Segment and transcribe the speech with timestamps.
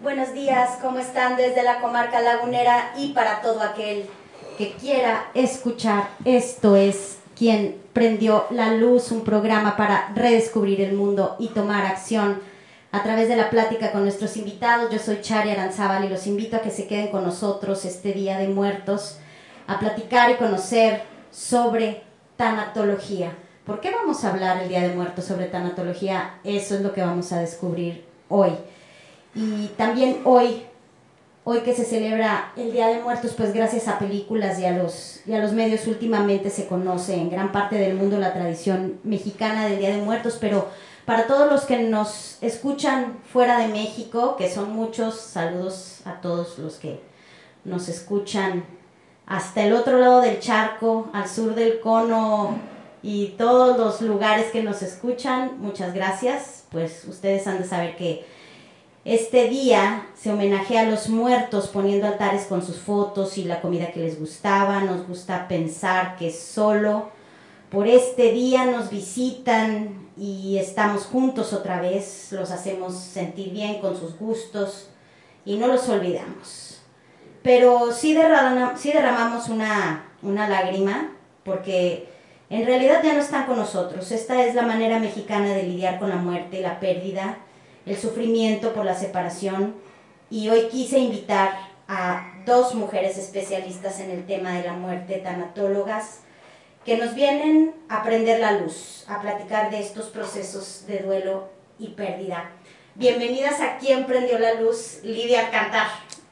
[0.00, 4.08] Buenos días, ¿cómo están desde la comarca lagunera y para todo aquel
[4.56, 6.08] que quiera escuchar?
[6.24, 12.40] Esto es quien prendió la luz, un programa para redescubrir el mundo y tomar acción
[12.92, 14.92] a través de la plática con nuestros invitados.
[14.92, 18.38] Yo soy Chari Aranzábal y los invito a que se queden con nosotros este Día
[18.38, 19.18] de Muertos
[19.66, 21.02] a platicar y conocer
[21.32, 22.04] sobre
[22.36, 23.32] tanatología.
[23.66, 26.38] ¿Por qué vamos a hablar el Día de Muertos sobre tanatología?
[26.44, 28.52] Eso es lo que vamos a descubrir hoy.
[29.40, 30.64] Y también hoy,
[31.44, 35.20] hoy que se celebra el Día de Muertos, pues gracias a películas y a los,
[35.26, 39.66] y a los medios últimamente se conoce en gran parte del mundo la tradición mexicana
[39.66, 40.66] del Día de Muertos, pero
[41.04, 46.58] para todos los que nos escuchan fuera de México, que son muchos, saludos a todos
[46.58, 47.00] los que
[47.64, 48.64] nos escuchan
[49.24, 52.58] hasta el otro lado del charco, al sur del cono
[53.04, 56.64] y todos los lugares que nos escuchan, muchas gracias.
[56.72, 58.26] Pues ustedes han de saber que
[59.14, 63.90] este día se homenajea a los muertos poniendo altares con sus fotos y la comida
[63.90, 64.80] que les gustaba.
[64.80, 67.08] Nos gusta pensar que solo
[67.70, 73.98] por este día nos visitan y estamos juntos otra vez, los hacemos sentir bien con
[73.98, 74.90] sus gustos
[75.46, 76.82] y no los olvidamos.
[77.42, 81.12] Pero sí, derramamos una, una lágrima
[81.44, 82.10] porque
[82.50, 84.12] en realidad ya no están con nosotros.
[84.12, 87.38] Esta es la manera mexicana de lidiar con la muerte, la pérdida,
[87.88, 89.74] el sufrimiento por la separación.
[90.30, 91.58] Y hoy quise invitar
[91.88, 96.20] a dos mujeres especialistas en el tema de la muerte, tanatólogas,
[96.84, 101.88] que nos vienen a prender la luz, a platicar de estos procesos de duelo y
[101.88, 102.50] pérdida.
[102.94, 105.86] Bienvenidas a quien prendió la luz, Lidia Cantar.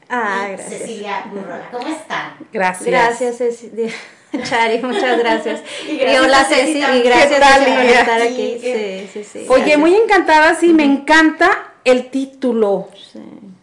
[0.09, 0.79] Ah, gracias.
[0.79, 1.69] Cecilia Burrola.
[1.71, 2.37] ¿Cómo están?
[2.51, 2.87] Gracias.
[2.87, 3.91] Gracias, Cecilia.
[4.43, 5.61] Chari, muchas gracias.
[5.89, 8.57] y, hola Ceci, y gracias por estar aquí.
[8.61, 9.45] Sí, sí, sí.
[9.49, 12.89] Oye, muy encantada, sí, me encanta el título.
[13.11, 13.19] Sí,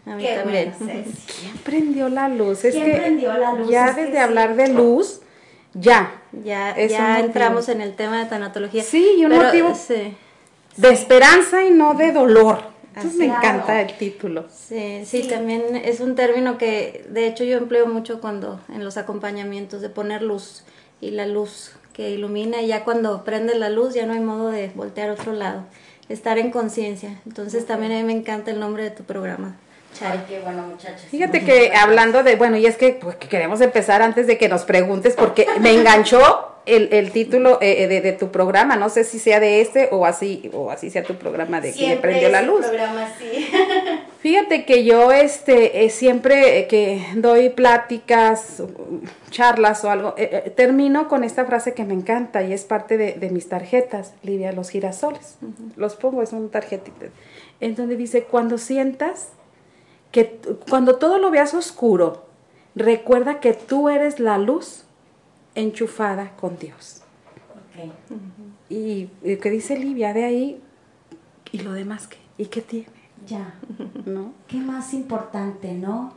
[0.07, 0.75] a mí también.
[0.79, 2.61] ¿Quién prendió la luz?
[2.61, 3.69] ¿Quién prendió la luz?
[3.69, 5.21] Ya desde hablar de luz,
[5.75, 6.21] ya.
[6.33, 8.83] Ya, ya entramos en el tema de tanatología.
[8.83, 9.73] Sí, y un motivo
[10.77, 12.74] de esperanza y no de dolor.
[12.97, 14.45] Entonces me encanta el título.
[14.51, 18.97] Sí, sí, también es un término que de hecho yo empleo mucho cuando en los
[18.97, 20.63] acompañamientos de poner luz
[21.01, 24.51] y la luz que ilumina y ya cuando prende la luz ya no hay modo
[24.51, 25.65] de voltear a otro lado,
[26.09, 27.21] estar en conciencia.
[27.27, 29.57] Entonces también a mí me encanta el nombre de tu programa.
[30.03, 31.03] Ay, qué bueno, muchachos.
[31.11, 34.65] Fíjate que hablando de, bueno, y es que, pues, queremos empezar antes de que nos
[34.65, 38.77] preguntes, porque me enganchó el, el título eh, de, de, tu programa.
[38.77, 41.97] No sé si sea de este o así, o así sea tu programa de que
[41.97, 42.65] prendió la luz.
[42.67, 43.51] programa, sí.
[44.21, 48.63] Fíjate que yo, este, eh, siempre que doy pláticas,
[49.31, 53.13] charlas o algo, eh, termino con esta frase que me encanta y es parte de,
[53.13, 55.37] de mis tarjetas, Livia, los girasoles.
[55.77, 57.07] Los pongo, es un tarjetito.
[57.61, 59.29] En donde dice, cuando sientas
[60.15, 60.39] que
[60.71, 62.25] cuando todo lo veas oscuro,
[62.77, 64.85] recuerda que tú eres la luz
[65.57, 67.03] enchufada con Dios.
[67.73, 67.93] Okay.
[68.69, 70.63] Y, y que dice Livia de ahí,
[71.51, 72.19] ¿y lo demás qué?
[72.39, 72.87] ¿Y qué tiene?
[73.27, 73.55] Ya.
[74.05, 74.35] ¿No?
[74.47, 76.15] ¿Qué más importante, no?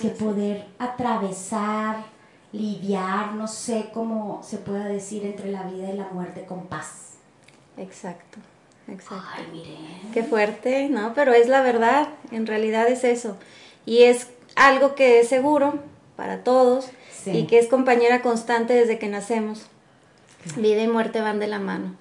[0.00, 2.06] Que poder atravesar,
[2.52, 7.18] lidiar, no sé cómo se pueda decir, entre la vida y la muerte con paz.
[7.76, 8.38] Exacto.
[8.88, 9.24] Exacto.
[9.36, 10.12] Ay, miren.
[10.12, 11.12] Qué fuerte, ¿no?
[11.14, 13.36] Pero es la verdad, en realidad es eso.
[13.84, 15.80] Y es algo que es seguro
[16.16, 16.90] para todos
[17.26, 19.66] y que es compañera constante desde que nacemos.
[20.56, 21.96] Vida y muerte van de la mano.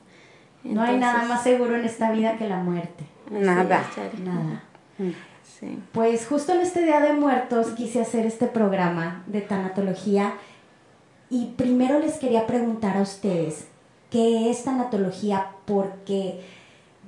[0.64, 3.04] no hay nada más seguro en esta vida que la muerte.
[3.32, 3.84] Nada.
[4.24, 4.64] nada.
[4.98, 5.12] Mm.
[5.60, 5.80] Sí.
[5.94, 10.34] Pues justo en este Día de Muertos quise hacer este programa de tanatología
[11.30, 13.68] y primero les quería preguntar a ustedes,
[14.12, 15.48] ¿qué es tanatología?
[15.66, 16.42] Porque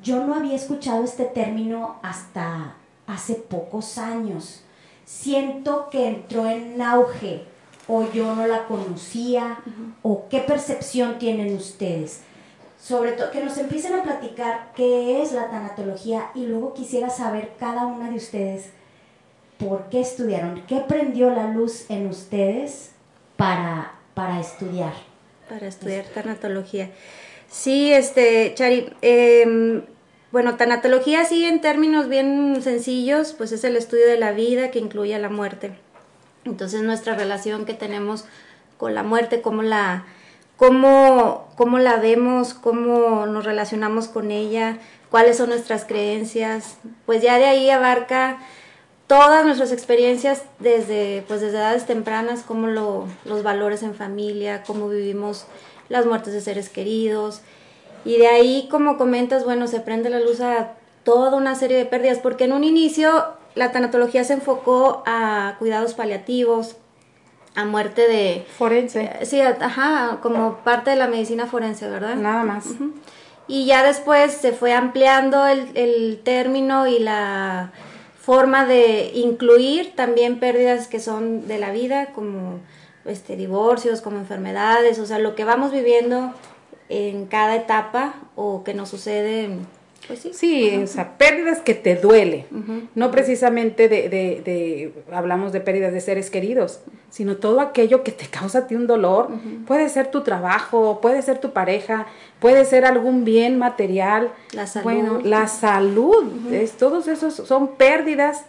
[0.07, 2.75] yo no había escuchado este término hasta
[3.07, 4.63] hace pocos años.
[5.03, 7.43] Siento que entró en auge
[7.89, 9.59] o yo no la conocía
[10.03, 12.21] o qué percepción tienen ustedes.
[12.81, 17.55] Sobre todo que nos empiecen a platicar qué es la tanatología y luego quisiera saber
[17.59, 18.67] cada una de ustedes
[19.57, 22.91] por qué estudiaron, qué prendió la luz en ustedes
[23.35, 24.93] para, para estudiar.
[25.49, 26.91] Para estudiar tanatología.
[27.49, 29.81] Sí, este, Chari, em,
[30.31, 34.79] bueno, tanatología sí en términos bien sencillos, pues es el estudio de la vida que
[34.79, 35.77] incluye la muerte.
[36.45, 38.25] Entonces nuestra relación que tenemos
[38.77, 40.05] con la muerte, cómo la,
[40.57, 44.79] cómo, cómo la vemos, cómo nos relacionamos con ella,
[45.09, 48.39] cuáles son nuestras creencias, pues ya de ahí abarca
[49.07, 54.89] todas nuestras experiencias desde, pues desde edades tempranas, como lo, los valores en familia, cómo
[54.89, 55.45] vivimos
[55.87, 57.41] las muertes de seres queridos.
[58.05, 60.73] Y de ahí, como comentas, bueno, se prende la luz a
[61.03, 65.93] toda una serie de pérdidas, porque en un inicio la tanatología se enfocó a cuidados
[65.93, 66.75] paliativos,
[67.55, 68.45] a muerte de...
[68.57, 69.11] Forense.
[69.19, 72.15] Eh, sí, ajá, como parte de la medicina forense, ¿verdad?
[72.15, 72.67] Nada más.
[73.47, 77.71] Y ya después se fue ampliando el, el término y la
[78.19, 82.59] forma de incluir también pérdidas que son de la vida, como
[83.05, 86.33] este, divorcios, como enfermedades, o sea, lo que vamos viviendo
[86.89, 89.49] en cada etapa o que nos sucede
[90.07, 90.31] pues sí.
[90.33, 92.45] Sí, o sea, pérdidas que te duele.
[92.95, 96.79] No precisamente de, de, de, hablamos de pérdidas de seres queridos,
[97.09, 99.29] sino todo aquello que te causa a ti un dolor.
[99.65, 102.07] Puede ser tu trabajo, puede ser tu pareja,
[102.39, 104.31] puede ser algún bien material.
[104.53, 104.83] La salud.
[104.83, 106.53] Bueno, la salud.
[106.53, 108.45] es, todos esos son pérdidas.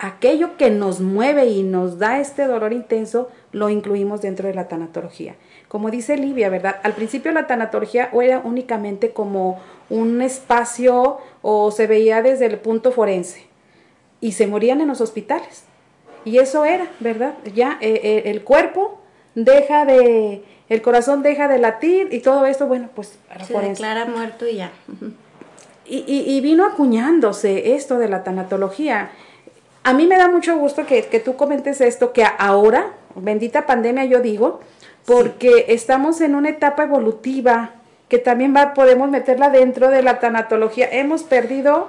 [0.00, 4.68] Aquello que nos mueve y nos da este dolor intenso, lo incluimos dentro de la
[4.68, 5.34] tanatología.
[5.68, 6.76] Como dice Livia, ¿verdad?
[6.82, 9.60] Al principio la tanatología era únicamente como
[9.90, 13.46] un espacio o se veía desde el punto forense
[14.20, 15.64] y se morían en los hospitales.
[16.24, 17.34] Y eso era, ¿verdad?
[17.54, 19.00] Ya eh, eh, el cuerpo
[19.34, 23.82] deja de, el corazón deja de latir y todo esto, bueno, pues se forense.
[23.82, 24.72] declara muerto y ya.
[25.86, 29.10] y, y, y, vino acuñándose esto de la tanatología.
[29.84, 34.04] A mí me da mucho gusto que, que tú comentes esto, que ahora, bendita pandemia
[34.04, 34.60] yo digo,
[35.08, 35.64] porque sí.
[35.68, 37.70] estamos en una etapa evolutiva
[38.10, 40.86] que también va, podemos meterla dentro de la tanatología.
[40.92, 41.88] Hemos perdido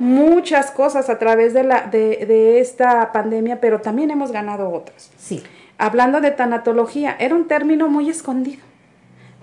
[0.00, 5.10] muchas cosas a través de, la, de, de esta pandemia, pero también hemos ganado otras.
[5.16, 5.42] Sí.
[5.78, 8.60] Hablando de tanatología, era un término muy escondido.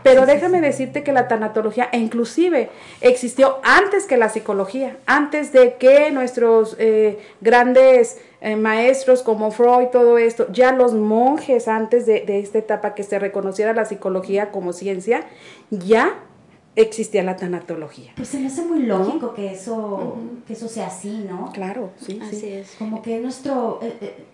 [0.03, 0.67] Pero sí, déjame sí, sí.
[0.67, 2.69] decirte que la tanatología inclusive
[3.01, 9.87] existió antes que la psicología, antes de que nuestros eh, grandes eh, maestros como Freud,
[9.87, 14.51] todo esto, ya los monjes antes de, de, esta etapa que se reconociera la psicología
[14.51, 15.25] como ciencia,
[15.71, 16.19] ya
[16.75, 18.13] existía la tanatología.
[18.15, 19.33] Pues se me hace muy lógico ¿no?
[19.33, 20.43] que eso uh -huh.
[20.45, 21.51] que eso sea así, ¿no?
[21.53, 22.53] Claro, sí, así sí.
[22.53, 22.75] es.
[22.77, 24.25] Como que nuestro eh, eh,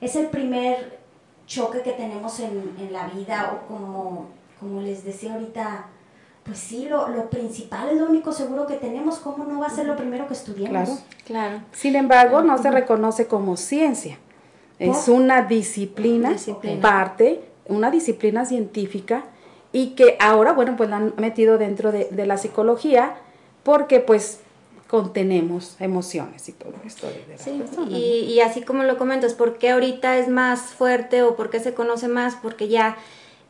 [0.00, 1.00] es el primer
[1.46, 4.28] choque que tenemos en, en la vida o como
[4.60, 5.86] como les decía ahorita,
[6.44, 9.70] pues sí, lo, lo, principal es lo único seguro que tenemos, ¿cómo no va a
[9.70, 10.88] ser lo primero que estudiemos?
[10.88, 11.60] Claro, claro.
[11.72, 14.18] Sin embargo, no se reconoce como ciencia.
[14.78, 19.24] Es una disciplina, disciplina, parte, una disciplina científica
[19.72, 23.14] y que ahora, bueno, pues la han metido dentro de, de la psicología
[23.62, 24.40] porque pues
[24.88, 29.70] contenemos emociones y todo esto de, sí, y, y así como lo comentas, ¿por qué
[29.70, 32.36] ahorita es más fuerte o por qué se conoce más?
[32.40, 32.96] Porque ya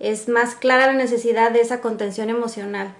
[0.08, 2.94] es más clara la necesidad de esa contención emocional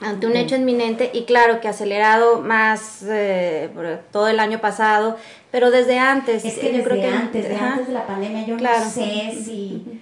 [0.00, 3.68] ante un hecho inminente y claro que acelerado más eh,
[4.12, 5.18] todo el año pasado,
[5.50, 6.44] pero desde antes.
[6.44, 8.84] Es que yo desde creo que antes, desde antes de la pandemia, yo claro.
[8.84, 10.00] no sé si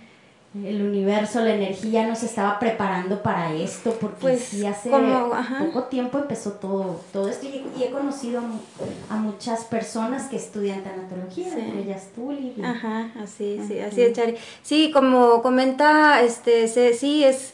[0.55, 5.85] el universo, la energía nos estaba preparando para esto, porque pues, sí hace como, poco
[5.85, 10.83] tiempo empezó todo, todo esto y, y he conocido a, a, muchas personas que estudian
[10.83, 11.61] tanatología, sí.
[11.61, 12.71] entre ellas tú, Livia.
[12.71, 14.37] Ajá, así, sí, así es, Chari.
[14.63, 17.53] Sí, como comenta, este, se, sí, es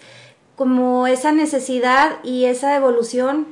[0.57, 3.47] como esa necesidad y esa evolución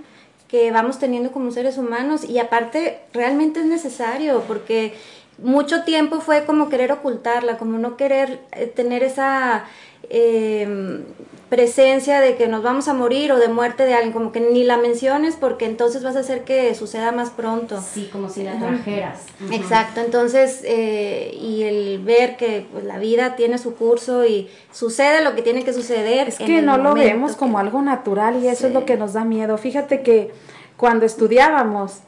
[0.46, 4.94] que vamos teniendo como seres humanos y aparte realmente es necesario porque
[5.42, 9.64] mucho tiempo fue como querer ocultarla, como no querer eh, tener esa
[10.08, 11.02] eh,
[11.49, 14.64] presencia de que nos vamos a morir o de muerte de alguien, como que ni
[14.64, 17.78] la menciones porque entonces vas a hacer que suceda más pronto.
[17.82, 19.20] Sí, como si la trajeras.
[19.38, 19.56] Uh -huh.
[19.56, 25.22] Exacto, entonces, eh, y el ver que pues, la vida tiene su curso y sucede
[25.22, 26.28] lo que tiene que suceder.
[26.28, 27.38] Es que no lo vemos que...
[27.38, 28.66] como algo natural y eso sí.
[28.68, 29.58] es lo que nos da miedo.
[29.58, 30.30] Fíjate que
[30.78, 32.00] cuando estudiábamos,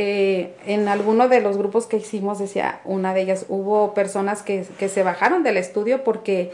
[0.00, 4.64] eh, en alguno de los grupos que hicimos, decía una de ellas, hubo personas que,
[4.78, 6.52] que se bajaron del estudio porque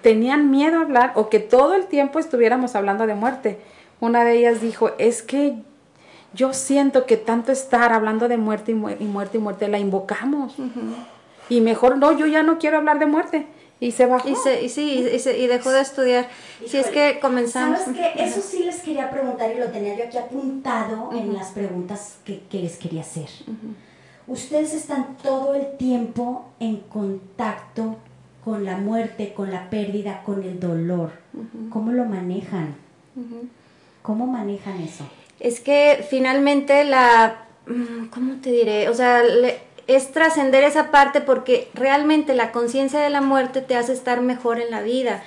[0.00, 3.60] tenían miedo a hablar o que todo el tiempo estuviéramos hablando de muerte.
[4.00, 5.54] Una de ellas dijo, es que
[6.34, 9.78] yo siento que tanto estar hablando de muerte y, mu y muerte y muerte la
[9.78, 10.58] invocamos.
[10.58, 11.06] Uh -huh.
[11.50, 13.46] Y mejor no, yo ya no quiero hablar de muerte.
[13.82, 14.28] Y se bajó.
[14.28, 16.28] Y, se, y sí, y, se, y, dejó de estudiar.
[16.64, 17.80] Si es que comenzamos.
[17.80, 18.24] ¿Sabes qué?
[18.24, 21.20] Eso sí les quería preguntar y lo tenía yo aquí apuntado uh -huh.
[21.20, 23.28] en las preguntas que, que, les quería hacer.
[23.48, 23.74] Uh -huh.
[24.28, 27.96] Ustedes están todo el tiempo en contacto
[28.44, 31.10] con la muerte, con la pérdida, con el dolor.
[31.34, 31.70] Uh -huh.
[31.70, 32.76] ¿Cómo lo manejan?
[34.02, 35.04] ¿Cómo manejan eso?
[35.40, 38.88] Es que finalmente la, mm, ¿cómo te diré?
[38.88, 43.76] O sea, le, es trascender esa parte porque realmente la conciencia de la muerte te
[43.76, 45.22] hace estar mejor en la vida.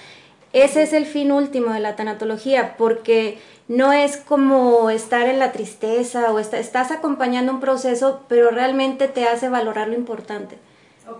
[0.53, 5.51] Ese es el fin último de la tanatología, porque no es como estar en la
[5.51, 10.57] tristeza o estás acompañando un proceso, pero realmente te hace valorar lo importante.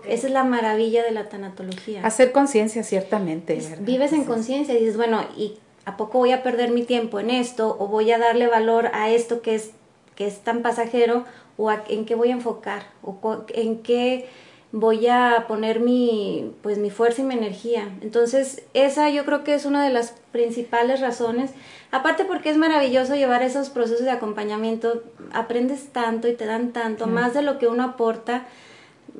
[0.08, 2.04] Esa es la maravilla de la tanatología.
[2.04, 3.60] Hacer conciencia, ciertamente.
[3.80, 7.30] vives en conciencia y dices, bueno, ¿y a poco voy a perder mi tiempo en
[7.30, 7.76] esto?
[7.78, 9.72] ¿O voy a darle valor a esto que es,
[10.16, 11.24] que es tan pasajero?
[11.56, 12.86] ¿O en qué voy a enfocar?
[13.02, 14.28] ¿O en qué
[14.72, 17.88] voy a poner mi, pues, mi fuerza y mi energía?
[18.02, 21.52] Entonces, esa yo creo que es una de las principales razones.
[21.92, 25.04] Aparte porque es maravilloso llevar esos procesos de acompañamiento.
[25.32, 28.46] Aprendes tanto y te dan tanto, más de lo que uno aporta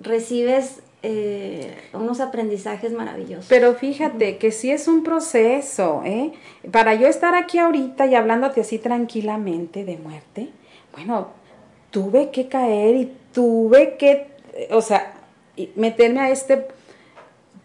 [0.02, 3.46] recibes eh, unos aprendizajes maravillosos.
[3.48, 6.32] Pero fíjate que si es un proceso, ¿eh?
[6.72, 10.48] Para yo estar aquí ahorita y hablándote así tranquilamente de muerte,
[10.96, 11.28] bueno,
[11.90, 14.28] tuve que caer y tuve que,
[14.70, 15.14] o sea,
[15.74, 16.66] meterme a este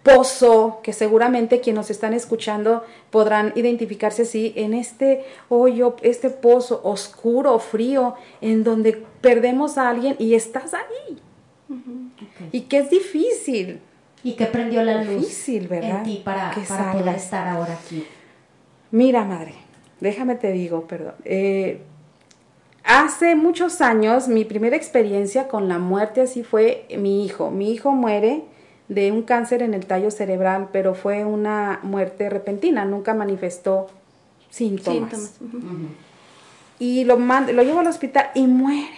[0.04, 6.82] pozo que seguramente quienes nos están escuchando podrán identificarse así en este hoyo, este pozo
[6.84, 11.20] oscuro, frío, en donde perdemos a alguien y estás ahí.
[12.52, 13.80] Y que es difícil.
[14.24, 16.00] Y que prendió la luz difícil, ¿verdad?
[16.00, 18.06] en ti para, para poder estar ahora aquí.
[18.92, 19.54] Mira, madre,
[20.00, 21.16] déjame te digo, perdón.
[21.24, 21.82] Eh,
[22.84, 27.52] hace muchos años, mi primera experiencia con la muerte así fue mi hijo.
[27.52, 28.44] Mi hijo muere
[28.88, 33.88] de un cáncer en el tallo cerebral, pero fue una muerte repentina, nunca manifestó
[34.50, 35.40] síntomas.
[36.80, 38.90] Y lo, lo llevo al hospital y muere.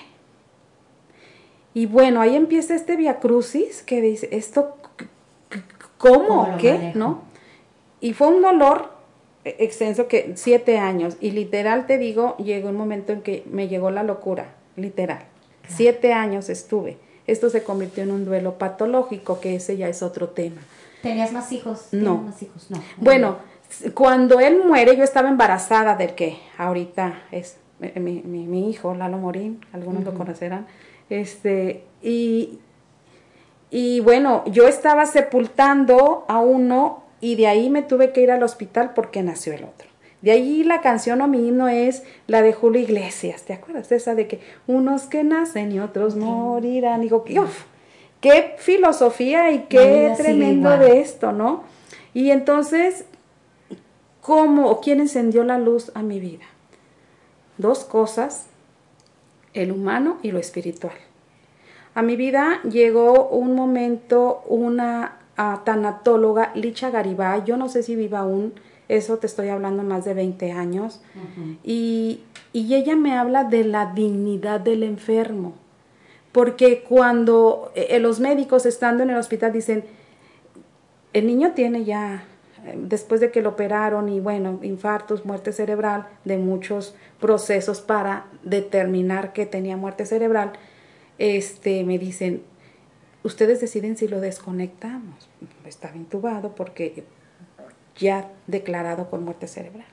[1.73, 4.77] Y bueno, ahí empieza este via crucis que dice, ¿esto
[5.97, 6.55] cómo?
[6.59, 6.91] ¿Qué?
[6.95, 7.23] ¿No?
[7.99, 8.91] Y fue un dolor
[9.45, 11.17] extenso que siete años.
[11.19, 15.25] Y literal te digo, llegó un momento en que me llegó la locura, literal.
[15.67, 16.97] Siete años estuve.
[17.25, 20.61] Esto se convirtió en un duelo patológico, que ese ya es otro tema.
[21.01, 21.87] ¿Tenías más hijos?
[21.91, 22.17] No.
[22.17, 22.69] Más hijos?
[22.69, 22.81] No.
[22.97, 23.37] Bueno,
[23.93, 29.17] cuando él muere, yo estaba embarazada del que ahorita es eh, mi, mi, hijo, Lalo
[29.17, 30.67] Morín, algunos lo conocerán.
[31.09, 32.59] Este, y,
[33.69, 38.43] y bueno, yo estaba sepultando a uno y de ahí me tuve que ir al
[38.43, 39.87] hospital porque nació el otro.
[40.21, 43.93] De ahí la canción o mi himno es la de Julio Iglesias, ¿te acuerdas?
[43.93, 46.99] Esa de que unos que nacen y otros morirán.
[46.99, 47.63] Digo, uf,
[48.19, 51.63] qué filosofía y qué tremendo de esto, ¿no?
[52.13, 53.05] Y entonces,
[54.19, 56.45] ¿cómo o quién encendió la luz a mi vida?
[57.57, 58.47] Dos cosas
[59.53, 60.95] el humano y lo espiritual.
[61.95, 68.19] A mi vida llegó un momento una tanatóloga, Licha Garibay, yo no sé si viva
[68.19, 68.53] aún,
[68.89, 71.01] eso te estoy hablando más de 20 años,
[71.63, 72.21] y,
[72.51, 75.53] y ella me habla de la dignidad del enfermo,
[76.31, 79.83] porque cuando eh, los médicos estando en el hospital dicen,
[81.13, 82.25] el niño tiene ya
[82.75, 89.33] después de que lo operaron y bueno, infartos, muerte cerebral, de muchos procesos para determinar
[89.33, 90.53] que tenía muerte cerebral,
[91.17, 92.43] este, me dicen,
[93.23, 95.29] ustedes deciden si lo desconectamos.
[95.65, 97.03] Estaba intubado porque
[97.97, 99.87] ya declarado con muerte cerebral.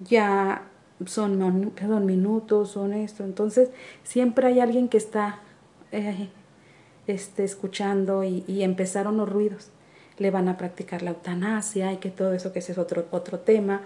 [0.00, 0.62] Ya
[1.06, 3.24] son, perdón, minutos, son esto.
[3.24, 3.70] Entonces,
[4.02, 5.40] siempre hay alguien que está
[5.92, 6.28] eh,
[7.06, 9.70] este, escuchando y, y empezaron los ruidos
[10.20, 13.40] le van a practicar la eutanasia y que todo eso, que ese es otro, otro
[13.40, 13.80] tema.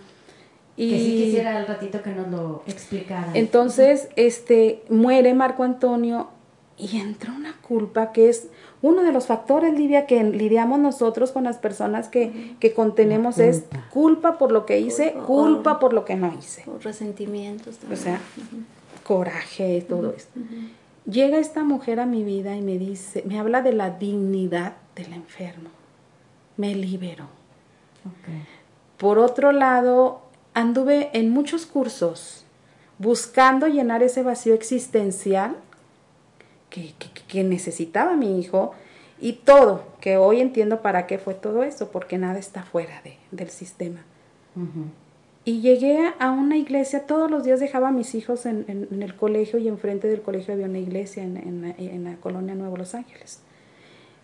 [0.76, 3.31] Y que si quisiera al ratito que nos lo explicara.
[3.35, 6.29] Entonces, este, muere Marco Antonio
[6.76, 8.49] y entra una culpa que es
[8.83, 13.64] uno de los factores, Livia, que lidiamos nosotros con las personas que, que contenemos es
[13.90, 16.64] culpa por lo que hice, culpa, por lo que no hice.
[16.83, 18.00] resentimientos también.
[18.00, 18.21] O sea,
[19.04, 20.38] coraje, todo esto.
[21.09, 25.12] Llega esta mujer a mi vida y me dice, me habla de la dignidad del
[25.12, 25.71] enfermo
[26.57, 27.26] me liberó.
[28.99, 32.45] Por otro lado, anduve en muchos cursos
[32.99, 35.57] buscando llenar ese vacío existencial
[36.75, 36.93] que,
[37.28, 38.73] que, necesitaba mi hijo
[39.21, 43.16] y todo, que hoy entiendo para qué fue todo eso, porque nada está fuera de,
[43.31, 44.04] del sistema.
[45.45, 49.14] Y llegué a una iglesia, todos los días dejaba a mis hijos en, en, el
[49.14, 53.40] colegio y enfrente del colegio había una iglesia en, en la colonia Nuevo Los Ángeles.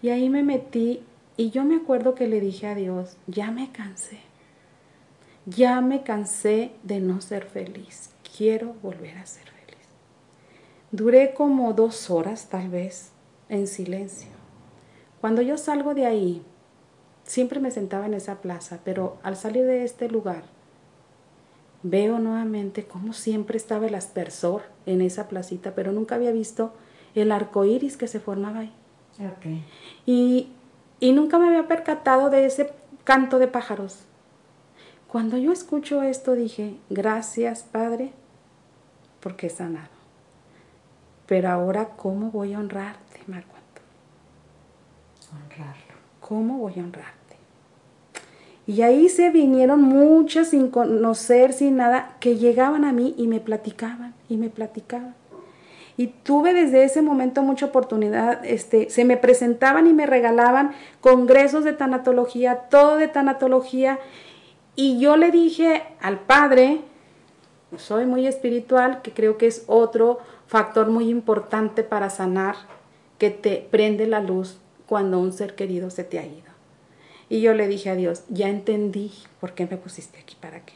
[0.03, 1.03] Y ahí me metí
[1.37, 4.19] y yo me acuerdo que le dije a Dios, ya me cansé,
[5.47, 9.50] ya me cansé de no ser feliz, quiero volver a ser feliz.
[10.93, 13.13] Duré como dos horas tal vez
[13.49, 14.29] en silencio.
[15.21, 16.43] Cuando yo salgo de ahí,
[17.23, 20.43] siempre me sentaba en esa plaza, pero al salir de este lugar,
[21.83, 26.73] veo nuevamente cómo siempre estaba el aspersor en esa placita, pero nunca había visto
[27.15, 28.73] el arco iris que se formaba ahí.
[29.21, 29.47] Ok.
[30.07, 30.49] Y,
[30.99, 32.73] y nunca me había percatado de ese
[33.05, 34.07] canto de pájaros.
[35.07, 38.13] Cuando yo escucho esto dije, gracias Padre,
[39.21, 40.00] porque he sanado.
[41.31, 43.55] Pero ahora, ¿cómo voy a honrarte, Marco?
[45.33, 45.95] Honrarlo.
[46.19, 47.37] ¿Cómo voy a honrarte?
[48.67, 53.39] Y ahí se vinieron muchas sin conocer, sin nada, que llegaban a mí y me
[53.39, 55.15] platicaban y me platicaban.
[55.97, 61.63] Y tuve desde ese momento mucha oportunidad, este, se me presentaban y me regalaban congresos
[61.63, 64.01] de tanatología, todo de tanatología.
[64.75, 66.81] Y yo le dije al padre,
[67.77, 70.19] soy muy espiritual, que creo que es otro
[70.51, 72.57] factor muy importante para sanar,
[73.19, 76.51] que te prende la luz cuando un ser querido se te ha ido.
[77.29, 80.73] Y yo le dije a Dios, ya entendí por qué me pusiste aquí, para qué.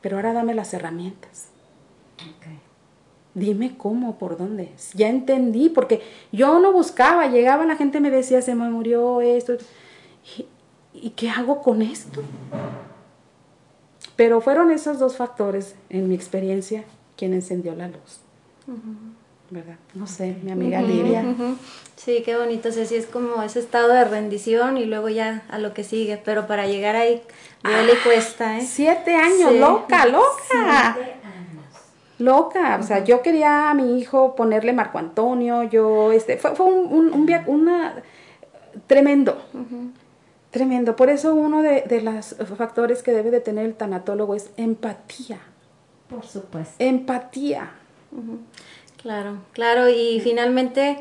[0.00, 1.48] Pero ahora dame las herramientas.
[3.34, 4.70] Dime cómo, por dónde.
[4.94, 9.54] Ya entendí, porque yo no buscaba, llegaba la gente me decía, se me murió esto.
[10.94, 12.22] ¿Y, qué hago con esto?
[14.14, 16.84] Pero fueron esos dos factores, en mi experiencia,
[17.16, 18.20] quien encendió la luz.
[19.50, 19.76] ¿Verdad?
[19.94, 21.24] No sé, mi amiga Lidia.
[21.96, 25.42] Sí, qué bonito, o sea, sí es como ese estado de rendición y luego ya
[25.50, 27.22] a lo que sigue, pero para llegar ahí
[27.62, 28.62] duele y ah, cuesta, ¿eh?
[28.62, 30.94] Siete años, loca, loca.
[30.94, 31.64] Siete años.
[32.18, 36.66] Loca, o sea, yo quería a mi hijo ponerle Marco Antonio, yo, este, fue, fue
[36.66, 38.02] un, un, un una,
[38.86, 39.42] tremendo,
[40.50, 40.96] tremendo.
[40.96, 45.40] Por eso uno de, de los factores que debe de tener el tanatólogo es empatía.
[46.08, 46.74] Por supuesto.
[46.78, 47.70] Empatía.
[49.02, 50.98] Claro, claro, y finalmente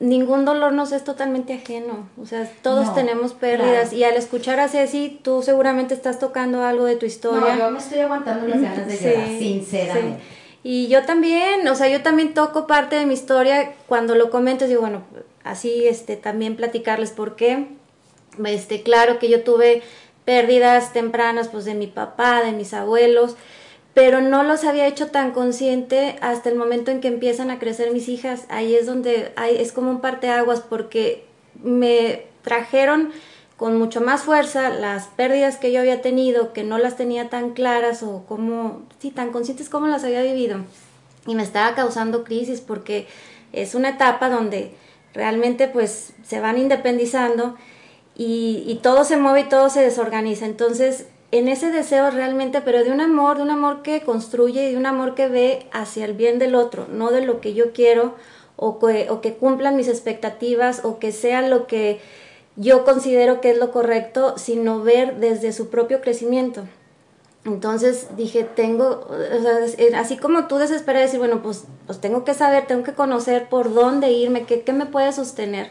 [0.00, 4.68] ningún dolor nos es totalmente ajeno, o sea, todos tenemos pérdidas y al escuchar a
[4.68, 7.54] Ceci, tú seguramente estás tocando algo de tu historia.
[7.54, 10.22] No, yo me estoy aguantando las ganas de llorar, sinceramente.
[10.62, 14.66] Y yo también, o sea, yo también toco parte de mi historia cuando lo comento,
[14.66, 15.02] digo, bueno,
[15.44, 17.68] así este también platicarles por qué.
[18.44, 19.82] Este, claro que yo tuve
[20.24, 23.36] pérdidas tempranas pues de mi papá, de mis abuelos,
[23.98, 27.90] pero no los había hecho tan consciente hasta el momento en que empiezan a crecer
[27.90, 28.44] mis hijas.
[28.48, 31.24] Ahí es donde hay, es como un parteaguas porque
[31.64, 33.10] me trajeron
[33.56, 37.54] con mucho más fuerza las pérdidas que yo había tenido, que no las tenía tan
[37.54, 40.58] claras o como, sí, tan conscientes como las había vivido.
[41.26, 43.08] Y me estaba causando crisis porque
[43.52, 44.76] es una etapa donde
[45.12, 47.56] realmente pues se van independizando
[48.16, 50.46] y, y todo se mueve y todo se desorganiza.
[50.46, 54.72] Entonces en ese deseo realmente, pero de un amor, de un amor que construye y
[54.72, 57.72] de un amor que ve hacia el bien del otro, no de lo que yo
[57.72, 58.14] quiero
[58.56, 62.00] o que, o que cumplan mis expectativas o que sea lo que
[62.56, 66.64] yo considero que es lo correcto, sino ver desde su propio crecimiento.
[67.44, 69.06] Entonces dije, tengo,
[69.94, 73.72] así como tú desesperas decir, bueno, pues, pues tengo que saber, tengo que conocer por
[73.72, 75.70] dónde irme, qué, qué me puede sostener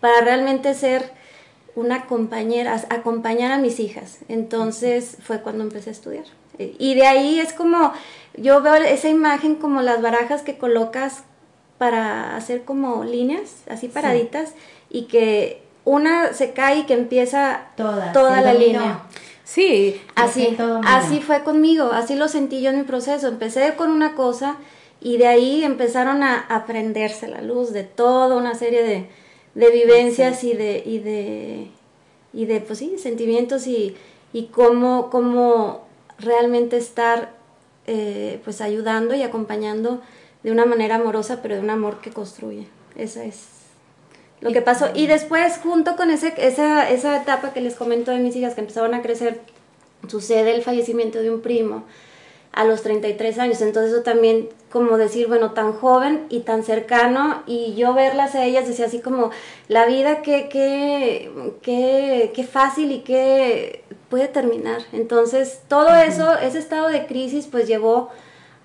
[0.00, 1.10] para realmente ser
[1.74, 4.18] una compañera, acompañar a mis hijas.
[4.28, 6.24] Entonces fue cuando empecé a estudiar.
[6.58, 7.92] Y de ahí es como,
[8.36, 11.24] yo veo esa imagen como las barajas que colocas
[11.78, 14.52] para hacer como líneas, así paraditas,
[14.90, 19.02] y que una se cae y que empieza toda, toda la línea.
[19.44, 20.56] Sí, así,
[20.86, 23.28] así fue conmigo, así lo sentí yo en mi proceso.
[23.28, 24.56] Empecé con una cosa
[25.00, 29.10] y de ahí empezaron a aprenderse la luz de toda una serie de,
[29.54, 31.68] de vivencias y de, y de,
[32.32, 33.96] y de pues sí, sentimientos y,
[34.32, 35.84] y cómo, cómo
[36.18, 37.34] realmente estar
[37.86, 40.00] eh, pues ayudando y acompañando
[40.42, 42.66] de una manera amorosa, pero de un amor que construye.
[42.96, 43.48] Esa es
[44.40, 44.90] lo que pasó.
[44.94, 48.60] Y después, junto con ese, esa, esa etapa que les comento de mis hijas que
[48.60, 49.40] empezaron a crecer,
[50.08, 51.84] sucede el fallecimiento de un primo
[52.52, 53.62] a los 33 años.
[53.62, 58.44] Entonces eso también como decir, bueno, tan joven y tan cercano y yo verlas a
[58.44, 59.30] ellas decía así como
[59.68, 64.82] la vida que qué fácil y qué puede terminar.
[64.92, 68.10] Entonces todo eso, ese estado de crisis pues llevó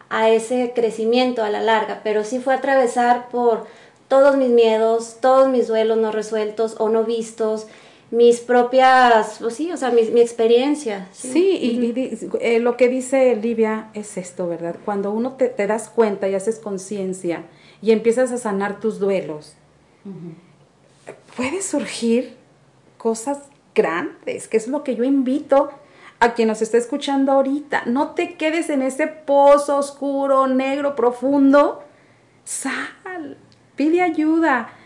[0.10, 3.65] a ese crecimiento a la larga, pero sí fue atravesar por
[4.08, 7.67] todos mis miedos, todos mis duelos no resueltos o no vistos,
[8.10, 11.10] mis propias, pues sí, o sea, mi, mi experiencia.
[11.12, 14.78] Sí, y, eh, lo que dice Livia es esto, ¿verdad?
[14.86, 17.43] Cuando uno te, das cuenta y haces conciencia
[17.82, 19.56] y empiezas a sanar tus duelos,
[21.36, 22.36] puede surgir
[22.98, 23.39] cosas
[23.76, 25.70] grandes, que es lo que yo invito
[26.20, 27.84] a quien nos está escuchando ahorita.
[27.86, 31.84] No te quedes en ese pozo oscuro, negro, profundo.
[32.46, 33.38] Sal,
[33.76, 34.77] pide ayuda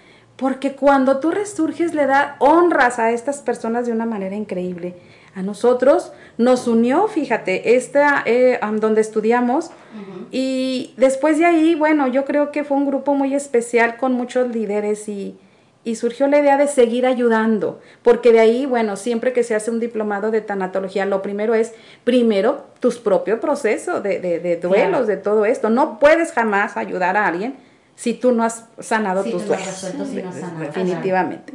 [0.41, 4.95] porque cuando tú resurges le da honras a estas personas de una manera increíble.
[5.36, 9.69] A nosotros nos unió, fíjate, esta eh, donde estudiamos
[10.32, 14.49] y después de ahí, bueno, yo creo que fue un grupo muy especial con muchos
[14.49, 15.38] líderes y,
[15.84, 19.69] y surgió la idea de seguir ayudando, porque de ahí, bueno, siempre que se hace
[19.69, 21.73] un diplomado de tanatología, lo primero es,
[22.04, 25.69] primero, tus propios procesos de, de, duelos, de todo esto.
[25.69, 27.58] No puedes jamás ayudar a alguien
[28.01, 29.93] si tú no has sanado tus duelos.
[30.59, 31.53] Definitivamente.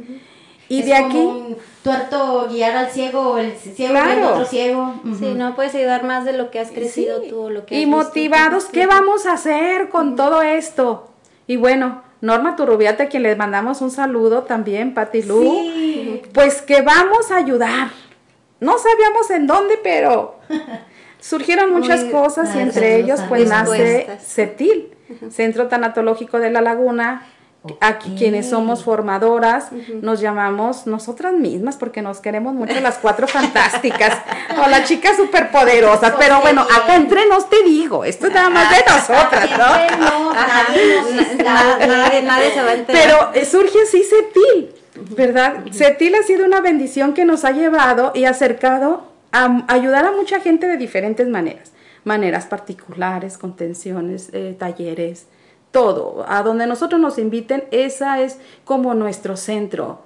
[0.69, 1.17] Y de aquí.
[1.17, 4.29] Un tuerto guiar al ciego o el ciego claro.
[4.29, 4.93] otro ciego.
[5.19, 7.49] Sí, no puedes ayudar más de lo que has crecido tú.
[7.49, 11.09] Lo que y motivados, ¿qué vamos a hacer con todo esto?
[11.47, 16.81] Y bueno, Norma Turrubiate, a quien le mandamos un saludo también, Pati Lu, pues que
[16.81, 17.89] vamos a ayudar.
[18.61, 20.39] No sabíamos en dónde, pero
[21.19, 24.96] surgieron muchas cosas y entre ellos pues nace CETIL,
[25.29, 27.25] Centro Tanatológico de la Laguna,
[27.81, 29.69] Aquí quienes somos formadoras
[30.01, 34.17] nos llamamos nosotras mismas porque nos queremos mucho las cuatro fantásticas
[34.63, 36.13] o las chicas superpoderosas.
[36.17, 40.33] Pero bueno, acá entre nos te digo, esto es nada más de nosotras, ¿no?
[41.43, 43.01] nadie, nadie, se va a enterar.
[43.03, 44.73] Pero eh, surge así Cetil,
[45.15, 45.65] ¿verdad?
[45.71, 50.39] Cetil ha sido una bendición que nos ha llevado y acercado a ayudar a mucha
[50.39, 51.71] gente de diferentes maneras.
[52.07, 55.27] Maneras particulares, contenciones, eh, talleres,
[55.71, 59.99] todo, a donde nosotros nos inviten, esa es como nuestro centro.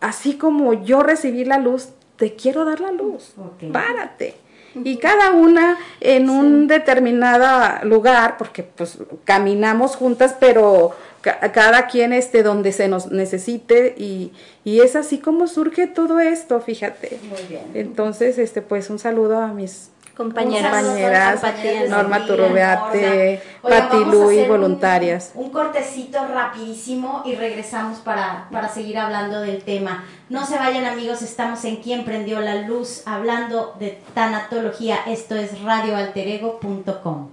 [0.00, 3.34] Así como yo recibí la luz, te quiero dar la luz.
[3.72, 4.34] Párate.
[4.82, 10.92] Y cada una en un determinado lugar, porque pues caminamos juntas, pero
[11.22, 14.32] cada quien esté donde se nos necesite y,
[14.64, 17.18] y, es así como surge todo esto, fíjate.
[17.28, 17.70] Muy bien.
[17.74, 21.42] Entonces, este pues un saludo a mis compañeras,
[21.88, 25.32] Norma Turrubeate, Pati y voluntarias.
[25.34, 30.04] Un, cortecito rapidísimo y regresamos para, para seguir hablando del tema.
[30.28, 34.98] No se vayan amigos, estamos en Quien Prendió la Luz hablando de tanatología.
[35.06, 37.28] Esto es radioalterego.com.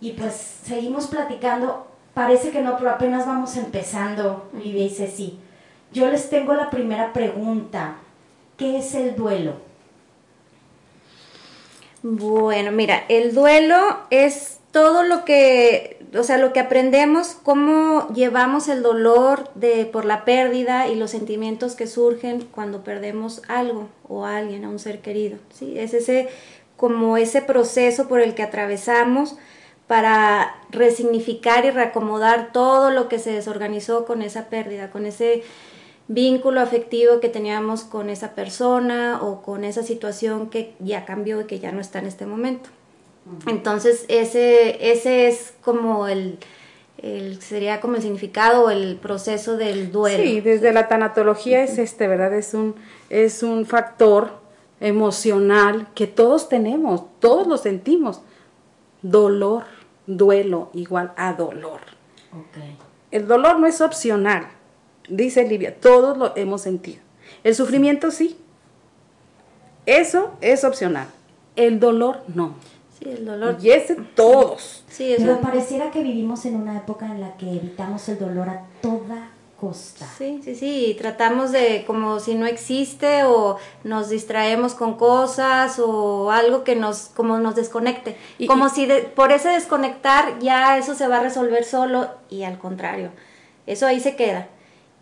[0.00, 0.34] Y pues
[0.64, 1.86] seguimos platicando.
[2.14, 5.38] Parece que no, pero apenas vamos empezando, Livia y Ceci.
[5.92, 7.94] Yo les tengo la primera pregunta.
[8.56, 9.69] ¿Qué es el duelo?
[12.02, 13.76] Bueno, mira, el duelo
[14.10, 20.04] es todo lo que, o sea, lo que aprendemos, cómo llevamos el dolor de por
[20.04, 24.78] la pérdida y los sentimientos que surgen cuando perdemos algo o a alguien, a un
[24.78, 25.78] ser querido, ¿sí?
[25.78, 26.28] Es ese
[26.76, 29.36] como ese proceso por el que atravesamos
[29.86, 35.42] para resignificar y reacomodar todo lo que se desorganizó con esa pérdida, con ese
[36.10, 41.44] vínculo afectivo que teníamos con esa persona o con esa situación que ya cambió y
[41.44, 42.68] que ya no está en este momento.
[43.46, 46.38] Entonces, ese, ese es como el,
[47.38, 50.24] sería como el significado o el proceso del duelo.
[50.24, 52.34] Sí, desde la tanatología es este, ¿verdad?
[52.34, 52.74] Es un,
[53.08, 54.32] es un factor
[54.80, 58.20] emocional que todos tenemos, todos lo sentimos.
[59.02, 59.62] Dolor,
[60.08, 61.82] duelo igual a dolor.
[63.12, 64.48] El dolor no es opcional
[65.10, 67.00] dice Livia, todos lo hemos sentido.
[67.44, 68.36] El sufrimiento sí.
[69.86, 71.08] Eso es opcional.
[71.56, 72.54] El dolor no.
[72.98, 73.56] Sí, el dolor.
[73.60, 74.84] Y ese todos.
[74.88, 78.66] Sí, Pero pareciera que vivimos en una época en la que evitamos el dolor a
[78.82, 80.06] toda costa.
[80.16, 86.30] Sí, sí, sí, tratamos de como si no existe o nos distraemos con cosas o
[86.30, 91.18] algo que nos como nos desconecte, como si por ese desconectar ya eso se va
[91.18, 93.10] a resolver solo y al contrario,
[93.66, 94.48] eso ahí se queda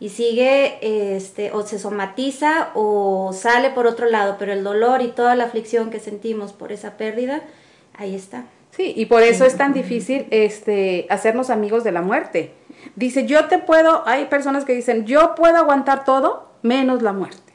[0.01, 0.79] y sigue
[1.17, 5.45] este o se somatiza o sale por otro lado, pero el dolor y toda la
[5.45, 7.43] aflicción que sentimos por esa pérdida,
[7.97, 8.45] ahí está.
[8.71, 12.53] Sí, y por eso es tan difícil este hacernos amigos de la muerte.
[12.95, 17.53] Dice, "Yo te puedo", hay personas que dicen, "Yo puedo aguantar todo menos la muerte."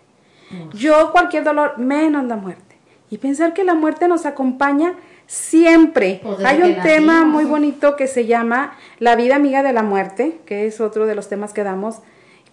[0.73, 2.75] Yo cualquier dolor menos la muerte.
[3.09, 6.19] Y pensar que la muerte nos acompaña siempre.
[6.21, 10.39] Pues hay un tema muy bonito que se llama La vida amiga de la muerte,
[10.45, 12.01] que es otro de los temas que damos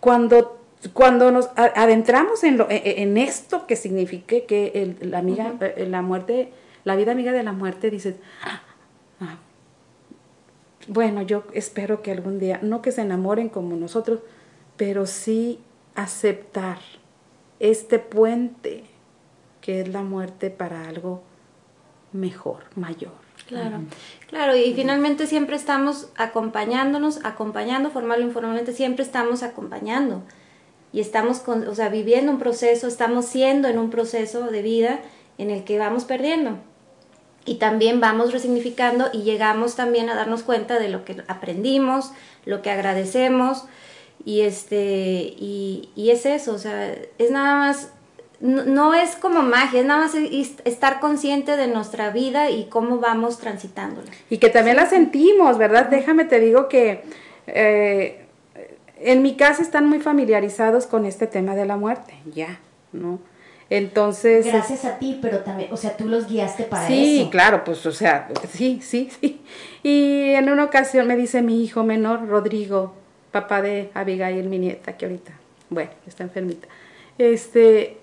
[0.01, 0.59] cuando,
[0.93, 5.87] cuando nos adentramos en, lo, e, e, en esto que signifique que la, amiga, eh,
[5.87, 6.53] la muerte,
[6.85, 8.63] la vida amiga de la muerte, dices, ah,
[9.21, 9.39] ah,
[10.89, 14.21] bueno, yo espero que algún día, no que se enamoren como nosotros,
[14.77, 15.61] pero sí
[15.95, 16.79] aceptar
[17.59, 18.85] este puente
[19.61, 21.23] que es la muerte para algo
[22.13, 23.30] mejor, mayor.
[23.51, 23.81] Claro,
[24.29, 30.23] claro, y finalmente siempre estamos acompañándonos, acompañando formal o informalmente, siempre estamos acompañando.
[30.93, 35.01] Y estamos, con, o sea, viviendo un proceso, estamos siendo en un proceso de vida
[35.39, 36.59] en el que vamos perdiendo.
[37.47, 42.13] y también vamos resignificando y llegamos también a darnos cuenta de lo que aprendimos,
[42.45, 43.65] lo que agradecemos.
[44.25, 47.91] Y este y, y es eso, o sea, es nada más
[48.41, 50.15] no, es como magia, es nada más
[50.65, 54.11] estar consciente de nuestra vida y cómo vamos transitándola.
[54.31, 55.87] Y que también la sentimos, ¿verdad?
[55.89, 57.03] Déjame te digo que
[57.47, 58.25] eh,
[58.97, 62.61] en mi casa están muy familiarizados con este tema de la muerte, ya,
[62.93, 63.19] ¿no?
[63.69, 64.47] Entonces.
[64.47, 66.95] Gracias a ti, pero también, o sea, tú los guiaste para eso.
[66.95, 69.41] Sí, claro, pues, o sea, sí, sí, sí.
[69.83, 72.95] Y en una ocasión me dice mi hijo menor, Rodrigo,
[73.31, 75.33] papá de Abigail, mi nieta, que ahorita,
[75.69, 76.67] bueno, está enfermita.
[77.17, 78.00] Este,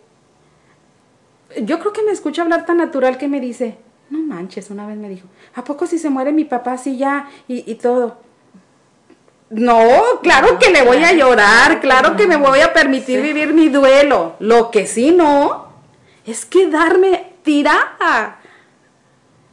[1.63, 3.77] yo creo que me escucha hablar tan natural que me dice,
[4.09, 7.29] no manches, una vez me dijo, ¿a poco si se muere mi papá así ya
[7.47, 8.17] y, y todo?
[9.49, 9.79] No,
[10.21, 14.35] claro que le voy a llorar, claro que me voy a permitir vivir mi duelo.
[14.39, 15.67] Lo que sí no
[16.25, 18.39] es quedarme tirada.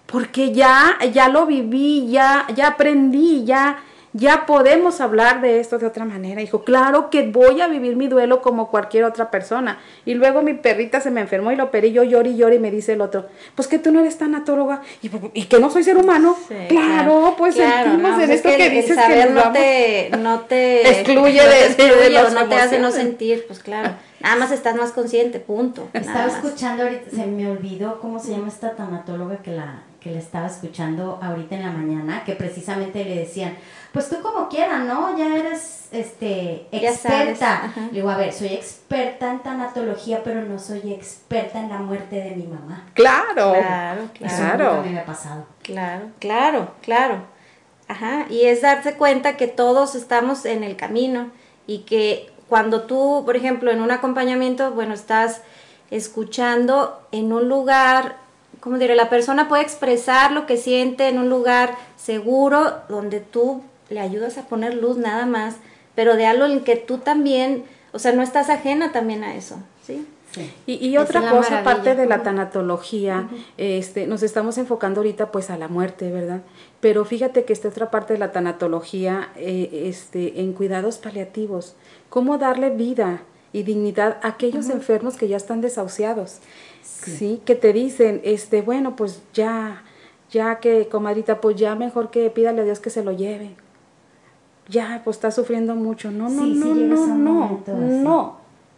[0.07, 3.79] Porque ya, ya lo viví, ya, ya aprendí, ya,
[4.17, 6.41] ya podemos hablar de esto de otra manera.
[6.41, 9.81] Dijo, claro que voy a vivir mi duelo como cualquier otra persona.
[10.07, 12.61] Y luego mi perrita se me enfermó y lo operé, yo lloro y lloro y
[12.61, 15.83] me dice el otro, pues que tú no eres tanatóloga y, y que no soy
[15.83, 16.37] ser humano.
[16.69, 21.75] claro, pues sentimos en pues esto que, dices que no, te, no te excluye de,
[21.75, 23.95] de, no te hace no sentir, pues claro.
[24.21, 25.89] Nada más estás más consciente, punto.
[25.93, 30.19] Estaba escuchando ahorita, se me olvidó cómo se llama esta tanatóloga que la, que la
[30.19, 33.57] estaba escuchando ahorita en la mañana, que precisamente le decían,
[33.95, 35.17] pues tú como quieras, ¿no?
[35.17, 37.73] Ya eres este experta.
[37.77, 42.17] Le digo, a ver, soy experta en tanatología, pero no soy experta en la muerte
[42.17, 42.87] de mi mamá.
[42.95, 43.53] Claro.
[43.53, 44.83] Claro, claro.
[44.83, 45.47] Eso me ha pasado.
[45.63, 47.23] Claro, claro, claro.
[47.87, 51.31] Ajá, y es darse cuenta que todos estamos en el camino
[51.69, 55.43] y que cuando tú, por ejemplo, en un acompañamiento, bueno, estás
[55.93, 58.17] escuchando en un lugar,
[58.59, 63.63] como diré, la persona puede expresar lo que siente en un lugar seguro donde tú
[63.91, 65.57] le ayudas a poner luz nada más,
[65.95, 69.59] pero de algo en que tú también, o sea, no estás ajena también a eso,
[69.87, 70.07] ¿sí?
[70.67, 75.69] Y, otra cosa, aparte de la tanatología, este, nos estamos enfocando ahorita pues a la
[75.69, 76.43] muerte, ¿verdad?
[76.81, 81.77] Pero fíjate que esta otra parte de la tanatología, eh, este, en cuidados paliativos,
[82.09, 86.39] cómo darle vida y dignidad a aquellos enfermos que ya están desahuciados,
[86.83, 87.41] sí.
[87.45, 89.85] Que te dicen, este, bueno, pues ya,
[90.31, 93.55] ya que, comadrita, pues ya mejor que pídale a Dios que se lo lleve,
[94.69, 96.11] ya, pues está sufriendo mucho.
[96.11, 98.37] No, no, no, no, no, no,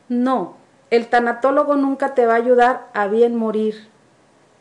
[0.08, 0.54] no.
[0.90, 3.88] El tanatólogo nunca te va a ayudar a bien morir,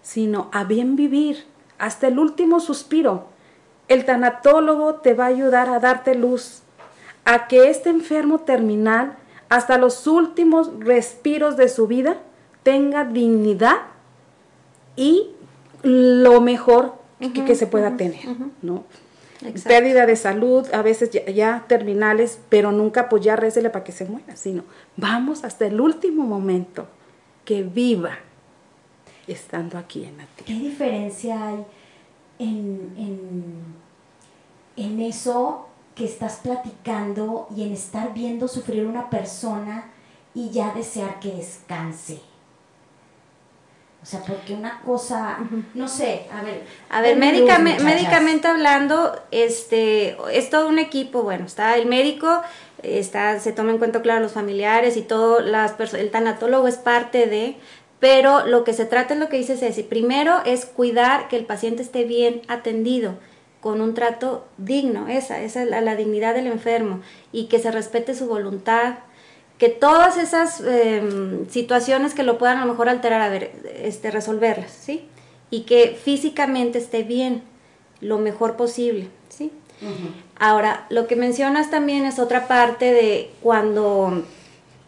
[0.01, 1.45] sino a bien vivir,
[1.77, 3.25] hasta el último suspiro.
[3.88, 6.63] El tanatólogo te va a ayudar a darte luz,
[7.25, 9.17] a que este enfermo terminal,
[9.49, 12.17] hasta los últimos respiros de su vida,
[12.63, 13.77] tenga dignidad
[14.95, 15.29] y
[15.83, 18.25] lo mejor que, se pueda tener,
[18.63, 18.83] ¿no?
[19.63, 24.05] Pérdida de salud, a veces ya, terminales, pero nunca pues ya récele para que se
[24.05, 24.63] muera, sino
[24.97, 26.88] vamos hasta el último momento
[27.43, 28.17] que viva
[29.27, 30.45] estando aquí en la tierra.
[30.45, 31.65] ¿Qué diferencia hay
[32.39, 33.55] en, en,
[34.75, 39.91] en eso que estás platicando y en estar viendo sufrir una persona
[40.34, 42.19] y ya desear que descanse?
[44.06, 45.39] O sea, porque una cosa,
[45.74, 46.62] no sé, a ver.
[46.91, 52.44] A ver, médicamente, hablando, este, es todo un equipo, bueno, está el médico,
[52.84, 57.26] está, se toma en cuenta, claro, los familiares y todo, las el tanatólogo es parte
[57.26, 57.58] de,
[58.00, 61.46] pero lo que se trata es lo que dice Ceci, primero es cuidar que el
[61.48, 63.15] paciente esté bien atendido,
[63.60, 68.13] con un trato digno, esa, esa es la dignidad del enfermo, y que se respete
[68.13, 69.00] su voluntad,
[69.58, 74.12] que todas esas em, situaciones que lo puedan a lo mejor alterar, a ver, este,
[74.12, 75.08] resolverlas, ¿sí?
[75.50, 77.44] Y que físicamente esté bien,
[78.02, 79.52] lo mejor posible, ¿sí?
[80.38, 84.24] Ahora, lo que mencionas también es otra parte de cuando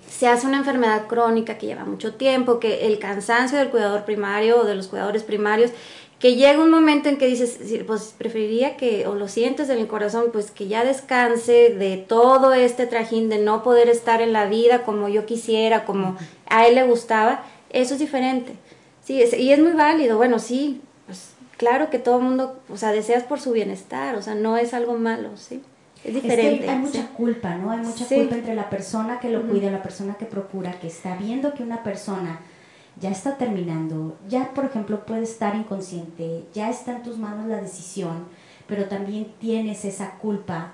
[0.09, 4.61] se hace una enfermedad crónica que lleva mucho tiempo, que el cansancio del cuidador primario
[4.61, 5.71] o de los cuidadores primarios
[6.19, 9.87] que llega un momento en que dices, pues preferiría que, o lo sientes en el
[9.87, 14.47] corazón, pues que ya descanse de todo este trajín de no poder estar en la
[14.47, 16.17] vida como yo quisiera, como
[16.49, 18.53] a él le gustaba, eso es diferente.
[19.03, 22.91] Sí, y es muy válido, bueno, sí, pues claro que todo el mundo, o sea,
[22.91, 25.61] deseas por su bienestar, o sea, no es algo malo, ¿sí?
[26.03, 26.69] Es diferente.
[26.69, 27.71] hay mucha culpa, ¿no?
[27.71, 31.15] Hay mucha culpa entre la persona que lo cuida, la persona que procura, que está
[31.15, 32.39] viendo que una persona
[32.99, 37.61] ya está terminando, ya por ejemplo puede estar inconsciente, ya está en tus manos la
[37.61, 38.25] decisión,
[38.67, 40.71] pero también tienes esa culpa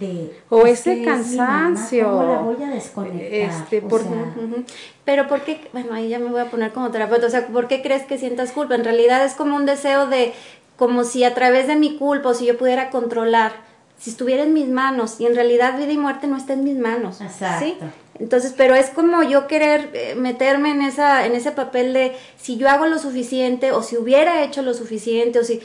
[0.00, 3.22] de o es ese es mamá, cansancio ¿cómo la voy a desconectar?
[3.32, 4.64] Este, O por- Ujú.
[5.04, 5.68] Pero ¿por qué?
[5.72, 7.26] Bueno, ahí ya me voy a poner como terapeuta.
[7.26, 8.74] O sea, ¿por qué crees que sientas culpa?
[8.74, 10.34] En realidad es como un deseo de,
[10.76, 13.52] como si a través de mi culpa o si yo pudiera controlar,
[13.98, 15.20] si estuviera en mis manos.
[15.20, 17.20] Y en realidad vida y muerte no está en mis manos.
[17.20, 17.64] Exacto.
[17.64, 17.76] ¿sí?
[18.20, 22.56] Entonces, pero es como yo querer eh, meterme en esa, en ese papel de si
[22.56, 25.60] yo hago lo suficiente o si hubiera hecho lo suficiente o si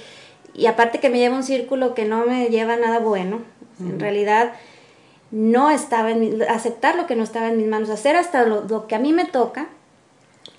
[0.55, 3.39] y aparte que me lleva un círculo que no me lleva nada bueno.
[3.79, 4.53] En realidad
[5.31, 8.61] no estaba en mi- aceptar lo que no estaba en mis manos, hacer hasta lo,
[8.69, 9.67] lo que a mí me toca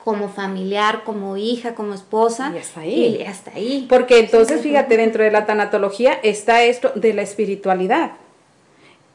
[0.02, 3.16] como familiar, como hija, como esposa Y hasta ahí.
[3.20, 3.87] y hasta ahí.
[3.88, 8.12] Porque entonces, fíjate, dentro de la tanatología está esto de la espiritualidad.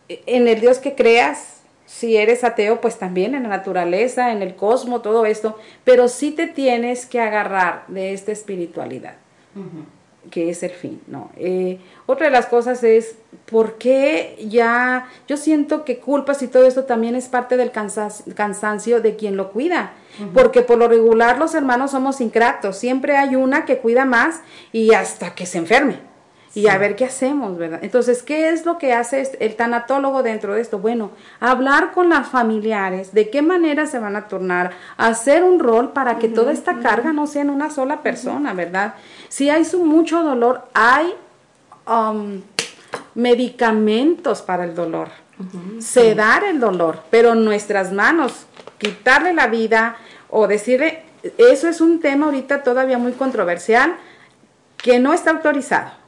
[0.08, 1.59] En el Dios que creas,
[1.89, 6.30] si eres ateo, pues también en la naturaleza, en el cosmos, todo esto, pero sí
[6.30, 9.15] te tienes que agarrar de esta espiritualidad,
[10.30, 11.32] que es el fin, ¿no?
[11.36, 13.15] Eh, otra de las cosas es,
[13.47, 19.02] ¿por qué ya, yo siento que culpas y todo esto también es parte del cansancio
[19.02, 19.93] de quien lo cuida?
[20.36, 24.93] Porque por lo regular los hermanos somos ingratos, siempre hay una que cuida más y
[24.93, 26.09] hasta que se enferme.
[26.56, 27.80] Y a ver qué hacemos, ¿verdad?
[27.84, 30.80] Entonces, ¿qué es lo que hace este- el tanatólogo dentro de esto?
[30.80, 35.92] Bueno, hablar con las familiares, de qué manera se van a turnar, hacer un rol
[35.92, 38.96] para que toda esta carga no sea en una sola persona, ¿verdad?
[39.28, 41.14] Si hay su mucho dolor, hay
[41.88, 42.42] um,
[43.14, 45.10] medicamentos para el dolor,
[45.80, 48.46] sedar el dolor, pero en nuestras manos,
[48.80, 49.98] quitarle la vida
[50.30, 51.04] o decirle,
[51.38, 53.96] eso es un tema ahorita todavía muy controversial
[54.78, 55.99] que no está autorizado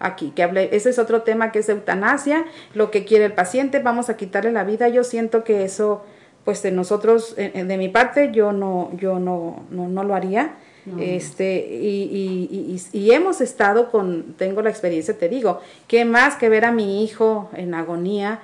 [0.00, 3.80] aquí, que hable, ese es otro tema que es eutanasia, lo que quiere el paciente,
[3.80, 6.02] vamos a quitarle la vida, yo siento que eso,
[6.44, 10.14] pues de nosotros, eh, eh, de mi parte, yo no, yo no, no, no lo
[10.14, 10.54] haría,
[10.98, 16.06] este, y, y, y, y- y hemos estado con, tengo la experiencia, te digo, que
[16.06, 18.40] más que ver a mi hijo en agonía,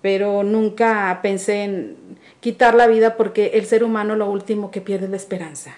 [0.00, 1.96] pero nunca pensé en
[2.38, 5.74] quitar la vida porque el ser humano lo último que pierde es la esperanza.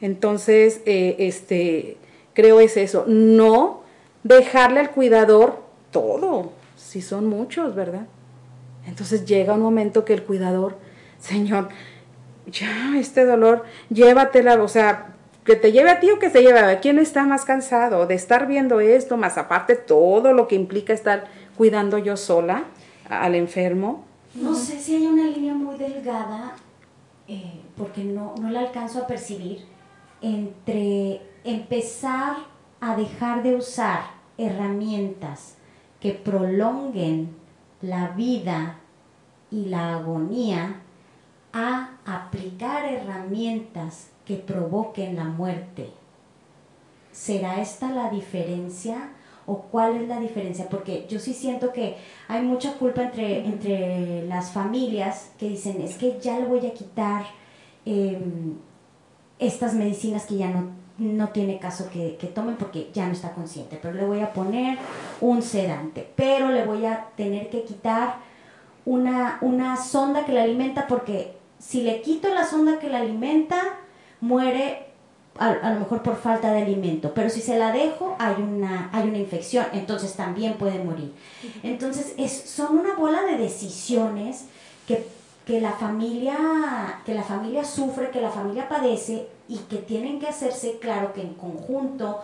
[0.00, 1.96] Entonces, eh, este,
[2.32, 3.79] creo es eso, no
[4.22, 8.06] dejarle al cuidador todo, si son muchos, ¿verdad?
[8.86, 10.76] Entonces llega un momento que el cuidador,
[11.18, 11.68] Señor,
[12.46, 16.60] ya este dolor, llévatela, o sea, que te lleve a ti o que se lleve
[16.60, 20.92] a quién está más cansado de estar viendo esto, más aparte todo lo que implica
[20.92, 22.64] estar cuidando yo sola
[23.08, 24.04] al enfermo.
[24.34, 26.54] No sé si hay una línea muy delgada,
[27.26, 29.64] eh, porque no, no la alcanzo a percibir,
[30.22, 32.36] entre empezar
[32.80, 34.00] a dejar de usar
[34.38, 35.56] herramientas
[36.00, 37.36] que prolonguen
[37.82, 38.78] la vida
[39.50, 40.80] y la agonía
[41.52, 45.90] a aplicar herramientas que provoquen la muerte.
[47.12, 49.10] ¿Será esta la diferencia
[49.46, 50.68] o cuál es la diferencia?
[50.68, 51.96] Porque yo sí siento que
[52.28, 56.72] hay mucha culpa entre, entre las familias que dicen, es que ya le voy a
[56.72, 57.24] quitar
[57.84, 58.54] em,
[59.40, 63.32] estas medicinas que ya no, no tiene caso que, que tomen porque ya no está
[63.32, 64.76] consciente, pero le voy a poner
[65.22, 68.16] un sedante, pero le voy a tener que quitar
[68.84, 73.78] una, una sonda que la alimenta porque si le quito la sonda que la alimenta,
[74.20, 74.88] muere
[75.38, 78.90] a, a lo mejor por falta de alimento, pero si se la dejo hay una,
[78.92, 81.14] hay una infección, entonces también puede morir.
[81.62, 84.48] Entonces es, son una bola de decisiones
[84.86, 85.06] que,
[85.46, 86.36] que, la familia,
[87.06, 91.20] que la familia sufre, que la familia padece y que tienen que hacerse claro que
[91.20, 92.20] en conjunto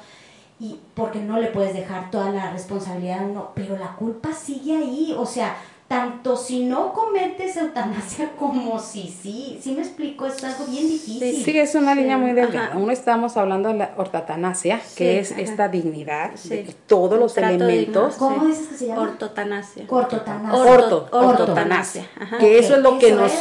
[0.58, 4.76] y porque no le puedes dejar toda la responsabilidad a uno, pero la culpa sigue
[4.76, 5.54] ahí, o sea,
[5.88, 11.44] tanto si no cometes eutanasia como si sí, sí me explico, es algo bien difícil.
[11.44, 12.68] Sí, es una línea muy delgada.
[12.68, 12.78] ajá.
[12.78, 15.40] Uno estamos hablando de la ortatanasia, Sí, que es ajá.
[15.42, 16.48] esta dignidad Sí.
[16.48, 17.68] de todos los elementos.
[17.68, 18.08] digno.
[18.18, 18.46] ¿Cómo Sí.
[18.46, 19.02] dices que se llama?
[19.02, 19.86] Ortotanasia.
[19.86, 20.58] Cortotanasia.
[20.72, 22.08] Orto, Orto- ortotanasia.
[22.20, 22.38] Ajá.
[22.38, 23.32] Que eso es lo que eso es.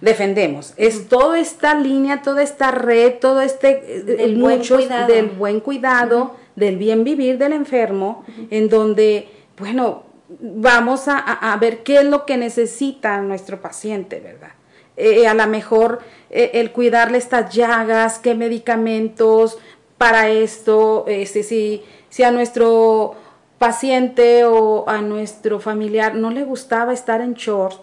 [0.00, 0.74] Defendemos.
[0.76, 5.06] Es toda esta línea, toda esta red, todo este eh, Del buen muchos cuidado.
[5.12, 11.82] del buen cuidado, del bien vivir del enfermo, en donde, bueno, vamos a, a- ver
[11.82, 14.50] qué es lo que necesita nuestro paciente, ¿verdad?
[14.96, 19.58] Eh, a lo mejor eh, el cuidarle estas llagas, qué medicamentos
[19.96, 23.14] para esto, este, si, si a nuestro
[23.58, 27.80] paciente o a nuestro familiar no le gustaba estar en short,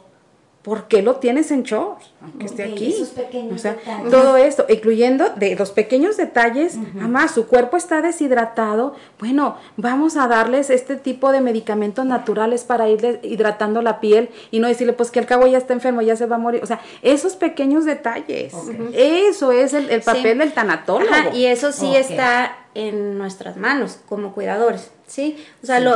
[0.66, 2.02] ¿por qué lo tienes en short?
[2.24, 2.88] Aunque esté aquí.
[2.92, 4.10] esos pequeños o sea, detalles.
[4.12, 10.28] todo esto, incluyendo de los pequeños detalles, además su cuerpo está deshidratado, bueno, vamos a
[10.28, 15.12] darles este tipo de medicamentos naturales para irle hidratando la piel y no decirle pues
[15.12, 17.86] que al cabo ya está enfermo, ya se va a morir, o sea, esos pequeños
[17.86, 18.54] detalles,
[18.94, 20.40] eso es el, el papel Sí.
[20.40, 21.14] del tanatólogo.
[21.14, 24.90] Ajá, y eso sí está en nuestras manos como cuidadores.
[25.08, 25.38] ¿Sí?
[25.64, 25.96] O sea, lo,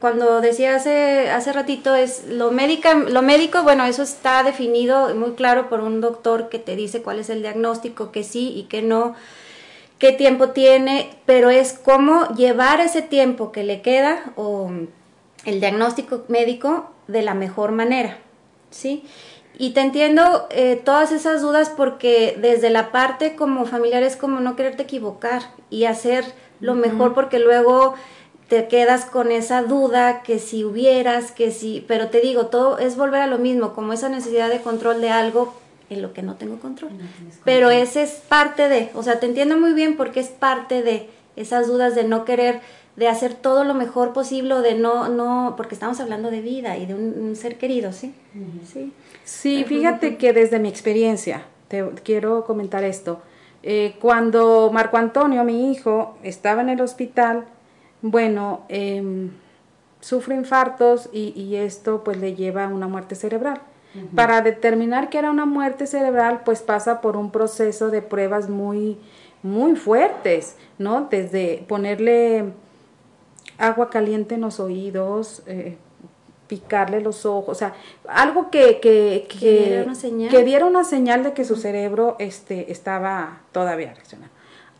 [0.00, 5.32] cuando decía hace, hace ratito es lo, médica, lo médico, bueno, eso está definido muy
[5.32, 8.82] claro por un doctor que te dice cuál es el diagnóstico, que sí y que
[8.82, 9.14] no,
[9.98, 14.70] qué tiempo tiene, pero es cómo llevar ese tiempo que le queda o
[15.44, 18.18] el diagnóstico médico de la mejor manera,
[18.70, 19.04] ¿sí?
[19.58, 24.40] Y te entiendo eh, todas esas dudas porque desde la parte como familiar es como
[24.40, 26.24] no quererte equivocar y hacer
[26.60, 27.94] lo mejor porque luego
[28.50, 32.96] te quedas con esa duda que si hubieras, que si, pero te digo, todo es
[32.96, 35.54] volver a lo mismo, como esa necesidad de control de algo
[35.88, 36.90] en lo que no tengo control.
[37.44, 41.08] Pero ese es parte de, o sea, te entiendo muy bien porque es parte de
[41.36, 42.60] esas dudas de no querer,
[42.96, 46.86] de hacer todo lo mejor posible, de no, no, porque estamos hablando de vida y
[46.86, 48.12] de un, ser querido, ¿sí?
[48.66, 48.92] Sí,
[49.22, 53.22] sí fíjate que desde mi experiencia, te quiero comentar esto,
[53.62, 57.44] eh, cuando Marco Antonio, mi hijo, estaba en el hospital,
[58.02, 59.30] bueno, eh,
[60.00, 63.60] sufre infartos y, esto pues le lleva a una muerte cerebral.
[64.14, 68.98] Para determinar que era una muerte cerebral, pues pasa por un proceso de pruebas muy,
[69.42, 71.08] muy fuertes, ¿no?
[71.10, 72.52] Desde ponerle
[73.58, 75.76] agua caliente en los oídos, eh,
[76.46, 77.74] picarle los ojos, o sea,
[78.08, 80.30] algo que, que, que, diera una señal?
[80.30, 84.29] que diera una señal de que su cerebro este, estaba todavía reaccionando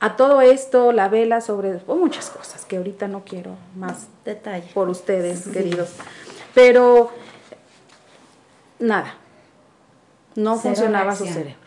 [0.01, 4.89] a todo esto, la vela sobre muchas cosas que ahorita no quiero más detalle por
[4.89, 5.91] ustedes, queridos.
[6.55, 7.11] Pero
[8.79, 9.15] nada,
[10.35, 11.61] no funcionaba su cerebro.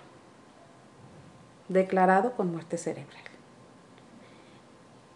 [1.70, 3.22] Declarado con muerte cerebral.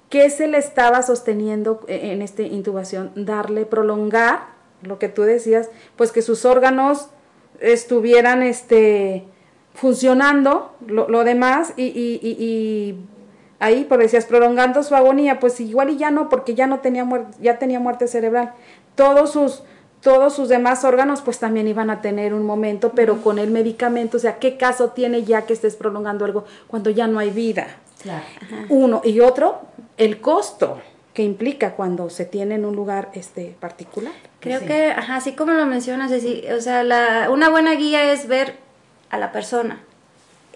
[0.09, 3.11] ¿Qué se le estaba sosteniendo en esta intubación?
[3.15, 7.09] Darle, prolongar, lo que tú decías, pues que sus órganos
[7.59, 9.25] estuvieran este,
[9.77, 12.99] funcionando lo, demás y, y, y,
[13.59, 17.05] ahí, por decías, prolongando su agonía, pues igual y ya no, porque ya no tenía
[17.05, 18.53] muerte, ya tenía muerte cerebral.
[18.95, 19.61] Todos sus,
[20.01, 24.17] todos sus demás órganos pues también iban a tener un momento, pero con el medicamento,
[24.17, 27.67] o sea, ¿qué caso tiene ya que estés prolongando algo cuando ya no hay vida?
[28.01, 28.25] Claro.
[28.69, 29.61] Uno y otro,
[29.97, 30.79] el costo
[31.13, 34.13] que implica cuando se tiene en un lugar este particular.
[34.39, 38.66] Creo que, ajá, así como lo mencionas, o sea, la, una buena guía es ver
[39.09, 39.81] a la persona.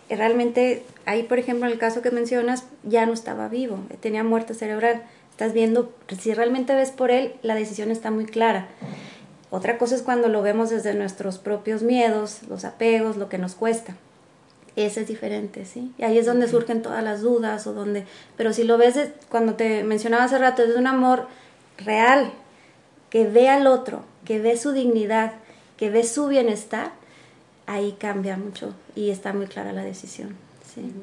[0.09, 4.53] Realmente, ahí por ejemplo, en el caso que mencionas, ya no estaba vivo, tenía muerte
[4.53, 5.03] cerebral.
[5.31, 8.67] Estás viendo, si realmente ves por él, la decisión está muy clara.
[9.49, 13.55] Otra cosa es cuando lo vemos desde nuestros propios miedos, los apegos, lo que nos
[13.55, 13.95] cuesta.
[14.75, 15.91] Ese es diferente, ¿sí?
[15.97, 18.05] Y ahí es donde surgen todas las dudas o donde...
[18.37, 18.97] Pero si lo ves,
[19.29, 21.27] cuando te mencionaba hace rato, es un amor
[21.77, 22.31] real,
[23.09, 25.33] que ve al otro, que ve su dignidad,
[25.75, 26.91] que ve su bienestar,
[27.67, 30.35] ahí cambia mucho y está muy clara la decisión.
[30.73, 30.93] ¿sí?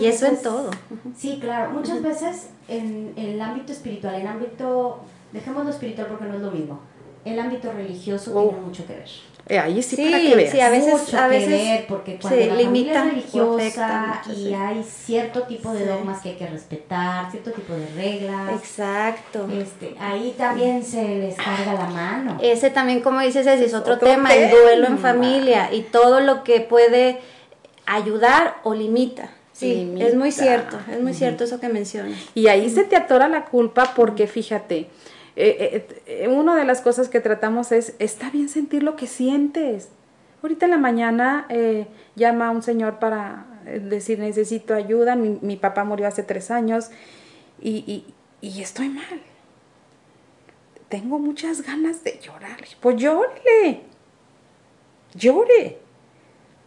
[0.00, 0.70] y eso en todo.
[1.16, 1.72] Sí, claro.
[1.72, 5.00] Muchas veces en, el ámbito espiritual, en ámbito,
[5.32, 6.80] dejemos lo espiritual porque no es lo mismo,
[7.24, 9.08] el ámbito religioso tiene mucho que ver.
[9.48, 10.50] Eh, ahí sí, para que veas.
[10.50, 14.22] Sí, a veces, mucho a veces que ver porque cuando la limita familia es religiosa
[14.36, 18.54] y hay cierto tipo de dogmas que hay que respetar, cierto tipo de reglas.
[18.54, 19.46] Exacto.
[19.52, 22.38] Este, ahí también se les carga la mano.
[22.42, 26.42] Ese también, como dices, ese es otro, tema, el duelo en familia y todo lo
[26.42, 27.20] que puede
[27.86, 29.30] ayudar o limita.
[29.52, 32.18] Sí, es muy cierto, es muy cierto eso que mencionas.
[32.34, 34.88] Y ahí se te atora la culpa porque fíjate,
[35.36, 39.06] eh, eh, eh, una de las cosas que tratamos es, está bien sentir lo que
[39.06, 39.90] sientes.
[40.42, 41.46] Ahorita en la mañana
[42.14, 46.90] llama a un señor para decir necesito ayuda, mi, papá murió hace tres años
[47.60, 48.04] y,
[48.40, 49.20] y, estoy mal.
[50.88, 52.58] Tengo muchas ganas de llorar.
[52.80, 53.80] Pues llórele,
[55.14, 55.78] llore.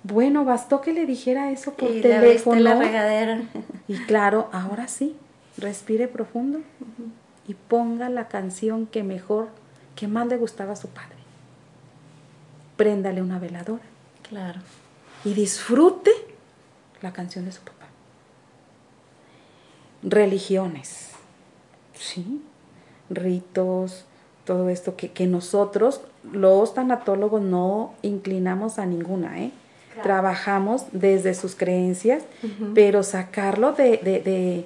[0.03, 2.59] Bueno, bastó que le dijera eso por teléfono.
[2.59, 3.41] La regadera.
[3.87, 5.15] Y claro, ahora sí,
[5.57, 6.59] respire profundo
[7.49, 9.47] y ponga la canción que mejor,
[9.95, 11.17] que más le gustaba a su padre.
[12.77, 13.81] Préndale una veladora.
[14.21, 14.59] Claro.
[15.25, 16.11] Y disfrute
[17.01, 17.87] la canción de su papá.
[20.03, 21.13] Religiones,
[21.95, 22.43] ¿sí?
[23.09, 24.05] Ritos,
[24.45, 29.51] todo esto que, que nosotros, los tanatólogos, no inclinamos a ninguna, ¿eh?
[30.03, 32.23] Trabajamos desde sus creencias,
[32.75, 34.65] pero sacarlo de, de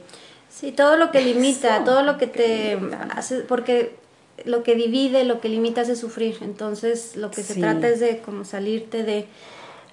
[0.54, 2.78] Sí, todo lo que limita, todo lo que te
[3.16, 3.95] hace, porque
[4.45, 6.38] lo que divide, lo que limita hace sufrir.
[6.41, 9.26] Entonces, lo que se trata es de como salirte de,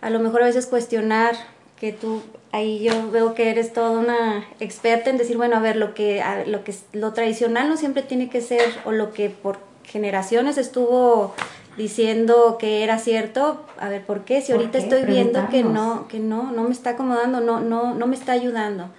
[0.00, 1.34] a lo mejor a veces cuestionar
[1.78, 5.76] que tú, ahí yo veo que eres toda una experta en decir, bueno, a ver,
[5.76, 9.58] lo que, lo que, lo tradicional no siempre tiene que ser, o lo que por
[9.84, 11.34] generaciones estuvo
[11.78, 14.42] diciendo que era cierto, a ver, ¿por qué?
[14.42, 18.06] Si ahorita estoy viendo que no, que no, no me está acomodando, no, no, no
[18.06, 18.90] me está ayudando.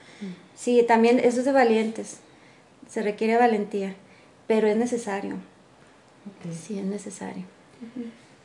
[0.62, 2.20] Sí, también eso es de valientes,
[2.88, 3.96] se requiere valentía.
[4.46, 5.38] pero es necesario.
[6.54, 7.46] Sí, es necesario.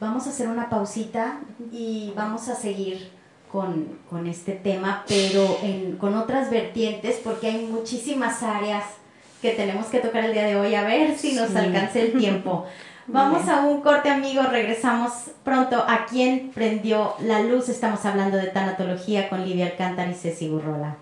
[0.01, 1.41] Vamos a hacer una pausita
[1.71, 3.11] y vamos a seguir
[3.53, 8.85] con, con este tema, pero en, con otras vertientes, porque hay muchísimas áreas
[9.43, 12.65] que tenemos que tocar el día de hoy, a ver si nos alcanza el tiempo.
[13.09, 14.49] Vamos a un corte, amigos.
[14.51, 15.13] Regresamos
[15.45, 17.69] pronto a quien prendió la luz.
[17.69, 20.97] Estamos hablando de tanatología con Livia Alcántara y Ceci Burrola.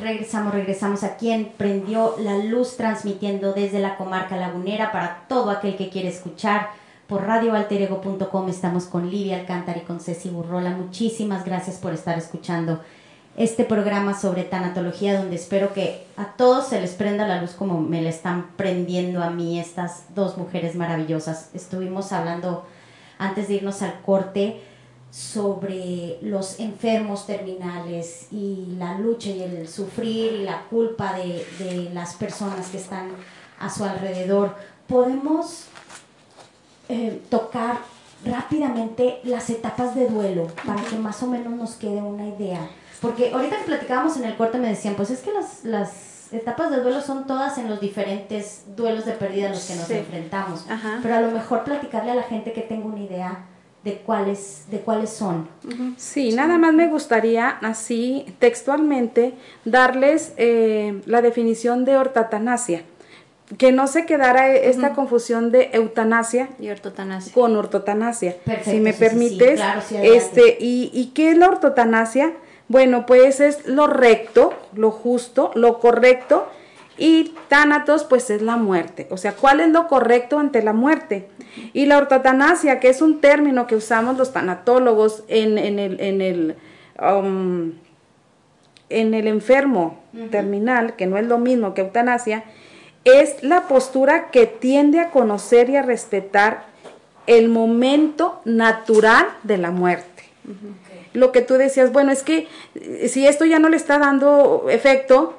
[0.00, 5.76] Regresamos, regresamos a quien prendió la luz transmitiendo desde la comarca lagunera para todo aquel
[5.76, 6.68] que quiere escuchar
[7.06, 8.48] por radioalterego.com.
[8.48, 10.70] Estamos con Livia Alcántara y con Ceci Burrola.
[10.70, 12.80] Muchísimas gracias por estar escuchando
[13.36, 17.80] este programa sobre tanatología donde espero que a todos se les prenda la luz como
[17.80, 21.50] me la están prendiendo a mí estas dos mujeres maravillosas.
[21.54, 22.66] Estuvimos hablando
[23.18, 24.60] antes de irnos al corte
[25.16, 31.88] sobre los enfermos terminales y la lucha y el sufrir y la culpa de, de
[31.94, 33.12] las personas que están
[33.58, 34.54] a su alrededor.
[34.86, 35.68] Podemos
[36.90, 37.78] eh, tocar
[38.26, 42.68] rápidamente las etapas de duelo para que más o menos nos quede una idea.
[43.00, 46.70] Porque ahorita que platicábamos en el corte me decían, pues es que las, las etapas
[46.70, 50.66] de duelo son todas en los diferentes duelos de pérdida a los que nos enfrentamos.
[51.00, 53.46] Pero a lo mejor platicarle a la gente que tenga una idea
[53.86, 55.48] de cuáles, de cuáles son.
[55.96, 59.34] Sí, nada más me gustaría así textualmente
[59.64, 62.82] darles eh, la definición de ortatanasia
[63.58, 67.32] que no se quedara esta confusión de eutanasia y ortotanasia.
[67.32, 68.34] con ortotanasia.
[68.64, 69.60] si me permites,
[70.02, 72.32] este y, y qué es la ortotanasia?
[72.66, 76.48] Bueno, pues es lo recto, lo justo, lo correcto
[76.98, 79.06] y tánatos pues es la muerte.
[79.10, 81.28] O sea, ¿cuál es lo correcto ante la muerte?
[81.72, 86.20] Y la ortotanasia, que es un término que usamos los tanatólogos en, en el, en
[86.20, 86.56] el,
[87.00, 87.72] um,
[88.88, 92.44] en el enfermo terminal, que no es lo mismo que eutanasia,
[93.04, 96.64] es la postura que tiende a conocer y a respetar
[97.26, 100.24] el momento natural de la muerte.
[101.12, 104.66] Lo que tú decías, bueno, es que eh, si esto ya no le está dando
[104.68, 105.34] efecto,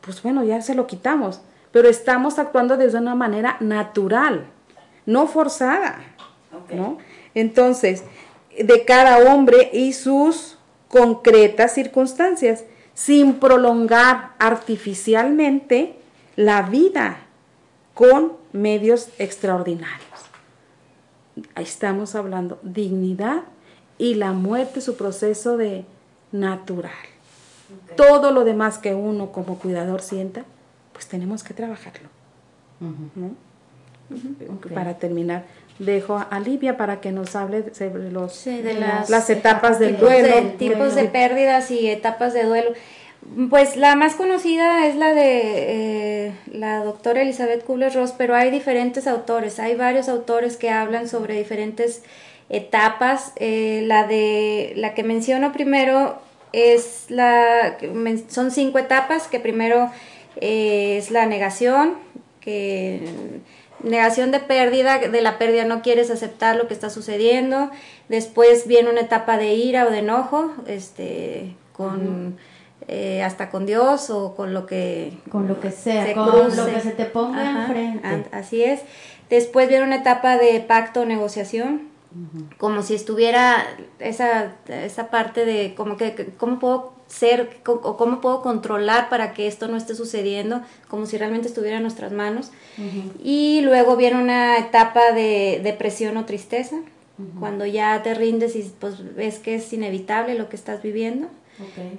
[0.00, 1.40] pues bueno, ya se lo quitamos,
[1.72, 4.46] pero estamos actuando de una manera natural,
[5.06, 6.00] no forzada,
[6.72, 6.98] ¿no?
[7.34, 8.04] Entonces,
[8.58, 15.96] de cada hombre y sus concretas circunstancias, sin prolongar artificialmente
[16.36, 17.18] la vida
[17.94, 20.00] con medios extraordinarios.
[21.54, 23.42] Ahí estamos hablando dignidad
[23.98, 25.84] y la muerte, su proceso de
[26.32, 27.09] natural.
[27.96, 30.44] Todo lo demás que uno como cuidador sienta,
[30.92, 32.08] pues tenemos que trabajarlo.
[34.74, 35.44] Para terminar,
[35.78, 38.74] dejo a Livia para que nos hable sobre los, de
[39.08, 40.52] las, etapas del duelo.
[40.58, 42.72] tipos de pérdidas y etapas de duelo.
[43.50, 49.06] Pues la más conocida es la de eh, la doctora Elizabeth Kubler-Ross, pero hay diferentes
[49.06, 52.02] autores, hay varios autores que hablan sobre diferentes
[52.48, 53.32] etapas.
[53.36, 56.18] Eh, la de la que menciono primero
[56.52, 57.76] es la
[58.28, 59.90] son cinco etapas que primero
[60.36, 61.94] eh, es la negación,
[62.40, 63.02] que
[63.82, 67.70] negación de pérdida, de la pérdida no quieres aceptar lo que está sucediendo.
[68.08, 72.38] Después viene una etapa de ira o de enojo, este, con
[72.88, 76.80] eh, hasta con Dios o con lo que con lo que sea, con lo que
[76.80, 78.28] se te ponga enfrente.
[78.32, 78.80] Así es.
[79.28, 81.04] Después viene una etapa de pacto
[82.58, 83.64] como si estuviera
[83.98, 89.46] esa, esa parte de como que cómo puedo ser o cómo puedo controlar para que
[89.46, 92.50] esto no esté sucediendo, como si realmente estuviera en nuestras manos.
[93.22, 96.76] Y luego viene una etapa de depresión o tristeza,
[97.38, 101.28] cuando ya te rindes y pues ves que es inevitable lo que estás viviendo.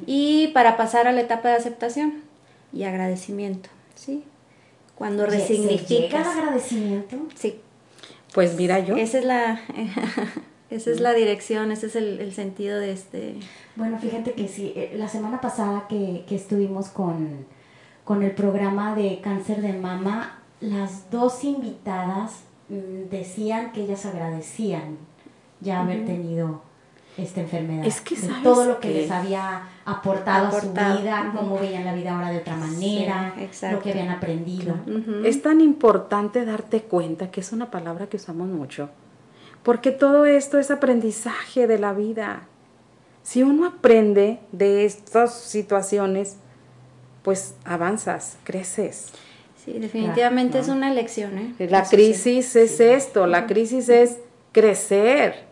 [0.06, 2.22] Y para pasar a la etapa de aceptación
[2.74, 4.24] y agradecimiento, ¿sí?
[4.96, 6.28] Cuando resignificas.
[6.28, 7.18] ¿Se agradecimiento?
[7.36, 7.60] Sí.
[8.34, 8.96] Pues mira yo.
[8.96, 9.62] Esa es la,
[10.70, 13.36] esa es la dirección, ese es el, sentido de este...
[13.76, 17.46] Bueno, fíjate que sí, eh, la semana pasada que, que estuvimos con,
[18.04, 24.98] con el programa de cáncer de mama, las dos invitadas mm, decían que ellas agradecían
[25.60, 26.62] ya haber tenido
[27.18, 27.86] esta enfermedad.
[27.86, 32.14] Es que todo lo que, les había aportado, a su vida, cómo veían la vida
[32.16, 33.34] ahora de otra manera,
[33.72, 34.76] lo que habían aprendido.
[35.24, 38.90] Es tan importante darte cuenta que es una palabra que usamos mucho,
[39.64, 42.48] porque todo esto es aprendizaje de la vida.
[43.24, 46.38] Si uno aprende de estas situaciones,
[47.24, 49.12] pues avanzas, creces.
[49.64, 51.38] Sí, definitivamente es una lección.
[51.38, 51.68] ¿eh?
[51.70, 54.18] La crisis es esto, la crisis es
[54.52, 55.52] crecer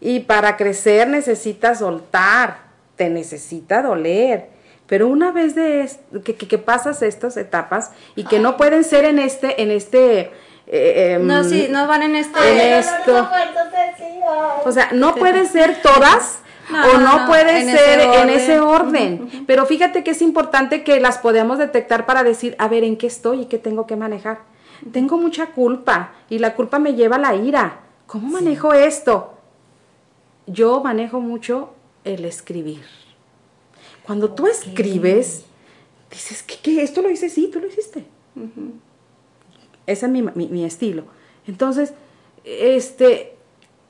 [0.00, 2.65] y para crecer necesitas soltar,
[2.96, 4.48] te necesita doler,
[4.86, 5.90] Pero una vez de
[6.24, 10.30] que, que, pasas estas etapas y que no pueden ser en este, en este,
[10.68, 12.38] eh, em, no, sí, no van en este.
[12.38, 13.28] En esto.
[14.64, 16.40] O sea, no pueden ser todas.
[16.94, 19.44] o no, puede ser en ese orden.
[19.46, 23.06] Pero fíjate que es importante que las podamos detectar para decir, a ver, ¿en qué
[23.06, 24.38] estoy y qué tengo que manejar?
[24.92, 27.80] Tengo mucha culpa y la culpa me lleva a la ira.
[28.06, 29.34] ¿Cómo manejo esto?
[30.46, 31.75] Yo manejo mucho
[32.06, 32.82] el escribir.
[34.04, 35.44] Cuando tú escribes,
[36.10, 38.06] dices, ¿qué, ¿qué, Esto lo hice, sí, tú lo hiciste.
[39.86, 41.04] Ese es mi, mi, estilo.
[41.46, 41.92] Entonces,
[42.44, 43.34] este,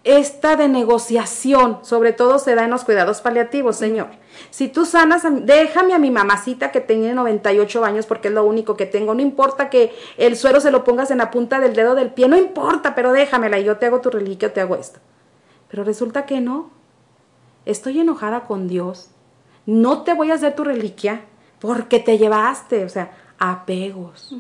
[0.05, 4.09] esta de negociación, sobre todo se da en los cuidados paliativos, Señor.
[4.51, 8.77] Si tú sanas, déjame a mi mamacita que tiene 98 años porque es lo único
[8.77, 9.15] que tengo.
[9.15, 12.29] No importa que el suero se lo pongas en la punta del dedo del pie,
[12.29, 15.01] no importa, pero déjamela y yo te hago tu reliquia, te hago esto.
[15.69, 16.71] Pero resulta que no.
[17.67, 19.11] Estoy enojada con Dios
[19.67, 21.23] no te voy a hacer tu reliquia
[21.59, 24.35] porque te llevaste, o sea, apegos.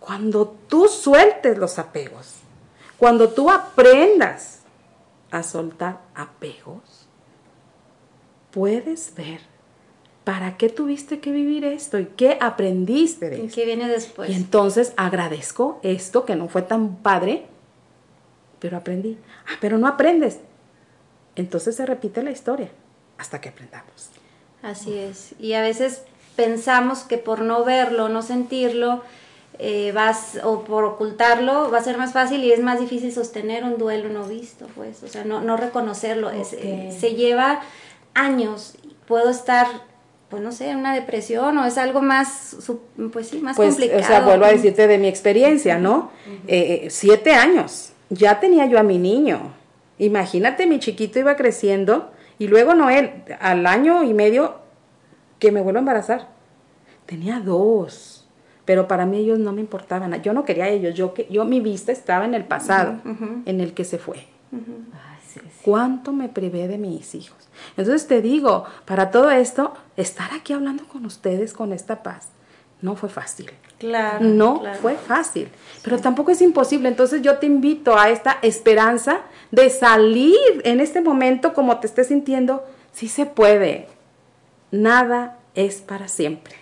[0.00, 2.40] Cuando tú sueltes los apegos,
[2.98, 4.62] cuando tú aprendas
[5.30, 7.06] a soltar apegos,
[8.50, 9.40] puedes ver
[10.24, 14.30] para qué tuviste que vivir esto y qué aprendiste de ¿Y qué viene después?
[14.30, 17.46] Y entonces agradezco esto que no fue tan padre,
[18.58, 19.18] pero aprendí.
[19.46, 20.40] Ah, pero no aprendes.
[21.36, 22.68] Entonces se repite la historia
[23.18, 24.10] hasta que aprendamos.
[24.62, 25.34] Así es.
[25.38, 26.02] Y a veces
[26.36, 29.02] pensamos que por no verlo, no sentirlo,
[29.58, 33.62] eh, vas o por ocultarlo va a ser más fácil y es más difícil sostener
[33.62, 36.30] un duelo no visto, pues, o sea, no, no reconocerlo.
[36.30, 37.60] Eh, se lleva
[38.14, 38.74] años.
[39.06, 39.66] Puedo estar,
[40.28, 42.56] pues no sé, en una depresión o es algo más,
[43.12, 44.02] pues sí, más pues, complicado.
[44.02, 46.10] O sea, vuelvo a decirte de mi experiencia, ¿no?
[46.48, 47.92] Eh, siete años.
[48.08, 49.52] Ya tenía yo a mi niño.
[49.98, 54.56] Imagínate, mi chiquito iba creciendo y luego Noel, al año y medio
[55.38, 56.28] que me vuelvo a embarazar.
[57.06, 58.28] Tenía dos,
[58.64, 60.20] pero para mí ellos no me importaban.
[60.22, 63.00] Yo no quería a ellos, yo, yo mi vista estaba en el pasado,
[63.44, 64.26] en el que se fue.
[65.62, 67.48] ¿Cuánto me privé de mis hijos?
[67.76, 72.28] Entonces te digo, para todo esto, estar aquí hablando con ustedes con esta paz,
[72.80, 73.50] no fue fácil.
[73.84, 74.24] Claro.
[74.24, 75.48] No fue fácil,
[75.82, 76.88] pero tampoco es imposible.
[76.88, 79.20] Entonces yo te invito a esta esperanza
[79.50, 82.64] de salir en este momento como te estés sintiendo.
[82.92, 83.88] Sí se puede.
[84.70, 86.54] Nada es para siempre.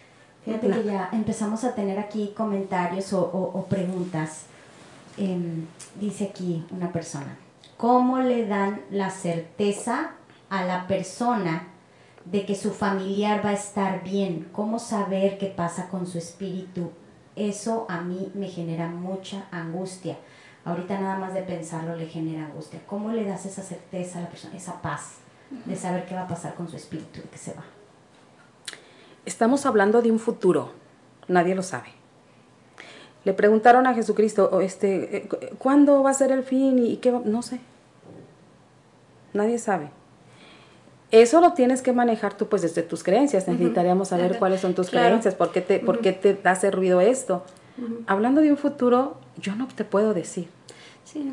[0.44, 4.46] Fíjate que ya empezamos a tener aquí comentarios o, preguntas.
[5.16, 5.66] Em,
[6.00, 7.36] dice aquí una persona,
[7.76, 10.12] ¿cómo le dan la certeza
[10.50, 11.68] a la persona
[12.24, 14.48] de que su familiar va a estar bien?
[14.50, 16.90] ¿Cómo saber qué pasa con su espíritu?
[17.36, 20.18] Eso a mí me genera mucha angustia.
[20.64, 22.80] Ahorita nada más de pensarlo le genera angustia.
[22.86, 25.14] ¿Cómo le das esa certeza a la persona, esa paz
[25.64, 27.64] de saber qué va a pasar con su espíritu y que se va?
[29.24, 30.72] Estamos hablando de un futuro,
[31.28, 31.90] nadie lo sabe.
[33.24, 35.28] Le preguntaron a Jesucristo, este, eh,
[35.58, 37.22] ¿cuándo va a ser el fin y qué va?
[37.24, 37.60] No sé.
[39.32, 39.90] Nadie sabe.
[41.12, 43.46] Eso lo tienes que manejar tú pues desde tus creencias.
[43.46, 47.44] Necesitaríamos saber cuáles son tus creencias, por qué te, por qué te hace ruido esto.
[48.06, 50.48] Hablando de un futuro, yo no te puedo decir.
[51.04, 51.30] Sí,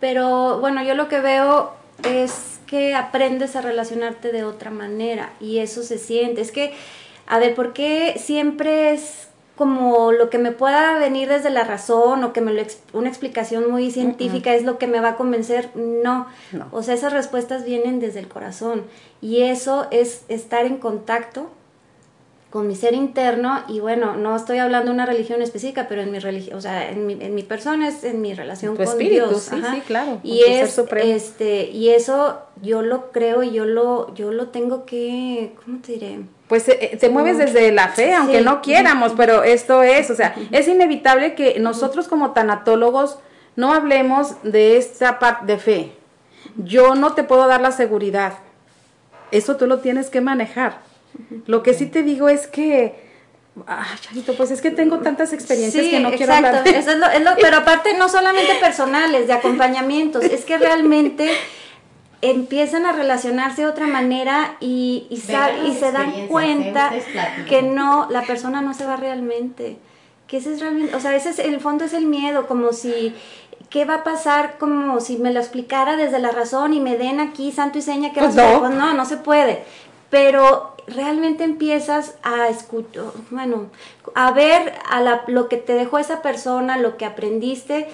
[0.00, 1.72] pero bueno, yo lo que veo
[2.02, 6.42] es que aprendes a relacionarte de otra manera y eso se siente.
[6.42, 6.74] Es que,
[7.26, 9.29] a ver, ¿por qué siempre es
[9.60, 12.62] como lo que me pueda venir desde la razón o que me lo
[12.94, 15.68] una explicación muy científica es lo que me va a convencer?
[15.74, 16.28] No.
[16.50, 16.68] no.
[16.72, 18.84] O sea, esas respuestas vienen desde el corazón
[19.20, 21.50] y eso es estar en contacto
[22.50, 26.10] con mi ser interno y bueno, no estoy hablando de una religión específica, pero en
[26.10, 29.42] mi religión, o sea, en mi, en mi persona es en mi relación con Dios,
[29.42, 34.32] sí, sí, claro, y es este y eso yo lo creo y yo lo yo
[34.32, 36.18] lo tengo que ¿cómo te diré?
[36.48, 40.34] Pues eh, te mueves desde la fe, aunque no quieramos, pero esto es, o sea,
[40.50, 43.20] es inevitable que nosotros como tanatólogos
[43.54, 45.92] no hablemos de esta parte de fe.
[46.56, 48.32] Yo no te puedo dar la seguridad.
[49.30, 50.89] Eso tú lo tienes que manejar
[51.46, 53.10] lo que sí te digo es que
[53.66, 56.66] Ah, Charito, pues es que tengo tantas experiencias que no quiero hablar.
[56.66, 61.30] Eso es lo, es lo, pero aparte no solamente personales, de acompañamientos, es que realmente
[62.22, 66.92] empiezan a relacionarse de otra manera y, y, y se dan cuenta
[67.48, 69.78] que no, la persona no se va realmente.
[70.26, 73.14] Que ese es realmente, o sea, ese es, el fondo es el miedo, como si,
[73.68, 74.58] ¿qué va a pasar?
[74.58, 78.12] Como si me lo explicara desde la razón y me den aquí santo y seña
[78.12, 78.60] que pues no.
[78.60, 79.64] Pues no, no se puede.
[80.08, 83.66] Pero realmente empiezas a escuchar, bueno,
[84.14, 87.88] a ver a lo que te dejó esa persona, lo que aprendiste,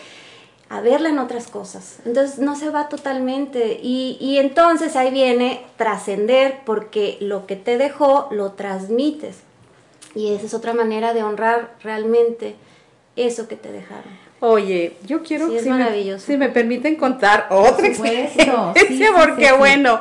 [0.68, 1.98] a verla en otras cosas.
[2.04, 7.78] Entonces no se va totalmente y, y entonces ahí viene trascender porque lo que te
[7.78, 9.38] dejó lo transmites.
[10.14, 12.56] Y esa es otra manera de honrar realmente
[13.16, 14.26] eso que te dejaron.
[14.40, 16.26] Oye, yo quiero, Sí, es si, me, maravilloso.
[16.26, 19.58] si me permiten contar otra experiencia, sí, sí, porque sí, sí.
[19.58, 19.98] bueno,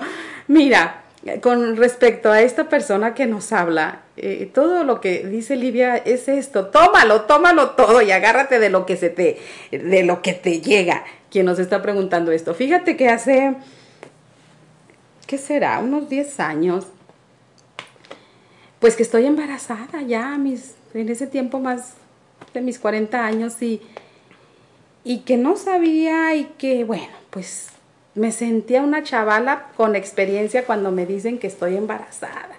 [0.48, 1.04] mira,
[1.42, 6.28] con respecto a esta persona que nos habla, eh, todo lo que dice Livia es
[6.28, 9.40] esto, tómalo, tómalo todo y agárrate de lo que se te,
[9.72, 12.54] de lo que te llega, quien nos está preguntando esto.
[12.54, 13.56] Fíjate que hace,
[15.26, 15.80] ¿qué será?
[15.80, 16.86] Unos 10 años,
[18.80, 21.96] pues que estoy embarazada ya, mis, en ese tiempo más
[22.54, 23.82] de mis 40 años y,
[25.04, 27.70] y que no sabía y que bueno, pues
[28.16, 32.56] me sentía una chavala con experiencia cuando me dicen que estoy embarazada.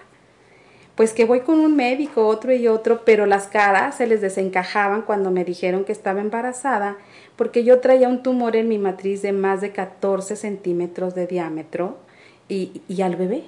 [0.95, 5.01] Pues que voy con un médico, otro y otro, pero las caras se les desencajaban
[5.01, 6.97] cuando me dijeron que estaba embarazada,
[7.35, 11.97] porque yo traía un tumor en mi matriz de más de 14 centímetros de diámetro
[12.47, 13.43] y, y al bebé,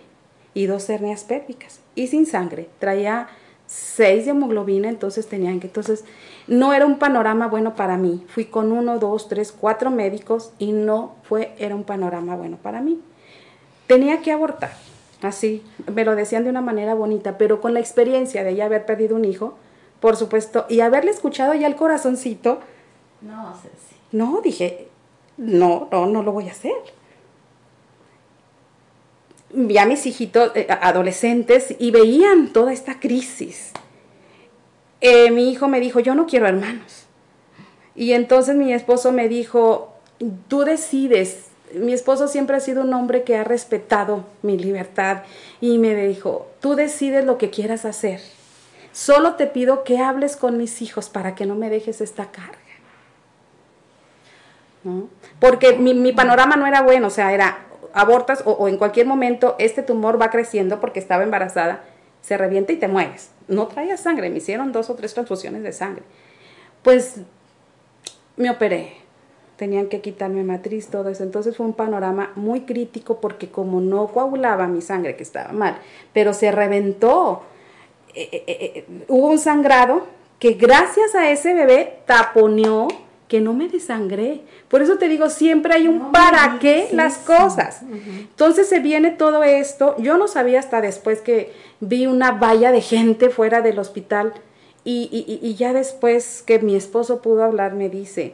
[0.53, 2.69] y dos hernias pélvicas, y sin sangre.
[2.77, 3.29] Traía
[3.65, 6.05] 6 de hemoglobina, entonces tenían que, entonces
[6.49, 8.25] no era un panorama bueno para mí.
[8.27, 12.81] Fui con uno, dos, tres, cuatro médicos y no fue, era un panorama bueno para
[12.81, 12.99] mí.
[13.87, 14.71] Tenía que abortar,
[15.21, 18.85] así, me lo decían de una manera bonita, pero con la experiencia de ya haber
[18.85, 19.55] perdido un hijo,
[19.99, 22.59] por supuesto, y haberle escuchado ya el corazoncito,
[23.21, 23.95] No, Ceci.
[24.11, 24.87] no, dije,
[25.37, 26.73] no, no, no lo voy a hacer.
[29.51, 33.71] Vi a mis hijitos eh, adolescentes y veían toda esta crisis.
[35.01, 37.05] Eh, mi hijo me dijo, yo no quiero hermanos.
[37.95, 39.93] Y entonces mi esposo me dijo,
[40.47, 41.47] tú decides.
[41.73, 45.23] Mi esposo siempre ha sido un hombre que ha respetado mi libertad
[45.61, 48.21] y me dijo, tú decides lo que quieras hacer.
[48.91, 52.57] Solo te pido que hables con mis hijos para que no me dejes esta carga.
[54.83, 55.09] ¿no?
[55.39, 57.59] Porque mi, mi panorama no era bueno, o sea, era
[57.93, 61.83] abortas o, o en cualquier momento este tumor va creciendo porque estaba embarazada,
[62.21, 63.31] se revienta y te mueres.
[63.47, 66.03] No traía sangre, me hicieron dos o tres transfusiones de sangre.
[66.83, 67.21] Pues
[68.37, 68.93] me operé,
[69.57, 71.23] tenían que quitarme matriz, todo eso.
[71.23, 75.77] Entonces fue un panorama muy crítico porque como no coagulaba mi sangre, que estaba mal,
[76.13, 77.43] pero se reventó,
[78.15, 80.07] eh, eh, eh, hubo un sangrado
[80.39, 82.87] que gracias a ese bebé taponeó
[83.29, 84.41] que no me desangré.
[84.67, 87.83] Por eso te digo, siempre hay un No para qué las cosas.
[87.83, 89.95] Entonces se viene todo esto.
[89.99, 94.33] Yo no sabía hasta después que vi una valla de gente fuera del hospital
[94.83, 98.33] y, y- ya después que mi esposo pudo hablar me dice,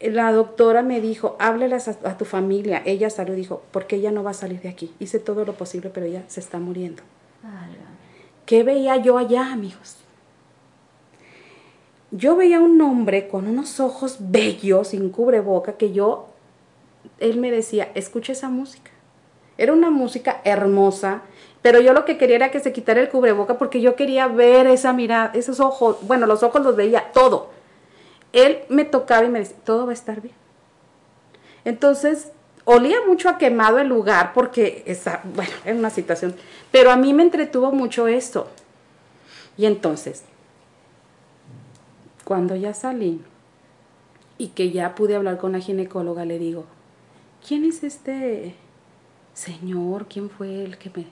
[0.00, 2.82] la doctora me dijo, háblelas a, a tu familia.
[2.86, 4.92] Ella salió y dijo, porque ella no va a salir de aquí.
[5.00, 7.02] Hice todo lo posible, pero ella se está muriendo.
[8.46, 9.96] ¿Qué veía yo allá, amigos?
[12.10, 16.28] Yo veía un hombre con unos ojos bellos, sin cubreboca, que yo,
[17.20, 18.90] él me decía, escucha esa música.
[19.58, 21.22] Era una música hermosa,
[21.60, 24.66] pero yo lo que quería era que se quitara el cubreboca porque yo quería ver
[24.68, 27.50] esa mirada, esos ojos, bueno, los ojos los veía, todo.
[28.32, 30.34] Él me tocaba y me decía, todo va a estar bien.
[31.64, 32.30] Entonces,
[32.64, 36.34] olía mucho a quemado el lugar porque, esa, bueno, era una situación,
[36.70, 38.48] pero a mí me entretuvo mucho esto.
[39.56, 40.22] Y entonces,
[42.28, 43.22] cuando ya salí
[44.36, 46.66] y que ya pude hablar con la ginecóloga, le digo,
[47.46, 48.54] ¿quién es este
[49.32, 50.08] señor?
[50.08, 51.06] ¿Quién fue el que me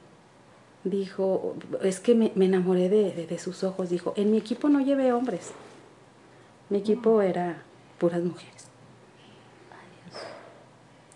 [0.85, 1.57] dijo?
[1.83, 3.89] Es que me, me enamoré de, de- de sus ojos.
[3.89, 5.53] Dijo, en mi equipo no llevé hombres.
[6.69, 7.63] Mi equipo era
[7.99, 8.67] puras mujeres.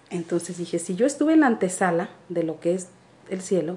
[0.09, 2.89] Entonces dije, si yo estuve en la antesala de lo que es
[3.29, 3.77] el cielo,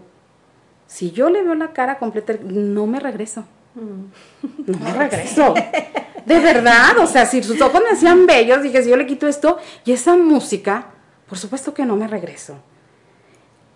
[0.87, 3.43] si yo le veo la cara completa, no me regreso.
[4.67, 5.53] No me regreso.
[6.25, 9.27] De verdad, o sea, si sus ojos me hacían bellos, dije, si yo le quito
[9.27, 10.87] esto y esa música,
[11.27, 12.57] por supuesto que no me regreso.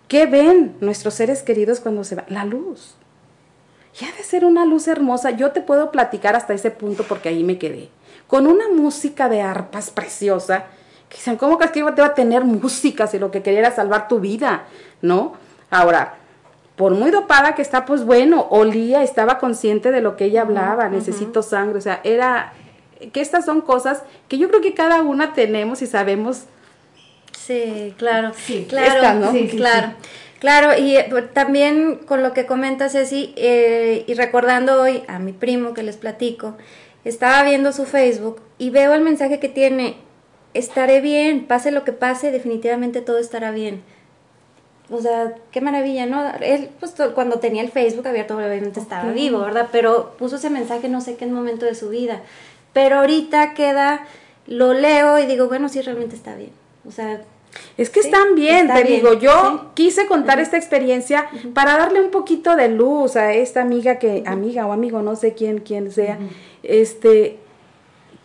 [0.07, 2.25] ¿Qué ven nuestros seres queridos cuando se van?
[2.29, 2.95] La luz.
[3.99, 5.31] Y ha de ser una luz hermosa.
[5.31, 7.89] Yo te puedo platicar hasta ese punto porque ahí me quedé.
[8.27, 10.65] Con una música de arpas preciosa.
[11.09, 14.19] Que dicen, ¿cómo que iba a tener música si lo que quería era salvar tu
[14.19, 14.65] vida?
[15.01, 15.33] ¿No?
[15.69, 16.15] Ahora,
[16.78, 20.88] por muy dopada que está, pues bueno, olía, estaba consciente de lo que ella hablaba,
[20.88, 22.53] necesito sangre, o sea, era
[23.11, 26.45] que estas son cosas que yo creo que cada una tenemos y sabemos
[27.36, 29.32] Sí, claro, Sí, claro, esta, ¿no?
[29.32, 29.93] sí, Sí, sí, claro,
[30.39, 35.34] claro, y eh, también con lo que comenta Ceci, eh, y recordando hoy a mi
[35.34, 36.57] primo que les platico,
[37.05, 39.95] estaba viendo su Facebook y veo el mensaje que tiene,
[40.53, 43.82] estaré bien, pase lo que pase, definitivamente todo estará bien.
[44.89, 46.23] O sea, qué maravilla, ¿no?
[46.39, 49.67] Él, pues cuando tenía el Facebook abierto, obviamente estaba vivo, ¿verdad?
[49.71, 52.21] Pero puso ese mensaje no sé qué momento de su vida.
[52.73, 54.05] Pero ahorita queda
[54.47, 56.51] lo leo y digo, bueno, sí, realmente está bien.
[56.88, 57.21] O sea,
[57.77, 62.55] es que están bien, te digo, yo quise contar esta experiencia para darle un poquito
[62.55, 66.17] de luz a esta amiga que, amiga o amigo, no sé quién, quién sea,
[66.63, 67.38] este,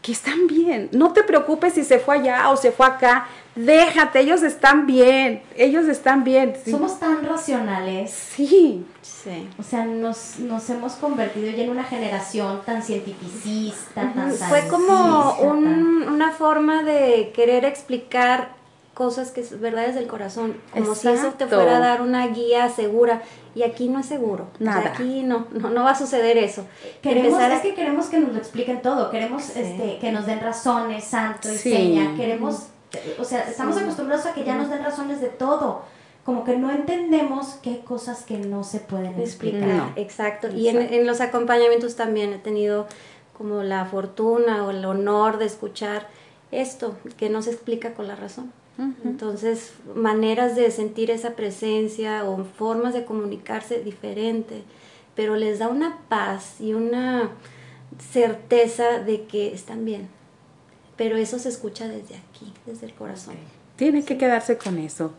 [0.02, 0.88] que están bien.
[0.92, 3.28] No te preocupes si se fue allá o se fue acá.
[3.54, 6.54] Déjate, ellos están bien, ellos están bien.
[6.68, 8.10] Somos tan racionales.
[8.10, 8.84] Sí.
[9.00, 9.48] Sí.
[9.58, 15.36] O sea, nos, nos hemos convertido ya en una generación tan cientificista, tan Fue como
[15.40, 18.50] una forma de querer explicar
[18.94, 22.68] cosas que es verdades del corazón, como si eso te fuera a dar una guía
[22.68, 23.22] segura.
[23.54, 24.46] Y aquí no es seguro.
[24.58, 24.92] Nada.
[24.92, 26.66] aquí no, no, va a suceder eso.
[27.02, 29.10] Queremos, es que queremos que nos lo expliquen todo.
[29.10, 32.16] Queremos este, que nos den razones, santo y seña.
[32.16, 32.68] Queremos,
[33.18, 35.82] o sea, estamos acostumbrados a que ya nos den razones de todo.
[36.24, 39.92] Como que no entendemos hay cosas que no se pueden explicar.
[39.96, 40.48] Exacto.
[40.54, 42.86] Y en, en los acompañamientos también he tenido
[43.36, 46.06] como la fortuna o el honor de escuchar
[46.52, 48.52] esto que no se explica con la razón.
[49.04, 54.62] Entonces, maneras de sentir esa presencia o formas de comunicarse diferente,
[55.14, 57.30] pero les da una paz y una
[58.12, 60.08] certeza de que están bien.
[60.96, 63.34] Pero eso se escucha desde aquí, desde el corazón.
[63.76, 65.12] Tiene que quedarse con eso.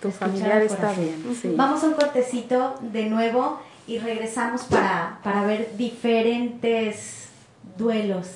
[0.00, 1.22] Tu familiar está bien.
[1.56, 7.28] Vamos a un cortecito de nuevo y regresamos para, para ver diferentes
[7.76, 8.28] duelos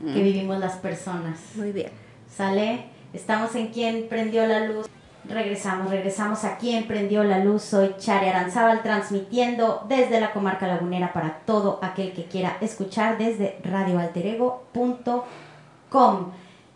[0.00, 0.24] que mm.
[0.24, 1.38] vivimos las personas.
[1.56, 1.90] Muy bien.
[2.34, 2.93] ¿Sale?
[3.14, 4.88] Estamos en Quien Prendió la Luz.
[5.24, 7.62] Regresamos, regresamos a Quien Prendió la Luz.
[7.62, 13.60] Soy Chari Aranzábal transmitiendo desde la comarca lagunera para todo aquel que quiera escuchar desde
[13.62, 16.32] radioalterego.com.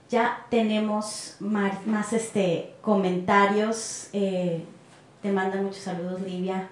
[0.08, 4.08] Ya tenemos más, este, comentarios.
[4.12, 4.64] Eh,
[5.20, 6.68] te mandan muchos saludos, Livia.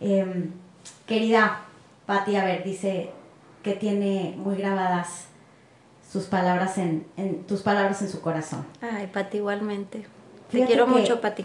[0.00, 0.52] Em,
[1.06, 1.60] querida
[2.06, 3.10] Patti, a ver, dice
[3.62, 5.26] que tiene muy grabadas
[6.16, 7.04] sus palabras en,
[7.46, 8.64] tus palabras en su corazón.
[8.80, 10.06] Ay, Pati, igualmente.
[10.50, 11.44] Te quiero mucho, Pati.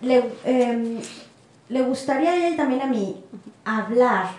[0.00, 0.98] Le, em,
[1.68, 3.22] le gustaría a él también a mí
[3.66, 4.30] hablar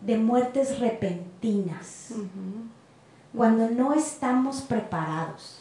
[0.00, 2.12] de muertes repentinas,
[3.36, 5.58] cuando no estamos preparados.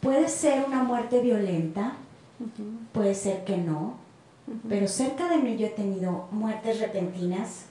[0.00, 1.94] Puede ser una muerte violenta,
[2.92, 3.94] puede ser que no,
[4.68, 7.67] pero cerca de mí yo he tenido muertes repentinas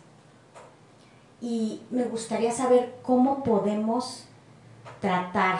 [1.42, 4.26] y me gustaría saber cómo podemos
[5.02, 5.60] tratar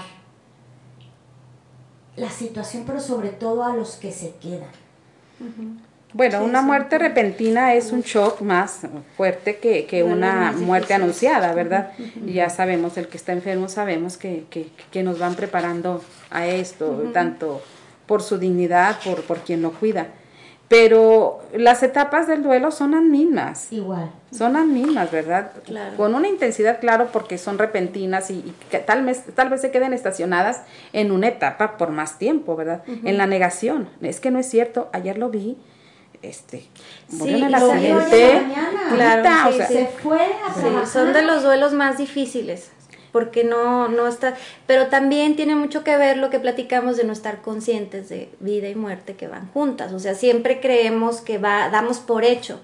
[2.16, 4.72] la situación, pero sobre todo a los que se quedan.
[6.14, 8.82] Bueno, una muerte repentina es un shock más
[9.16, 11.92] fuerte que, una muerte anunciada, ¿verdad?
[12.26, 14.46] Ya sabemos, el que está enfermo sabemos que,
[14.92, 16.02] que, nos van preparando
[16.32, 17.62] a esto, tanto
[18.08, 20.08] por su dignidad, por, por quien lo cuida.
[20.68, 23.72] Pero las etapas del duelo son las mismas.
[23.72, 24.12] Igual.
[24.32, 25.52] Son las mismas, ¿verdad?
[25.66, 25.96] Claro.
[25.96, 29.94] Con una intensidad, claro, porque son repentinas y, que tal, vez, tal vez se queden
[29.94, 32.84] estacionadas en una etapa por más tiempo, ¿verdad?
[33.06, 33.90] En la negación.
[34.02, 35.58] Es que no es cierto, ayer lo vi,
[36.22, 36.66] este,
[37.08, 38.44] sí, en el accidente.
[38.94, 42.72] Claro, se fue a Son de los duelos más difíciles
[43.12, 44.36] porque no, no está,
[44.66, 48.70] pero también tiene mucho que ver lo que platicamos de no estar conscientes de vida
[48.70, 52.60] y muerte que van juntas, o sea, siempre creemos que va, damos por hecho,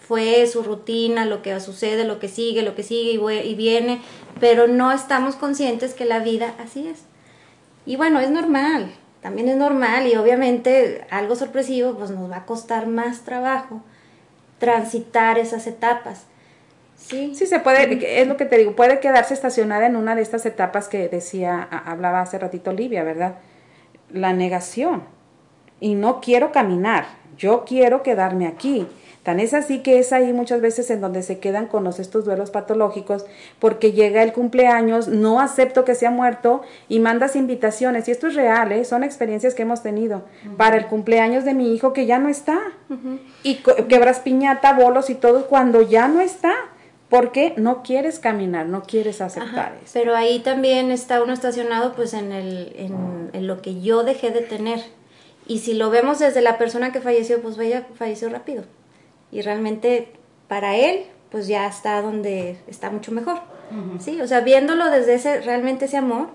[0.00, 4.00] fue su rutina, lo que sucede, lo que sigue, lo que sigue y, y viene,
[4.40, 7.04] pero no estamos conscientes que la vida así es.
[7.86, 12.46] Y bueno, es normal, también es normal y obviamente algo sorpresivo, pues nos va a
[12.46, 13.82] costar más trabajo
[14.58, 16.26] transitar esas etapas
[17.06, 17.34] Sí.
[17.34, 20.46] Sí, se puede, es lo que te digo, puede quedarse estacionada en una de estas
[20.46, 23.36] etapas que decía, hablaba hace ratito Olivia, ¿verdad?
[24.10, 25.02] La negación.
[25.80, 28.86] Y no quiero caminar, yo quiero quedarme aquí.
[29.22, 32.24] Tan es así que es ahí muchas veces en donde se quedan con los, estos
[32.24, 33.24] duelos patológicos,
[33.60, 38.08] porque llega el cumpleaños, no acepto que se ha muerto y mandas invitaciones.
[38.08, 38.84] Y esto es real, ¿eh?
[38.84, 40.22] son experiencias que hemos tenido
[40.56, 42.58] para el cumpleaños de mi hijo que ya no está.
[43.44, 46.52] Y quebras piñata, bolos y todo cuando ya no está
[47.12, 49.90] porque no quieres caminar, no quieres aceptar eso.
[49.92, 54.40] Pero ahí también está uno estacionado pues en, el, en, lo que yo dejé de
[54.40, 54.80] tener.
[55.46, 58.64] Y si lo vemos desde la persona que falleció, pues ella falleció rápido.
[59.30, 60.08] Y realmente
[60.48, 63.40] para él, pues ya está donde está mucho mejor.
[63.98, 66.28] Sí, o sea, viéndolo desde ese, realmente ese amor,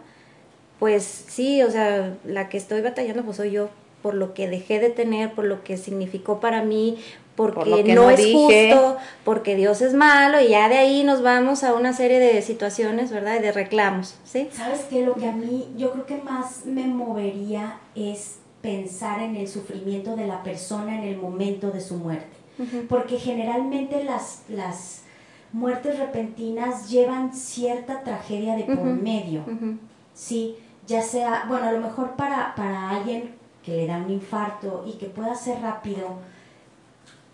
[0.77, 3.69] pues sí, o sea, la que estoy batallando pues soy yo
[4.03, 6.99] por lo que dejé de tener, por lo que significó para mí,
[7.37, 11.75] porque no, es justo, porque Dios es malo y ya de ahí nos vamos a
[11.75, 13.35] una serie de situaciones, ¿verdad?
[13.35, 14.49] Y de reclamos, ¿sí?
[14.51, 15.05] ¿Sabes qué?
[15.05, 20.15] Lo que a mí yo creo que más me movería es pensar en el sufrimiento
[20.15, 22.35] de la persona en el momento de su muerte.
[22.89, 25.03] Porque generalmente las, las
[25.53, 29.43] muertes repentinas llevan cierta tragedia de por medio,
[30.15, 30.55] ¿sí?
[30.87, 34.93] Ya sea, bueno, a lo mejor para, para alguien que le da un infarto y
[34.93, 36.17] que pueda ser rápido,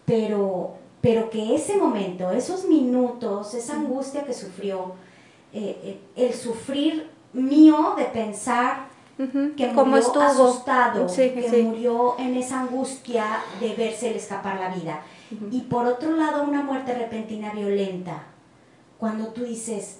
[0.05, 4.93] pero, pero que ese momento, esos minutos, esa angustia que sufrió,
[5.53, 8.87] eh, eh, el sufrir mío de pensar
[9.17, 10.21] que murió estuvo?
[10.21, 15.01] asustado, que murió en esa angustia de verse escapar la vida.
[15.51, 18.23] Y por otro lado, una muerte repentina violenta,
[18.97, 19.99] cuando tú dices,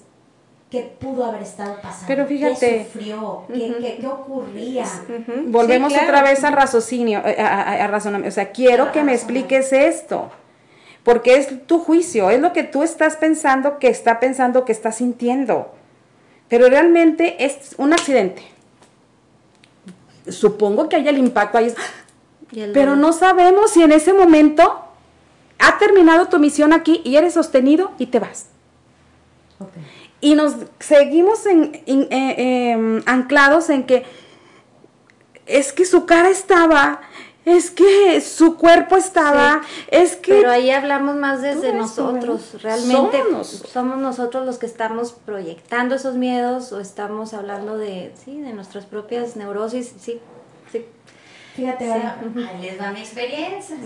[0.74, 2.06] ¿qué pudo haber estado pasando?
[2.08, 3.44] Pero fíjate, ¿Qué sufrió?
[3.46, 4.84] ¿Qué, qué, ocurría?
[5.46, 8.28] Volvemos otra vez al raciocinio, eh, a, razonamiento.
[8.28, 10.32] O sea, quiero que me expliques esto.
[11.04, 14.90] Porque es tu juicio, es lo que tú estás pensando, que está pensando, que está
[14.90, 15.72] sintiendo.
[16.48, 18.42] Pero realmente es un accidente.
[20.28, 21.72] Supongo que haya el impacto ahí.
[22.72, 24.82] Pero no sabemos si en ese momento
[25.60, 28.46] ha terminado tu misión aquí y eres sostenido y te vas.
[30.24, 34.06] Y nos seguimos en, eh, em, anclados en que
[35.44, 37.02] es que su cara estaba,
[37.44, 40.32] es que su cuerpo estaba, es que...
[40.32, 43.18] Pero ahí hablamos más desde nosotros, realmente
[43.70, 43.98] somos.
[43.98, 49.36] nosotros los que estamos proyectando esos miedos o estamos hablando de, sí, de nuestras propias
[49.36, 50.22] neurosis, sí,
[50.72, 50.86] sí.
[51.54, 52.18] Fíjate, ahora,
[52.48, 53.76] ahí les va mi experiencia.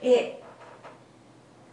[0.00, 0.40] eh,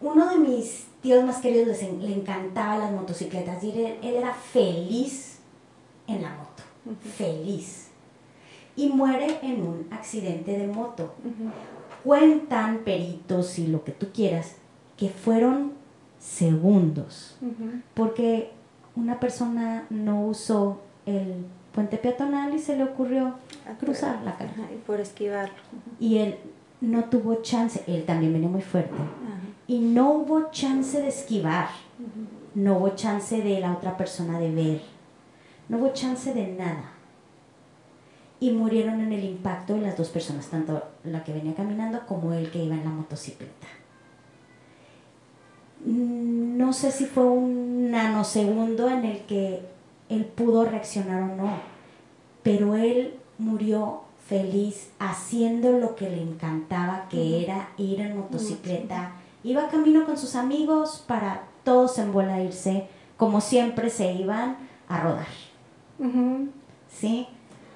[0.02, 5.40] uno de mis tíos más queridos le encantaba las motocicletas y él, era feliz
[6.08, 6.64] en la moto,
[7.16, 7.90] feliz.
[8.76, 11.14] Y muere en un accidente de moto.
[12.04, 14.56] Cuentan peritos y lo que tú quieras
[14.98, 15.74] que fueron
[16.20, 17.38] segundos,
[17.94, 18.52] porque
[18.96, 23.36] una persona no usó el puente peatonal y se le ocurrió
[23.80, 24.54] cruzar la calle.
[24.74, 25.56] Y por esquivarlo.
[26.00, 26.38] Y él
[26.82, 28.96] no tuvo chance, él también venía muy fuerte
[29.68, 31.70] y no hubo chance de esquivar,
[32.54, 34.82] no hubo chance de la otra persona de ver,
[35.70, 36.92] no hubo chance de nada.
[38.40, 42.34] Y murieron en el impacto de las dos personas, tanto la que venía caminando como
[42.34, 43.68] el que iba en la motocicleta.
[45.86, 49.62] No sé si fue un nanosegundo en el que
[50.10, 51.54] él pudo reaccionar o no,
[52.42, 59.68] pero él murió feliz haciendo lo que le encantaba, que era ir en motocicleta Iba
[59.70, 62.88] camino con sus amigos para todos en bola irse,
[63.18, 65.28] como siempre se iban a rodar.
[66.90, 67.28] ¿Sí?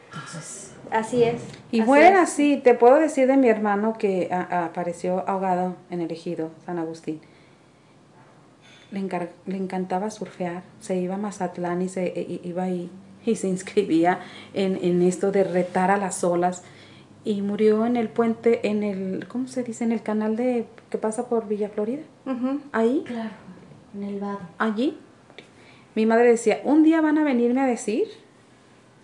[0.06, 0.74] Entonces.
[0.92, 1.42] Así es.
[1.72, 6.52] Y bueno, así, te puedo decir de mi hermano que apareció ahogado en el ejido,
[6.66, 7.20] San Agustín.
[8.92, 9.02] Le,
[9.46, 12.90] le, encantaba surfear, se iba a Mazatlán y se e, e, iba ahí
[13.26, 14.22] y se inscribía
[14.54, 16.64] en, en esto de retar a las olas
[17.28, 19.84] y murió en el puente, en el, ¿cómo se dice?
[19.84, 22.04] En el canal de que pasa por Villa Florida.
[22.72, 23.04] Ahí.
[23.06, 23.32] Claro,
[23.94, 24.40] en el vado.
[24.58, 24.98] Allí.
[25.94, 28.08] Mi madre decía, un día van a venirme a decir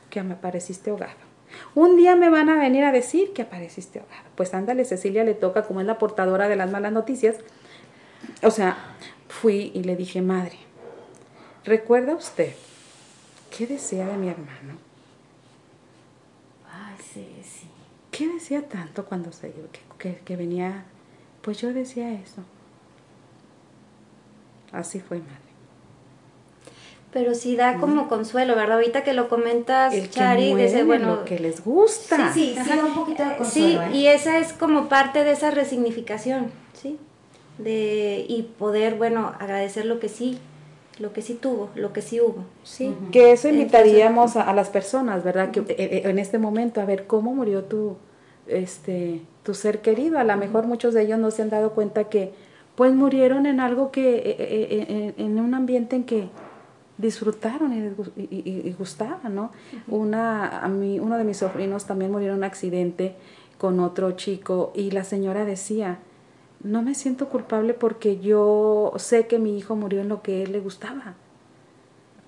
[0.09, 1.17] que me apareciste ahogado.
[1.75, 4.23] Un día me van a venir a decir que apareciste ahogado.
[4.35, 7.35] Pues ándale, Cecilia le toca, como es la portadora de las malas noticias.
[8.41, 8.77] O sea,
[9.27, 10.59] fui y le dije, madre,
[11.65, 12.53] ¿recuerda usted
[13.55, 14.77] qué decía de mi hermano?
[16.71, 17.67] Ay, sí, sí.
[18.13, 19.51] ¿Qué decía tanto cuando se
[19.97, 20.85] que, que, venía?
[21.41, 22.43] Pues yo decía eso.
[24.71, 25.33] Así fue, madre.
[27.11, 28.75] Pero sí da como consuelo, ¿verdad?
[28.75, 32.31] Ahorita que lo comentas, El Chari, dice, bueno, lo que les gusta.
[32.31, 33.81] Sí, sí, sí, un poquito de consuelo.
[33.91, 33.97] Sí, ¿eh?
[33.97, 36.99] y esa es como parte de esa resignificación, ¿sí?
[37.57, 40.37] De, y poder, bueno, agradecer lo que sí,
[40.99, 42.95] lo que sí tuvo, lo que sí hubo, ¿sí?
[43.11, 45.51] Que eso invitaríamos a, las personas, ¿verdad?
[45.51, 47.97] Que eh, eh, en este momento, a ver, ¿cómo murió tu,
[48.47, 50.19] este, tu ser querido?
[50.19, 52.33] A lo mejor muchos de ellos no se han dado cuenta que,
[52.75, 56.29] pues, murieron en algo que, eh, en, un ambiente en que
[56.99, 59.51] disfrutaron y, y, gustaban, ¿no?
[59.87, 63.15] Una, a mí, uno de mis sobrinos también murió en un accidente
[63.57, 65.99] con otro chico y la señora decía,
[66.63, 70.53] no me siento culpable porque yo sé que mi hijo murió en lo que él
[70.53, 71.15] le gustaba.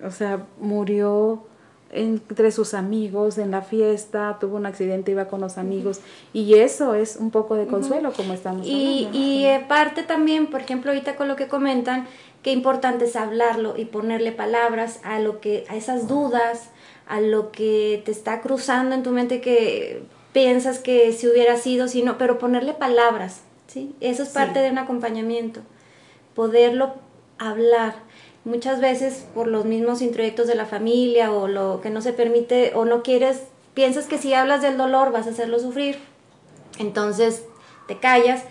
[0.04, 1.44] O sea, murió
[1.90, 6.00] entre sus amigos, en la fiesta, tuvo un accidente, iba con los amigos,
[6.32, 9.18] y eso es un poco de consuelo, como estamos y, hablando.
[9.18, 12.06] Y eh, parte también, por ejemplo, ahorita con lo que comentan,
[12.42, 16.70] qué importante es hablarlo y ponerle palabras a lo que, a esas dudas,
[17.06, 21.88] a lo que te está cruzando en tu mente que piensas que si hubiera sido,
[21.88, 23.42] si no, pero ponerle palabras,
[23.76, 23.94] ¿sí?
[24.00, 25.60] Eso es parte de un acompañamiento,
[26.34, 26.94] poderlo
[27.36, 27.94] hablar.
[28.46, 32.72] Muchas veces por los mismos introyectos de la familia o lo que no se permite
[32.74, 33.42] o no quieres,
[33.74, 35.98] piensas que si hablas del dolor vas a hacerlo sufrir,
[36.78, 37.44] entonces
[37.86, 38.44] te callas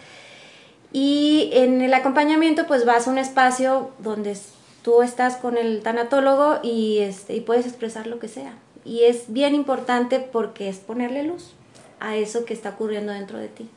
[0.92, 4.38] Y en el acompañamiento pues vas a un espacio donde
[4.84, 8.54] tú estás con el tanatólogo y, este, y puedes expresar lo que sea.
[8.86, 11.54] Y es bien importante porque es ponerle luz
[12.00, 13.68] a eso que está ocurriendo dentro de ti.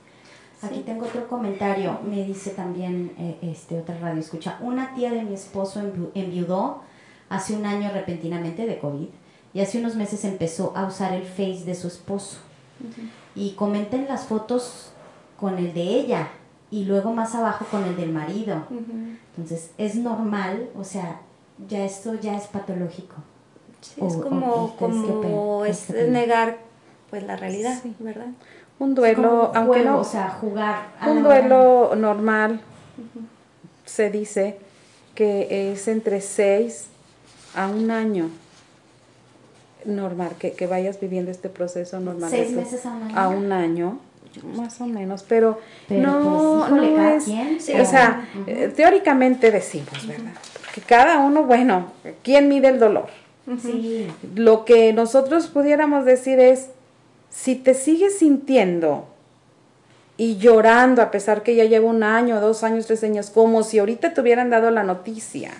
[0.62, 5.22] Aquí tengo otro comentario, me dice también eh, este otra radio escucha, una tía de
[5.22, 5.80] mi esposo
[6.14, 6.82] enviudó
[7.28, 9.08] hace un año repentinamente de COVID
[9.54, 12.38] y hace unos meses empezó a usar el face de su esposo.
[13.34, 14.90] Y comenten las fotos
[15.36, 16.28] con el de ella
[16.70, 18.64] y luego más abajo con el del marido.
[19.36, 21.20] Entonces, es normal, o sea,
[21.68, 23.16] ya esto ya es patológico.
[23.96, 26.58] es como, como es negar
[27.10, 28.28] pues la realidad, ¿verdad?
[28.78, 30.88] Un duelo, aunque no, o sea, jugar.
[31.06, 32.60] Un duelo normal
[33.84, 34.58] se dice
[35.14, 36.86] que es entre seis
[37.56, 38.30] a un año
[39.84, 42.30] normal, que, que vayas viviendo este proceso normal.
[42.30, 43.18] ¿Seis meses a un año?
[43.18, 43.98] A un año,
[44.54, 45.58] más o menos, pero,
[45.88, 47.68] no, pues, no es...
[47.68, 50.32] o sea, eh, teóricamente decimos, ¿verdad?
[50.74, 51.86] Que cada uno, bueno,
[52.22, 53.06] ¿quién mide el dolor?
[53.62, 54.06] Sí.
[54.34, 56.68] Lo que nosotros pudiéramos decir es,
[57.30, 59.06] si te sigues sintiendo
[60.16, 63.78] y llorando a pesar que ya lleva un año, dos años, tres años, como si
[63.78, 65.52] ahorita te hubieran dado la noticia,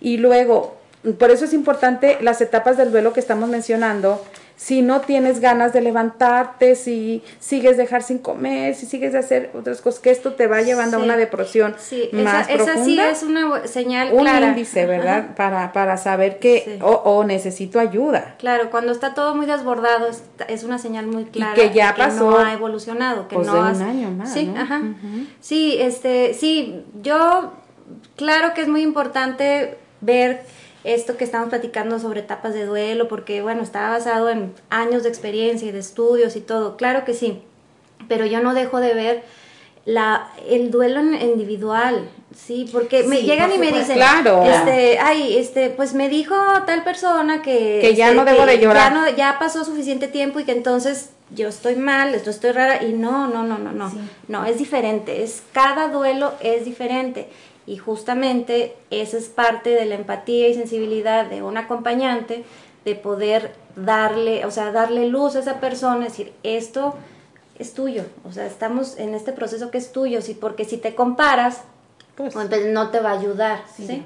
[0.00, 0.76] y luego
[1.18, 4.22] por eso es importante las etapas del duelo que estamos mencionando.
[4.58, 9.52] Si no tienes ganas de levantarte, si sigues dejar sin comer, si sigues de hacer
[9.54, 12.10] otras cosas, que esto te va llevando a una depresión sí.
[12.12, 12.84] más esa, profunda.
[12.84, 14.48] sí es una señal un clara.
[14.48, 15.36] índice, ¿verdad?
[15.36, 18.34] Para, para saber que, o oh, necesito ayuda.
[18.38, 21.54] Claro, cuando está todo muy desbordado es, es una señal muy clara.
[21.54, 22.28] que ya pasó.
[22.32, 24.60] no ha evolucionado, que pues no de has- un año más, Sí, ¿no?
[24.60, 24.82] ajá.
[25.40, 27.52] Sí, este, sí, yo,
[28.16, 30.42] claro que es muy importante ver
[30.84, 35.08] esto que estamos platicando sobre etapas de duelo, porque bueno, está basado en años de
[35.08, 37.42] experiencia y de estudios y todo, claro que sí,
[38.08, 39.22] pero yo no dejo de ver
[39.84, 44.42] la, el duelo individual, sí, porque me Sí, llegan por y me dicen, Claro.
[44.44, 46.34] este, ay, este, pues me dijo
[46.66, 48.92] tal persona que, Que ya este, no debo de llorar.
[48.92, 52.82] ya no- ya pasó suficiente tiempo y que entonces yo estoy mal, esto estoy rara
[52.84, 53.98] y no, no, no, no, no, Sí.
[54.28, 57.28] no, es diferente, es cada duelo es diferente
[57.68, 62.44] y justamente esa es parte de la empatía y sensibilidad de un acompañante
[62.86, 66.94] de poder darle, o sea, darle luz a esa persona, decir, esto
[67.58, 70.94] es tuyo, o sea, estamos en este proceso que es tuyo, sí, porque si te
[70.94, 71.62] comparas,
[72.16, 73.86] Pues, no te va a ayudar, ¿sí?
[73.86, 74.02] Sí.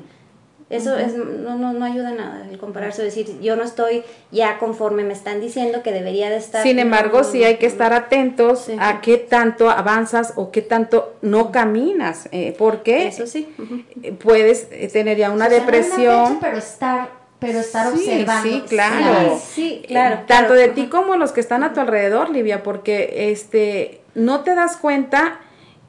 [0.72, 5.04] Eso es, no, no, no ayuda nada el compararse, decir, yo no estoy ya conforme
[5.04, 6.62] me están diciendo que debería de estar.
[6.62, 8.76] Sin embargo, no, sí hay que estar atentos Sí.
[8.80, 13.54] a qué tanto avanzas o qué tanto no caminas, eh, porque Eso sí.
[14.02, 16.26] eh, puedes eh, tener ya una O sea, no una depresión.
[16.26, 17.08] fecha, pero estar,
[17.38, 18.50] pero estar Sí, observando.
[18.50, 19.40] sí, claro.
[19.54, 20.14] Sí, claro.
[20.14, 24.00] Eh, tanto claro, de ti como los que están a tu alrededor, Livia, porque este
[24.14, 25.38] no te das cuenta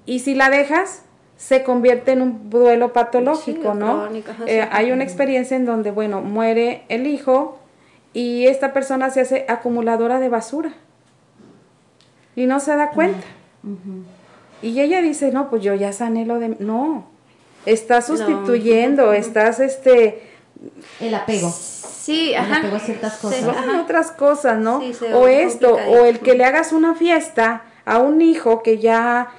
[0.05, 1.03] y si la dejas
[1.37, 4.07] se convierte en un duelo patológico, Sí, ¿no?
[4.45, 4.67] Eh, sí.
[4.71, 7.57] hay una experiencia en donde, bueno, muere el hijo
[8.13, 10.71] y esta persona se hace acumuladora de basura
[12.35, 13.25] y no se da cuenta.
[14.61, 16.55] Y ella dice, no, pues yo ya sané lo de...
[16.59, 17.05] No,
[17.65, 18.15] estás No.
[18.17, 20.21] sustituyendo, estás este
[21.01, 21.49] El apego.
[21.51, 22.57] Sí, El ajá.
[22.57, 23.43] apego a ciertas Sí, cosas.
[23.47, 23.81] ajá.
[23.81, 24.79] otras cosas, ¿no?
[24.81, 28.77] Sí, se o esto, o el que le hagas una fiesta a un hijo que
[28.77, 29.29] ya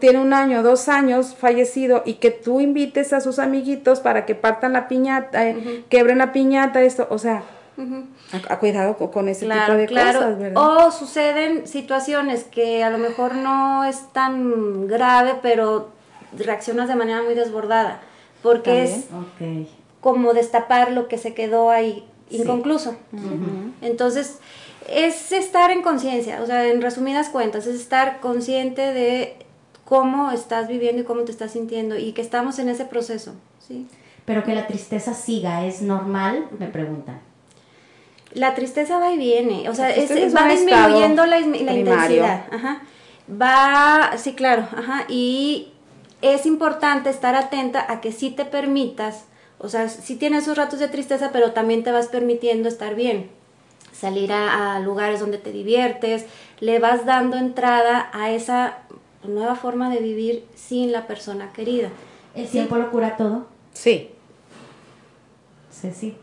[0.00, 4.34] tiene un año, dos años fallecido y que tú invites a sus amiguitos para que
[4.34, 7.42] partan la piñata, eh, quebren la piñata, esto, o sea,
[7.76, 8.04] Ujú.
[8.32, 10.18] a, a cuidado con, ese Claro, tipo de claro.
[10.20, 10.62] cosas, ¿verdad?
[10.86, 15.88] O suceden situaciones que a lo mejor no es tan grave, pero
[16.36, 18.00] reaccionas de manera muy desbordada,
[18.42, 19.06] porque es
[20.00, 22.96] como destapar lo que se quedó ahí inconcluso.
[23.80, 24.38] Entonces,
[24.88, 29.36] es estar en conciencia, o sea, en resumidas cuentas, es estar consciente de
[29.84, 33.34] cómo estás viviendo y cómo te estás sintiendo y que estamos en ese proceso,
[33.66, 33.86] ¿sí?
[34.24, 36.46] Pero que la tristeza siga, ¿es normal?
[36.58, 37.20] Me preguntan.
[38.34, 42.82] La tristeza va y viene, o sea, es- es va disminuyendo la, intensidad, ajá.
[43.30, 45.72] Va, sí, claro, ajá, y
[46.22, 49.24] es importante estar atenta a que sí te permitas,
[49.58, 53.30] o sea, sí tienes esos ratos de tristeza, pero también te vas permitiendo estar bien,
[53.92, 56.24] salir a, a lugares donde te diviertes,
[56.60, 58.78] le vas dando entrada a esa
[59.24, 61.88] nueva forma de vivir sin la persona querida.
[62.34, 63.46] ¿El tiempo lo cura todo?
[63.72, 64.10] Sí,
[65.70, 66.16] Sí, sí.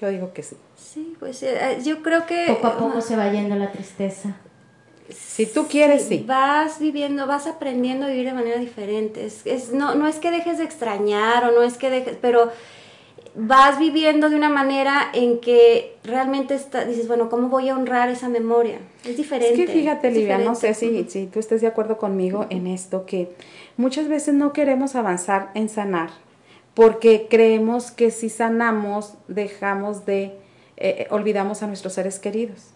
[0.00, 0.56] yo digo que sí.
[0.76, 2.46] Sí, pues eh, yo creo que...
[2.48, 3.00] Poco a poco ajá.
[3.00, 4.36] se va yendo la tristeza.
[5.10, 6.24] Si tú quieres, sí.
[6.26, 9.26] Vas viviendo, vas aprendiendo a vivir de manera diferente.
[9.26, 12.50] Es, es- no, no es que dejes de extrañar o no es que dejes, pero
[13.34, 18.08] vas viviendo de una manera en que realmente está, dices, bueno, ¿cómo voy a honrar
[18.08, 18.78] esa memoria?
[19.04, 19.60] Es diferente.
[19.62, 23.06] Es que fíjate, Livia, no sé si, si tú estés de acuerdo conmigo en esto,
[23.06, 23.34] que
[23.76, 26.10] muchas veces no queremos avanzar en sanar,
[26.74, 30.36] porque creemos que si sanamos, dejamos de, eh,
[30.76, 32.73] eh, olvidamos a nuestros seres queridos.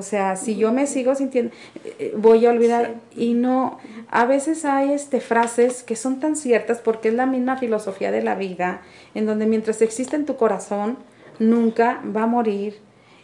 [0.00, 1.52] O sea, si yo me sigo sintiendo,
[1.98, 3.78] eh, voy a olvidar y no,
[4.10, 8.22] a veces hay este frases que son tan ciertas porque es la misma filosofía de
[8.22, 8.80] la vida,
[9.14, 10.96] en donde mientras existe en tu corazón,
[11.38, 12.78] nunca va a morir.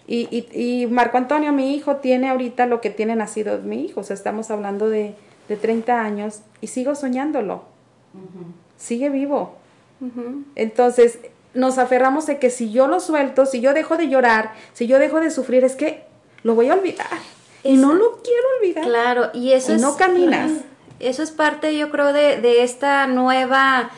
[0.06, 4.00] Y, y, y Marco Antonio, mi hijo, tiene ahorita lo que tiene nacido mi hijo,
[4.00, 5.14] o sea, estamos hablando de,
[5.48, 7.62] de 30 años y sigo soñándolo.
[8.76, 9.54] Sigue vivo.
[10.56, 11.20] Entonces,
[11.54, 14.98] nos aferramos de que si yo lo suelto, si yo dejo de llorar, si yo
[14.98, 16.04] dejo de sufrir, es que
[16.46, 17.08] lo voy a olvidar.
[17.64, 18.84] y no lo quiero olvidar.
[18.84, 19.82] Claro, y eso es.
[19.82, 20.52] No caminas.
[21.00, 23.90] Eso es parte, yo creo, de, de esta nueva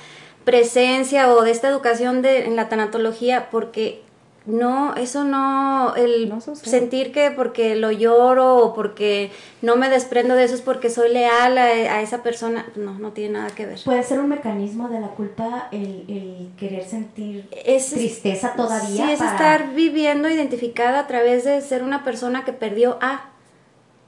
[0.44, 4.02] presencia o de esta educación de, en la tanatología, porque
[4.48, 9.30] no, eso no, el sentir que porque lo lloro o porque
[9.60, 13.34] no me desprendo de eso es porque soy leal a, esa persona, no, no tiene
[13.34, 13.78] nada que ver.
[13.84, 18.88] Puede ser un mecanismo de la culpa el, querer sentir tristeza todavía.
[19.06, 23.26] Sí, es estar viviendo identificada a través de ser una persona que perdió a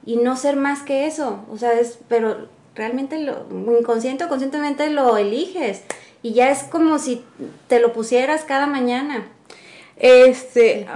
[0.03, 3.45] y no ser más que eso, o sea, es, pero realmente lo,
[3.79, 5.83] inconsciente o conscientemente lo eliges
[6.23, 7.23] y ya es como si
[7.67, 9.27] te lo pusieras cada mañana.
[9.97, 10.87] Este,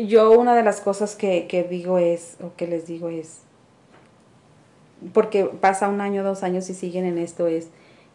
[0.00, 3.40] yo una de las cosas que, que digo es, o que les digo es,
[5.12, 7.68] porque pasa un año, dos años y siguen en esto, es,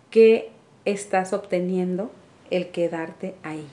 [0.09, 0.51] ¿qué
[0.85, 2.09] estás obteniendo
[2.49, 3.67] el quedarte ahí?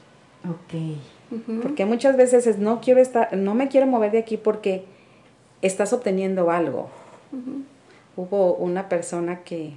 [0.49, 1.63] Ok.
[1.63, 4.85] Porque muchas veces es, no quiero estar, no me quiero mover de aquí porque
[5.63, 6.89] estás obteniendo algo.
[8.17, 9.73] Hubo una persona que,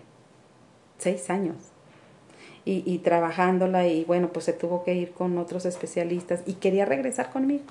[0.98, 1.56] seis años,
[2.70, 7.30] y, trabajándola y bueno, pues se tuvo que ir con otros especialistas y quería regresar
[7.32, 7.64] conmigo.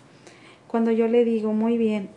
[0.68, 2.08] Cuando yo le digo, muy bien,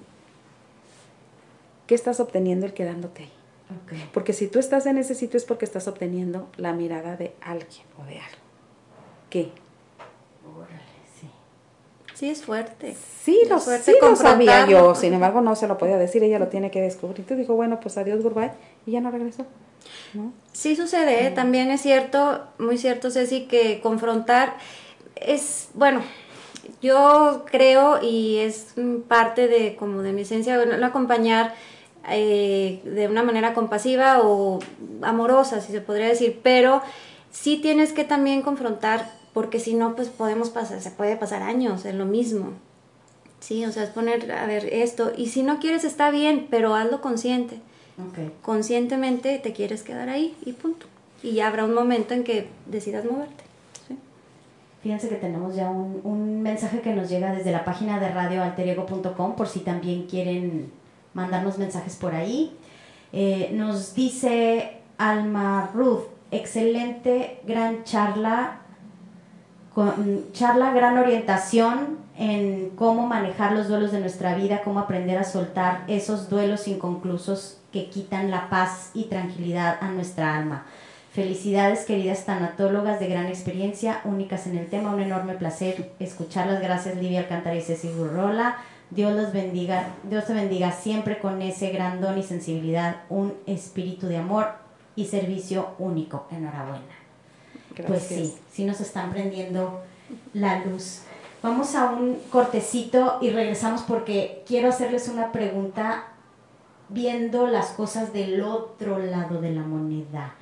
[1.88, 3.32] ¿qué estás obteniendo el quedándote ahí?
[4.14, 7.86] Porque si tú estás en ese sitio es porque estás obteniendo la mirada de alguien
[8.02, 8.42] o de algo.
[9.30, 9.52] ¿Qué?
[11.20, 11.28] sí.
[12.16, 12.96] Sí, es fuerte.
[13.22, 16.48] Sí, lo, sí lo sabía yo, sin embargo no se lo podía decir, ella lo
[16.50, 17.20] tiene que descubrir.
[17.20, 18.52] Entonces dijo, bueno, pues adiós, goodbye,
[18.86, 19.46] y ya no regresó.
[20.54, 24.58] Sí sucede, también es cierto, muy cierto Ceci, que confrontar
[25.16, 26.02] es, bueno,
[26.82, 28.74] yo creo y es
[29.08, 31.54] parte de como de mi esencia, no acompañar
[32.10, 34.60] eh, de una manera compasiva o
[35.02, 36.82] amorosa, si se podría decir, pero
[37.32, 41.86] sí tienes que también confrontar, porque si no, pues podemos pasar, se puede pasar años
[41.86, 42.54] en lo mismo.
[43.40, 46.76] Sí, o sea, es poner, a ver, esto, y si no quieres está bien, pero
[46.76, 47.62] hazlo consciente.
[48.42, 50.86] Conscientemente te quieres quedar ahí y punto.
[51.22, 53.44] Y ya habrá un momento en que decidas moverte.
[54.82, 59.48] Fíjense que tenemos ya un, mensaje que nos llega desde la página de radioalteriego.com por
[59.48, 60.72] si también quieren
[61.14, 62.56] mandarnos mensajes por ahí.
[63.12, 68.62] Eh, nos dice Alma Ruth, excelente, gran charla,
[69.74, 75.26] con, charla, gran orientación en cómo manejar los duelos de nuestra vida, cómo aprender a
[75.26, 80.66] soltar esos duelos inconclusos que quitan la paz y tranquilidad a nuestra alma.
[81.12, 84.94] Felicidades, queridas tanatólogas de gran experiencia, únicas en el tema.
[84.94, 86.62] Un enorme placer escucharlas.
[86.62, 88.58] Gracias, Livia Alcántara y Ceci Burrola.
[88.92, 94.08] Dios los bendiga, Dios te bendiga siempre con ese gran don y sensibilidad, un espíritu
[94.08, 94.48] de amor
[94.96, 96.28] y servicio único.
[96.32, 96.84] Enhorabuena.
[97.88, 99.82] Pues sí, sí nos están prendiendo
[100.34, 101.02] la luz.
[101.42, 106.06] Vamos a un cortecito y regresamos porque quiero hacerles una pregunta
[106.90, 110.36] viendo las cosas del otro lado de la moneda.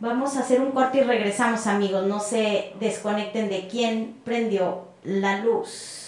[0.00, 5.38] Vamos a hacer un corte y regresamos amigos, no se desconecten de quién prendió la
[5.38, 6.04] luz.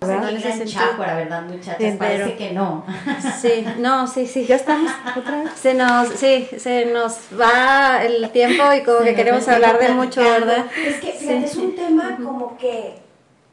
[0.00, 0.32] ¿verdad?
[0.98, 1.96] ¿verdad, muchachas?
[1.98, 2.84] Parece que no.
[3.40, 4.46] Sí, no, sí, sí.
[4.46, 5.52] Ya estamos otra vez.
[5.54, 10.20] Se nos, sí, se nos va el tiempo y como que queremos hablar de mucho,
[10.20, 10.66] ¿verdad?
[10.86, 12.94] Es que, es un tema como que,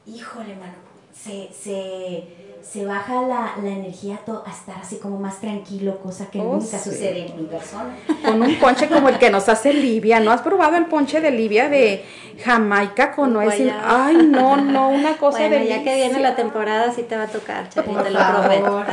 [0.05, 0.73] híjole, mano,
[1.13, 6.39] se, se se baja la, la energía a estar así como más tranquilo, cosa que
[6.39, 7.95] oh, nunca sucede en mi persona.
[8.25, 10.21] Con un ponche como el que nos hace Livia.
[10.21, 12.05] ¿No has probado el ponche de Livia de
[12.43, 13.61] Jamaica con nuez?
[13.83, 17.27] Ay, no, no, una cosa de ya que viene la temporada sí te va a
[17.27, 18.85] tocar, te lo prometo.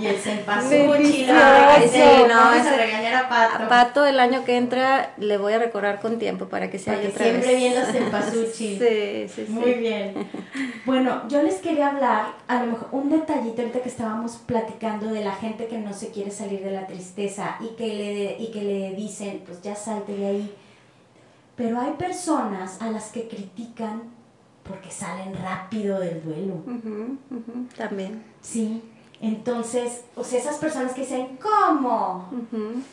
[0.00, 1.26] y el cempasúchil.
[1.26, 3.64] Sí, no, vamos a regañar a Pato.
[3.64, 6.90] A Pato el año que entra le voy a recordar con tiempo para que se
[6.90, 8.80] haya otra siempre bien los cempasúchil.
[8.90, 9.52] Sí, sí, sí.
[9.52, 10.14] Muy bien.
[10.84, 15.24] Bueno, yo les quería hablar, a lo mejor, un detallito ahorita que estábamos platicando de
[15.24, 18.62] la gente que no se quiere salir de la tristeza y que le, y que
[18.62, 20.54] le dicen, pues ya salte de ahí
[21.56, 24.02] Pero hay personas a las que critican
[24.62, 26.54] porque salen rápido del duelo.
[26.66, 28.22] Ujú, ujú, También.
[28.40, 28.82] Sí.
[29.22, 32.30] Entonces, o sea, esas personas que dicen, ¿cómo?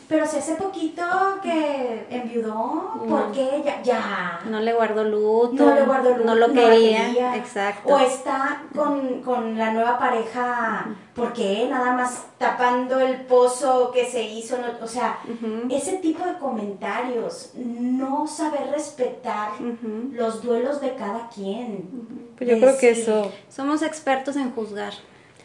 [0.10, 1.02] Pero si hace poquito
[1.42, 3.32] que enviudó, ¿por No.
[3.32, 3.62] qué?
[3.66, 4.40] Ya, ya.
[4.50, 5.54] No le guardó luto.
[5.66, 7.34] No le guardó luto, No lo quería.
[7.38, 7.94] Exacto.
[7.94, 11.66] O está con, con la nueva pareja, ¿por qué?
[11.70, 14.58] Nada más tapando el pozo que se hizo.
[14.58, 15.20] no- o sea,
[15.70, 19.52] ese tipo de comentarios, no saber respetar
[20.12, 21.88] los duelos de cada quien.
[22.38, 24.92] Pues yo creo que eso, Somos expertos en juzgar.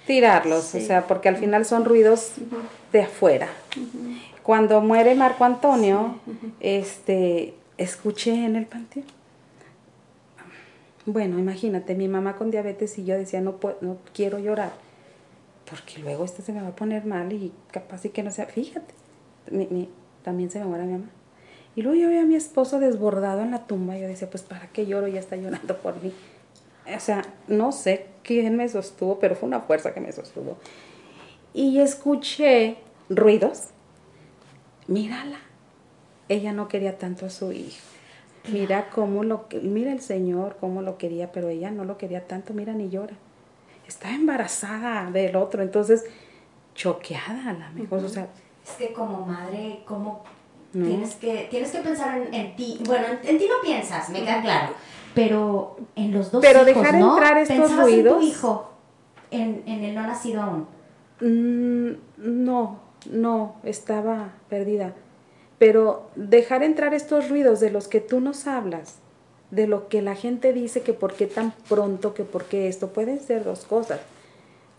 [0.06, 0.78] Tirarlos, Sí.
[0.78, 2.32] o sea, porque al final son ruidos
[2.92, 3.48] de afuera.
[4.42, 6.16] Cuando muere Marco Antonio,
[6.60, 9.06] este, escuché en el panteón.
[11.04, 14.70] Bueno, imagínate, mi mamá con diabetes y yo decía, no, puedo, no quiero llorar,
[15.68, 18.46] porque luego esto se me va a poner mal y capaz y que no sea,
[18.46, 18.94] fíjate,
[19.50, 19.88] mi- mi-
[20.22, 21.06] también se me muere mi mamá.
[21.74, 24.44] Y luego yo veía a mi esposo desbordado en la tumba, y yo decía, pues
[24.44, 25.08] ¿para qué lloro?
[25.08, 26.12] Ya está llorando por mí.
[26.96, 30.56] O sea, no sé quién me sostuvo, pero fue una fuerza que me sostuvo.
[31.54, 32.76] Y escuché
[33.08, 33.68] ruidos.
[34.86, 35.38] Mírala.
[36.28, 37.76] Ella no quería tanto a su hijo.
[38.48, 42.52] Mira cómo lo mira el Señor cómo lo quería, pero ella no lo quería tanto,
[42.54, 43.14] mira ni llora.
[43.86, 46.04] Estaba embarazada del otro, entonces
[46.74, 48.28] choqueada a la mejor, o sea,
[48.64, 50.24] Es que como madre, ¿cómo
[50.72, 50.86] No.
[50.86, 52.80] tienes, que, tienes que pensar en, en ti?
[52.84, 54.74] Bueno, en, en ti no piensas, me queda claro.
[55.14, 57.14] Pero en los dos Pero hijos, dejar ¿no?
[57.14, 58.18] entrar estos Pensabas en ruidos.
[58.18, 58.70] tu hijo,
[59.30, 60.66] en, en el no nacido aún.
[61.20, 61.96] Mm,
[62.44, 62.80] no,
[63.10, 64.94] no, estaba perdida.
[65.58, 68.96] Pero dejar entrar estos ruidos de los que tú nos hablas,
[69.50, 72.88] de lo que la gente dice que por qué tan pronto, que por qué esto,
[72.88, 74.00] pueden ser dos cosas.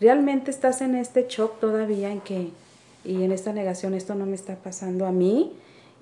[0.00, 2.50] Realmente estás en este shock todavía en que,
[3.04, 5.52] y en esta negación, esto no me está pasando a mí,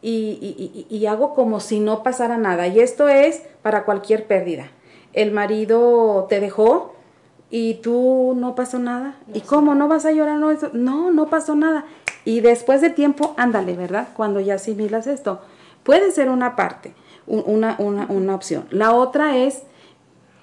[0.03, 2.67] y, y- y- y hago como si no pasara nada.
[2.67, 4.67] Y esto es para cualquier pérdida.
[5.13, 6.95] El marido te dejó,
[7.55, 9.17] y tú no pasó nada.
[9.35, 9.75] ¿Y cómo?
[9.75, 10.39] ¿No vas a llorar?
[10.39, 11.85] No, eso- no, no pasó nada.
[12.25, 14.09] Y después de tiempo, ándale, ¿verdad?
[14.17, 15.41] Cuando ya asimilas esto.
[15.83, 16.95] Puede ser una parte,
[17.27, 18.65] un- una, una, una opción.
[18.71, 19.65] La otra es,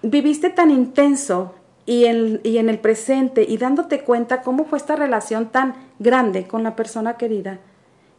[0.03, 1.55] viviste tan intenso
[1.87, 6.47] y en, y en el presente y dándote cuenta cómo fue esta relación tan grande
[6.47, 7.59] con la persona querida,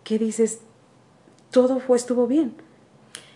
[0.03, 0.63] que dices,
[1.51, 2.55] todo fue, estuvo bien.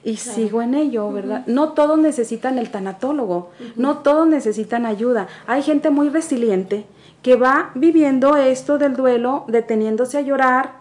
[0.05, 1.45] Y sigo en ello, ¿verdad?
[1.47, 5.29] No todos necesitan el tanatólogo, no todos necesitan ayuda.
[5.47, 6.85] Hay gente muy resiliente
[7.23, 10.73] que va viviendo esto del duelo, deteniéndose a llorar,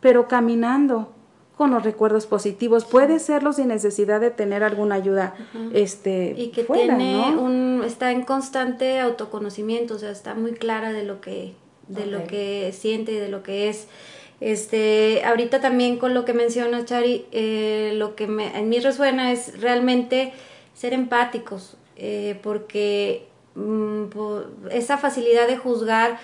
[0.00, 1.12] pero caminando
[1.56, 2.84] con los recuerdos positivos.
[2.84, 5.34] Puede serlo sin necesidad de tener alguna ayuda
[5.74, 7.42] este, Y que fuera, tiene ¿no?
[7.42, 11.54] un, está en constante autoconocimiento, o sea, está muy clara de lo que,
[11.88, 13.88] de lo que siente y de lo que es.
[14.40, 19.32] Este, ahorita también con lo que menciona Chari, eh, lo que me, en mí resuena
[19.32, 20.32] es realmente
[20.74, 24.04] ser empáticos, eh, porque mm,
[24.70, 26.18] esa facilidad de juzgar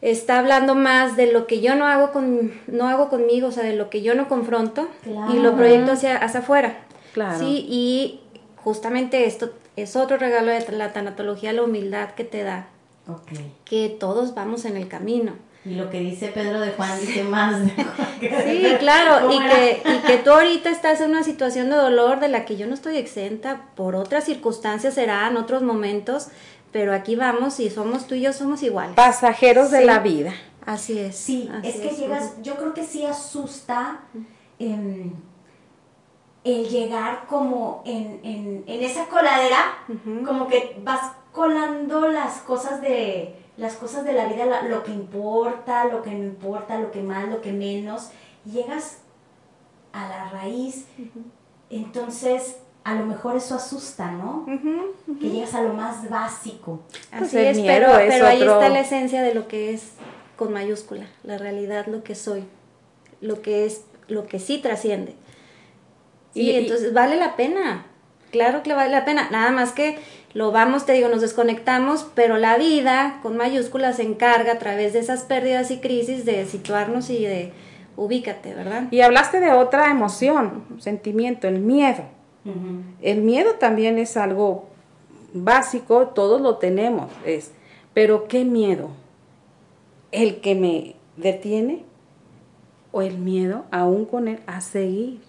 [0.00, 3.64] está hablando más de lo que yo no hago con no hago conmigo, o sea,
[3.64, 6.86] de lo que yo no confronto y lo proyecto hacia, hacia afuera.
[7.12, 7.38] Claro.
[7.40, 8.20] Sí, y
[8.56, 12.68] justamente esto es otro regalo de la tanatología, la humildad que te da,
[13.64, 15.32] que todos vamos en el camino.
[15.68, 17.72] Y lo que dice Pedro de Juan dice más de
[18.20, 22.28] Sí, claro, y que, y que tú ahorita estás en una situación de dolor de
[22.28, 26.28] la que yo no estoy exenta, por otras circunstancias serán, otros momentos,
[26.72, 28.94] pero aquí vamos y somos tú y yo somos iguales.
[28.94, 30.32] Pasajeros de la vida.
[30.64, 31.16] Así es.
[31.16, 34.00] Sí, así es que llegas, yo creo que sí asusta
[34.58, 35.12] em,
[36.44, 39.84] el llegar como en, en, en esa coladera,
[40.24, 45.84] como que vas colando las cosas de las cosas de la vida, lo que importa,
[45.84, 48.08] lo que no importa, lo que más, lo que menos,
[48.46, 48.98] y llegas
[49.92, 50.86] a la raíz,
[51.70, 54.46] entonces a lo mejor eso asusta, ¿no?
[55.20, 56.80] Que llegas a lo más básico.
[57.10, 59.92] Así Pues es, pero, es pero ahí otro- está la esencia de lo que es
[60.36, 62.44] con mayúscula, la realidad, lo que soy,
[63.20, 65.16] lo que es, lo que sí trasciende.
[66.32, 67.84] Sí, Y- y- entonces vale la pena,
[68.30, 69.98] claro que vale la pena, nada más que
[70.34, 74.92] lo vamos, te digo, nos desconectamos, pero la vida con mayúsculas se encarga a través
[74.92, 77.52] de esas pérdidas y crisis de situarnos y de
[77.96, 78.88] ubícate, ¿verdad?
[78.90, 82.04] Y hablaste de otra emoción, sentimiento, el miedo.
[83.02, 84.68] El miedo también es algo
[85.34, 87.52] básico, todos lo tenemos, es,
[87.92, 88.88] pero ¿qué miedo?
[90.12, 91.84] ¿El que me detiene
[92.90, 95.20] o el miedo aún con él a seguir?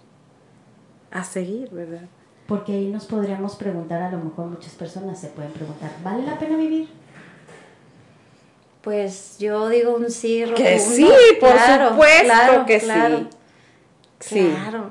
[1.10, 2.08] A seguir, ¿verdad?
[2.50, 6.36] Porque ahí nos podríamos preguntar, a lo mejor muchas personas se pueden preguntar, ¿vale la
[6.36, 6.88] pena vivir?
[8.82, 10.68] Pues yo digo un sí rotundo.
[10.68, 11.08] Que sí,
[11.38, 13.18] por Claro, supuesto claro, que claro,
[14.18, 14.34] sí.
[14.40, 14.50] Sí.
[14.52, 14.90] Claro.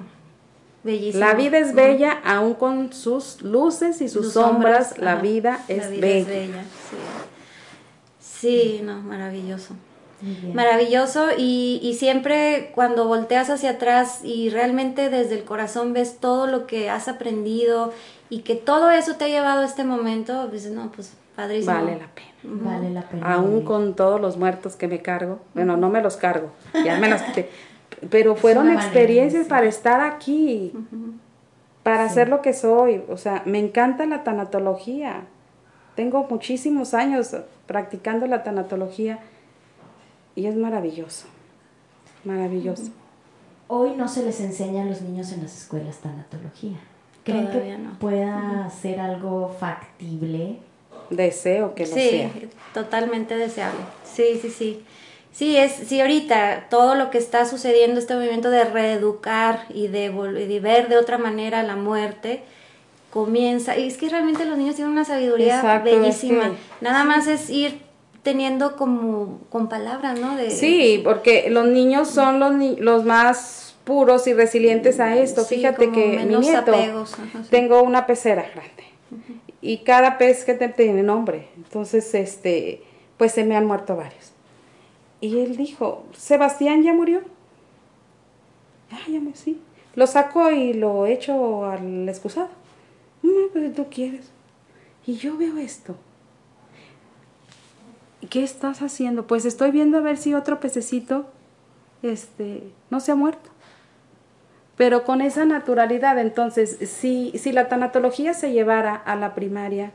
[0.85, 1.19] Bellísimo.
[1.25, 5.89] La vida es bella, aún con sus luces y sus, sombras, la vida es La
[5.89, 6.19] vida bella.
[6.19, 6.97] es bella, sí.
[8.39, 9.73] Sí, no, maravilloso.
[10.53, 16.47] Maravilloso y, y siempre cuando volteas hacia atrás y realmente desde el corazón ves todo
[16.47, 17.93] lo que has aprendido
[18.29, 21.73] y que todo eso te ha llevado a este momento, dices, no, pues padrísimo.
[21.73, 22.29] Vale la pena.
[22.43, 23.33] Vale la pena.
[23.33, 23.63] Aún vivir.
[23.65, 26.51] con todos los muertos que me cargo, bueno, no me los cargo,
[26.85, 27.49] ya me los quité,
[28.09, 29.49] pero fueron manera, experiencias sí.
[29.49, 30.73] para estar aquí,
[31.83, 35.23] para ser lo que soy, o sea, me encanta la tanatología,
[35.95, 37.35] tengo muchísimos años
[37.65, 39.19] practicando la tanatología
[40.39, 41.25] y es maravilloso,
[42.23, 42.91] maravilloso.
[43.67, 46.77] Hoy no se les enseña a los niños en las escuelas tanatología.
[47.23, 47.99] ¿Creen Todavía que no.
[47.99, 50.57] pueda ser algo factible?
[51.09, 52.31] Deseo que lo sí, sea.
[52.73, 53.79] totalmente deseable.
[54.03, 54.83] Sí, sí, sí.
[55.31, 60.09] Sí, es, sí, ahorita todo lo que está sucediendo, este movimiento de reeducar y de,
[60.09, 62.41] de ver de otra manera la muerte,
[63.11, 63.77] comienza.
[63.77, 66.43] Y es que realmente los niños tienen una sabiduría Exacto, es bellísima.
[66.45, 67.79] que- Nada más es ir
[68.23, 70.35] teniendo como con palabras, ¿no?
[70.35, 75.43] De, Sí, porque los niños son los, ni- los más puros y resilientes a esto.
[75.43, 77.49] Sí, Fíjate que mi nieto, apegos, ajá, sí.
[77.49, 78.83] tengo una pecera grande
[79.61, 81.47] y cada pez que te tiene nombre.
[81.57, 82.83] Entonces, este,
[83.17, 84.31] pues se me han muerto varios.
[85.21, 87.21] Y él dijo, Sebastián ya murió.
[88.91, 89.61] Ah, ya me sí.
[89.95, 92.49] Lo saco y lo echo al excusado.
[93.21, 94.29] No, pues tú quieres.
[95.05, 95.95] Y yo veo esto.
[98.21, 99.27] ¿Y ¿Qué estás haciendo?
[99.27, 101.25] Pues estoy viendo a ver si otro pececito
[102.03, 103.49] este, no se ha muerto.
[104.77, 109.91] Pero con esa naturalidad, entonces, si, si la tanatología se llevara a la primaria,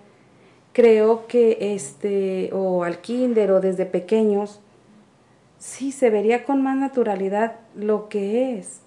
[0.75, 4.61] creo que este, o al kinder o desde pequeños,
[5.59, 8.81] sí se vería con más naturalidad lo que es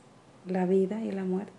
[0.45, 1.51] la vida y la muerte.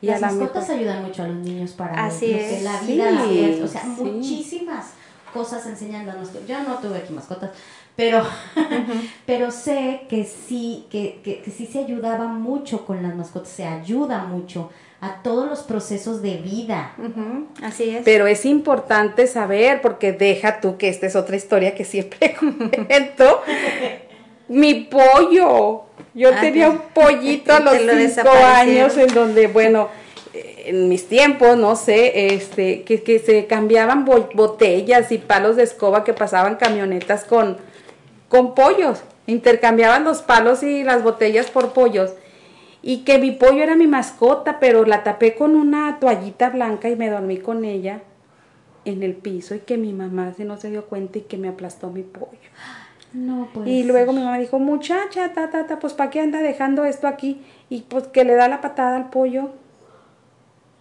[0.00, 2.62] Y Las a la mascotas ayudan mucho a los niños para Así lo que es.
[2.64, 4.02] la vida, la Sí, muerte, o sea, sí.
[4.02, 4.94] muchísimas
[5.34, 6.30] cosas enseñándonos.
[6.48, 7.50] Yo no tuve aquí mascotas,
[7.96, 8.22] pero,
[9.26, 13.66] pero sé que sí, que, que, que sí se ayudaba mucho con las mascotas, se
[13.66, 14.70] ayuda mucho
[15.02, 16.92] a todos los procesos de vida.
[17.62, 18.02] Así es.
[18.06, 22.34] Pero es importante saber, porque deja tú que esta es otra historia que siempre
[22.88, 23.42] cuento.
[24.48, 25.82] Mi pollo.
[26.14, 29.88] Yo Ah, tenía te- un pollito a los lo cinco años en donde, bueno,
[30.66, 35.62] en mis tiempos, no sé, este, que, que se cambiaban bo- botellas y palos de
[35.62, 37.56] escoba que pasaban camionetas con,
[38.28, 39.02] con pollos.
[39.26, 42.12] Intercambiaban los palos y las botellas por pollos.
[42.82, 46.96] Y que mi pollo era mi mascota, pero la tapé con una toallita blanca y
[46.96, 48.00] me dormí con ella
[48.84, 51.48] en el piso y que mi mamá se no se dio cuenta y que me
[51.48, 52.28] aplastó mi pollo.
[53.14, 53.66] No, pues.
[53.68, 57.06] Y luego mi mamá dijo, muchacha, ta, ta, ta, pues ¿para qué anda dejando esto
[57.06, 57.40] aquí?
[57.70, 59.50] Y pues que le da la patada al pollo.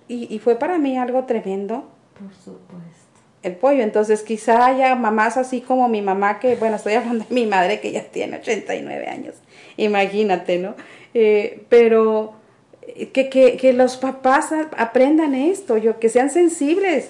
[0.07, 1.85] Y, y fue para mí algo tremendo
[2.19, 3.19] Por supuesto.
[3.41, 3.84] el pollo.
[3.84, 7.80] Entonces quizá haya mamás así como mi mamá, que bueno, estoy hablando de mi madre
[7.80, 9.35] que ya tiene 89 años,
[9.77, 10.75] imagínate, ¿no?
[11.13, 12.34] Eh, pero
[12.81, 17.09] eh, que, que, que los papás aprendan esto, yo, que sean sensibles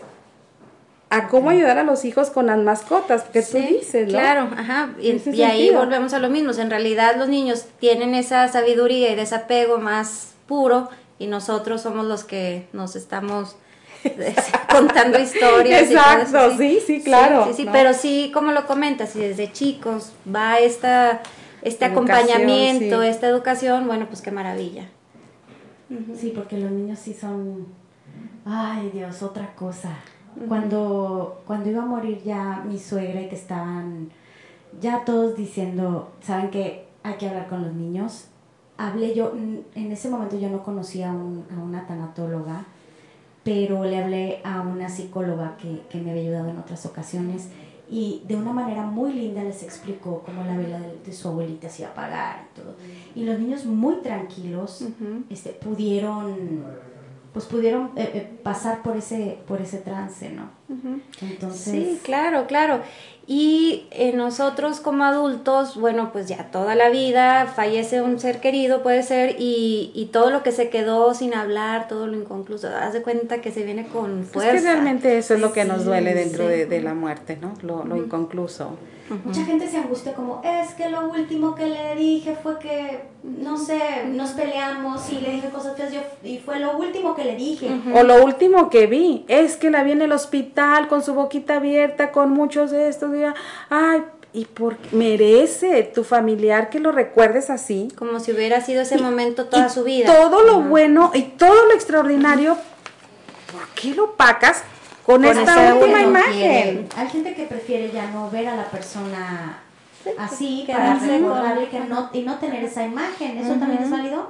[1.09, 4.13] a cómo ayudar a los hijos con las mascotas, que tú Sí, dices, ¿no?
[4.17, 4.95] Claro, ajá.
[4.99, 6.51] Y, y ahí volvemos a lo mismo.
[6.53, 10.89] En realidad los niños tienen esa sabiduría y desapego más puro
[11.23, 13.55] y nosotros somos los que nos estamos
[14.03, 14.35] eh,
[14.69, 15.89] contando historias.
[15.89, 17.71] y todo eso, Exacto, sí, sí, claro, Sí, sí, ¿no?
[17.71, 21.21] pero sí, como lo comentas, si desde chicos va esta,
[21.61, 23.07] este Educación, acompañamiento, sí.
[23.07, 24.89] esta educación, bueno, pues qué maravilla.
[26.19, 27.67] Sí, porque los niños sí son.
[28.45, 29.91] Ay, Dios, otra cosa.
[30.47, 34.09] Cuando, cuando iba a morir ya mi suegra y que estaban
[34.81, 36.87] ya todos diciendo, ¿saben qué?
[37.03, 38.25] Hay que hablar con los niños.
[38.77, 42.65] Hablé yo, en ese momento yo no conocía a, un- a una tanatóloga,
[43.43, 47.49] pero le hablé a una psicóloga que, que me había ayudado en otras ocasiones
[47.89, 51.69] y de una manera muy linda les explicó cómo la vela de, de su abuelita
[51.69, 52.75] se iba a apagar y todo.
[53.15, 54.85] Y los niños muy tranquilos
[55.29, 56.63] este, pudieron
[57.33, 60.49] pues pudieron eh, eh, pasar por ese por ese trance, ¿no?
[61.21, 62.79] Entonces, Sí, claro, claro.
[63.25, 68.83] Y eh, nosotros como adultos, bueno, pues ya toda la vida fallece un ser querido,
[68.83, 72.91] puede ser, y, y todo lo que se quedó sin hablar, todo lo inconcluso, haz
[72.93, 74.51] de cuenta que se viene con Es fuerza.
[74.53, 76.49] que realmente eso es lo que nos duele dentro sí.
[76.49, 77.53] de, de la muerte, ¿no?
[77.61, 78.77] Lo, lo inconcluso.
[79.23, 83.57] Mucha gente se angustia como, es que lo último que le dije fue que, no
[83.57, 87.35] sé, nos peleamos y le dije cosas feas yo, y fue lo último que le
[87.35, 87.69] dije.
[87.93, 91.57] O lo último que vi es que la vi en el hospital con su boquita
[91.57, 93.13] abierta, con muchos de estos.
[93.15, 93.23] y,
[93.69, 94.03] ay,
[94.33, 97.89] y porque merece tu familiar que lo recuerdes así.
[97.95, 100.07] Como si hubiera sido ese momento toda su vida.
[100.07, 102.57] Todo lo bueno y todo lo extraordinario,
[103.51, 104.63] ¿por qué lo pacas
[105.05, 106.87] con, esta última imagen?
[106.95, 109.59] Hay gente que prefiere ya no ver a la persona
[110.17, 113.37] así para recordarle que no, y no tener esa imagen.
[113.37, 114.29] ¿Eso también es válido?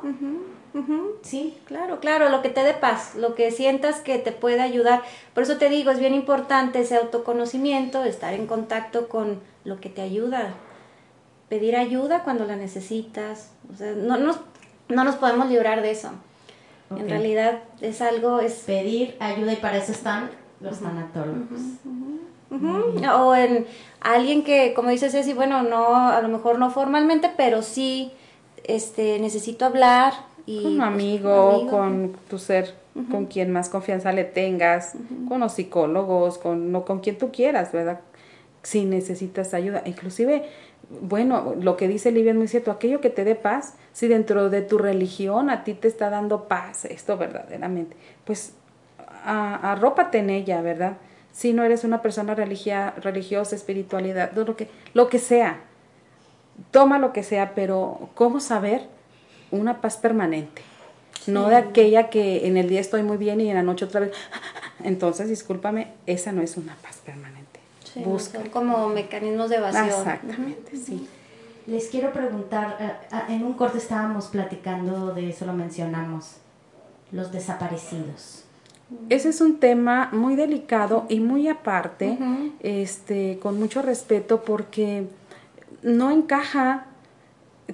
[1.21, 5.03] Sí, claro, claro, lo que te dé paz, lo que sientas que te puede ayudar.
[5.33, 9.89] Por eso te digo, es bien importante ese autoconocimiento, estar en contacto con lo que
[9.89, 10.55] te ayuda,
[11.47, 13.51] pedir ayuda cuando la necesitas.
[13.71, 14.39] O sea, no nos,
[14.89, 16.11] no nos podemos librar de eso.
[16.89, 18.53] En realidad es algo, es...
[18.65, 20.29] Pedir ayuda y para eso están
[20.63, 21.61] los tanatólogos.
[23.17, 23.65] O en
[24.01, 28.11] alguien que, como dices Ceci, bueno, no, a lo mejor no formalmente, pero sí
[28.63, 30.13] este, necesito hablar,
[30.45, 32.75] con un pues, amigo, con tu ser,
[33.09, 34.93] con quien más confianza le tengas,
[35.27, 38.01] con los psicólogos, con, no, con quien tú quieras, ¿verdad?
[38.61, 39.81] Si necesitas ayuda.
[39.85, 40.43] Inclusive,
[41.01, 44.49] bueno, lo que dice Livia es muy cierto, aquello que te dé paz, si dentro
[44.49, 47.95] de tu religión a ti te está dando paz, esto verdaderamente,
[48.25, 48.53] pues
[49.23, 50.97] arrópate en ella, ¿verdad?
[51.31, 55.61] Si no eres una persona religia, religiosa, espiritualidad, lo que, lo que sea,
[56.71, 58.87] toma lo que sea, pero ¿cómo saber?
[59.53, 60.61] una paz permanente.
[61.27, 64.01] No de aquella que en el día estoy muy bien y en la noche otra
[64.01, 64.11] vez.
[64.83, 67.61] Entonces, discúlpame, esa no es una paz permanente.
[68.03, 68.39] Busca.
[68.51, 69.85] como mecanismos de evasión.
[69.85, 71.07] Exactamente, sí.
[71.67, 76.37] Les quiero preguntar, eh, en un corte estábamos platicando de eso, lo mencionamos,
[77.11, 78.43] los desaparecidos.
[79.09, 82.17] Ese es un tema muy delicado y muy aparte,
[82.61, 85.07] este, con mucho respeto, porque
[85.81, 86.85] no encaja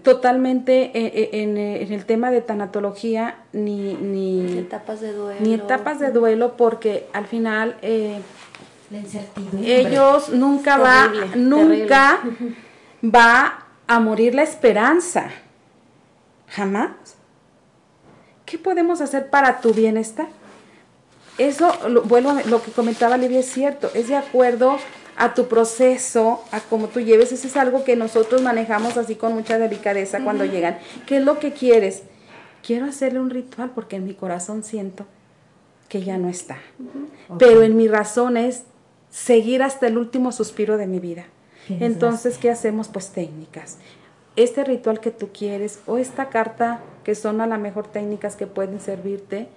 [0.04, 5.42] totalmente eh, eh, eh, en, el tema de tanatología ni, ni etapas de duelo.
[5.42, 7.76] ni etapas de duelo porque al final
[9.64, 12.20] ellos nunca va nunca
[13.04, 15.30] va a morir la esperanza.
[16.48, 16.92] Jamás.
[18.46, 20.28] Qué podemos hacer para tu bienestar
[21.40, 24.78] eso lo, vuelvo lo que comentaba Livia es cierto es de acuerdo
[25.20, 27.34] a tu proceso, a cómo tú lleves.
[27.34, 30.80] Eso es algo que nosotros manejamos así con mucha delicadeza cuando llegan.
[31.06, 32.04] ¿Qué es lo que quieres?
[32.66, 35.06] Quiero hacerle un ritual porque en mi corazón siento
[35.90, 36.58] que ya no está.
[37.38, 38.64] Pero en mi razón es
[39.10, 41.26] seguir hasta el último suspiro de mi vida.
[41.68, 42.88] Entonces, ¿qué hacemos?
[42.88, 43.78] Pues técnicas.
[44.38, 48.48] Este ritual que tú quieres o esta carta que son a la mejor técnicas que
[48.48, 49.50] pueden servirte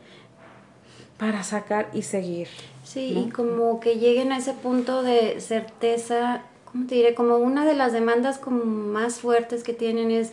[1.22, 2.48] para sacar y seguir.
[2.82, 7.14] Sí, y como que lleguen a ese punto de certeza, ¿cómo te diré?
[7.14, 10.32] Como una de las demandas como más fuertes que tienen es,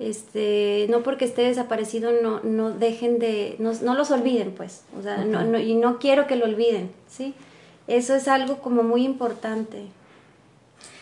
[0.00, 5.02] este, no porque esté desaparecido, no, no dejen de, no, no los olviden, pues, o
[5.02, 7.32] sea, no, no, y no quiero que lo olviden, ¿sí?
[7.86, 9.84] Eso es algo como muy importante.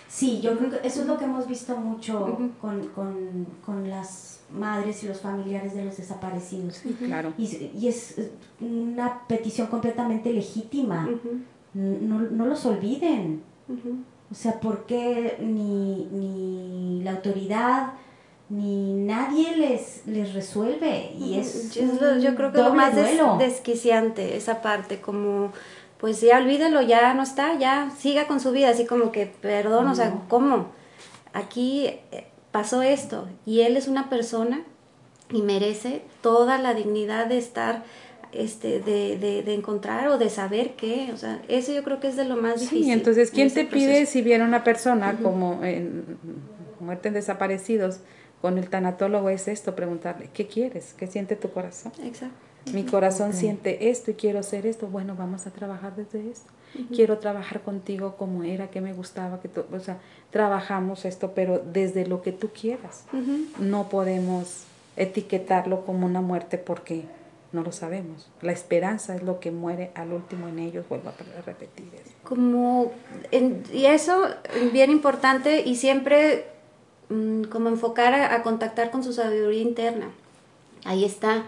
[0.06, 4.33] Sí, yo creo que eso es lo que hemos visto mucho con, con, con las
[4.54, 6.82] madres y los familiares de los desaparecidos.
[6.98, 7.32] claro.
[7.38, 8.16] Y, es
[8.60, 11.08] una petición completamente legítima.
[11.74, 13.42] no, no, los olviden.
[14.30, 17.92] O sea, porque ni, ni la autoridad
[18.48, 21.12] ni nadie les, les resuelve?
[21.18, 22.94] Y es yo, creo que lo más
[23.38, 25.52] desquiciante esa parte, como
[25.98, 29.88] pues ya olvídalo, ya no está, ya siga con su vida, así como que, perdón,
[29.88, 30.66] o sea, ¿cómo?
[31.32, 34.62] Aquí eh, pasó esto y él es una persona
[35.28, 37.82] y merece toda la dignidad de estar
[38.30, 42.16] este, de, de, encontrar o de saber qué, o sea, eso yo creo que es
[42.16, 42.84] de lo más difícil.
[42.84, 46.16] Sí, entonces, ¿quién te pide si viene una persona como en
[46.78, 47.98] muerte en desaparecidos
[48.40, 50.94] con el tanatólogo es esto, preguntarle, ¿qué quieres?
[50.96, 51.90] ¿Qué siente tu corazón?
[52.04, 52.36] Exacto.
[52.72, 56.52] Mi corazón siente esto y quiero hacer esto, bueno, vamos a trabajar desde esto.
[56.94, 59.98] Quiero trabajar contigo como era, que me gustaba, que o sea,
[60.30, 63.04] trabajamos esto, pero desde lo que tú quieras.
[63.58, 64.64] No podemos
[64.96, 67.04] etiquetarlo como una muerte porque
[67.54, 68.28] no lo sabemos.
[68.42, 72.12] La esperanza es lo que muere al último en ellos, vuelvo a repetir eso.
[72.24, 72.92] Como,
[73.30, 74.26] y eso,
[74.72, 76.46] bien importante, y siempre
[77.08, 80.10] mm, como enfocar a, contactar con su sabiduría interna.
[80.84, 81.44] Ahí está.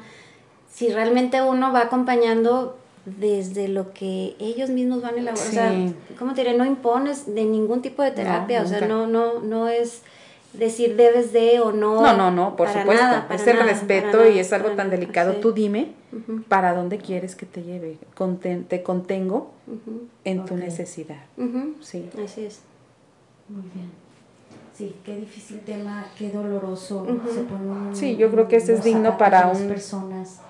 [0.72, 5.46] Si realmente uno va acompañando desde lo que ellos mismos van a elaborar.
[5.46, 6.56] O sea, ¿cómo te diré?
[6.56, 10.02] No impones de ningún tipo de terapia, o sea, no, no, no es
[10.52, 12.02] decir debes de o no.
[12.02, 13.04] No, no, no, por supuesto.
[13.30, 15.34] es el respeto y es algo tan delicado.
[15.36, 15.92] Tú dime
[16.48, 17.98] para dónde quieres que te lleve.
[18.68, 19.52] te contengo
[20.24, 21.24] en tu necesidad.
[21.80, 22.10] Sí.
[22.22, 22.60] Así es.
[23.48, 24.06] Muy bien.
[24.76, 27.06] Sí, qué difícil tema, qué doloroso.
[27.32, 30.40] Se pone sí, yo creo que ese es digno para un personas.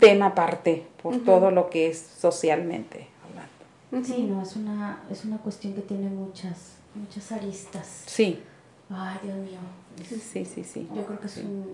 [0.00, 4.06] Tema aparte, por todo lo que es socialmente hablando.
[4.06, 8.04] Sí, no, es una, es una cuestión que tiene muchas muchas aristas.
[8.06, 8.42] Sí.
[8.90, 9.58] Ay, Dios mío.
[10.04, 10.88] Sí, sí, sí.
[10.94, 11.72] Yo creo que es un...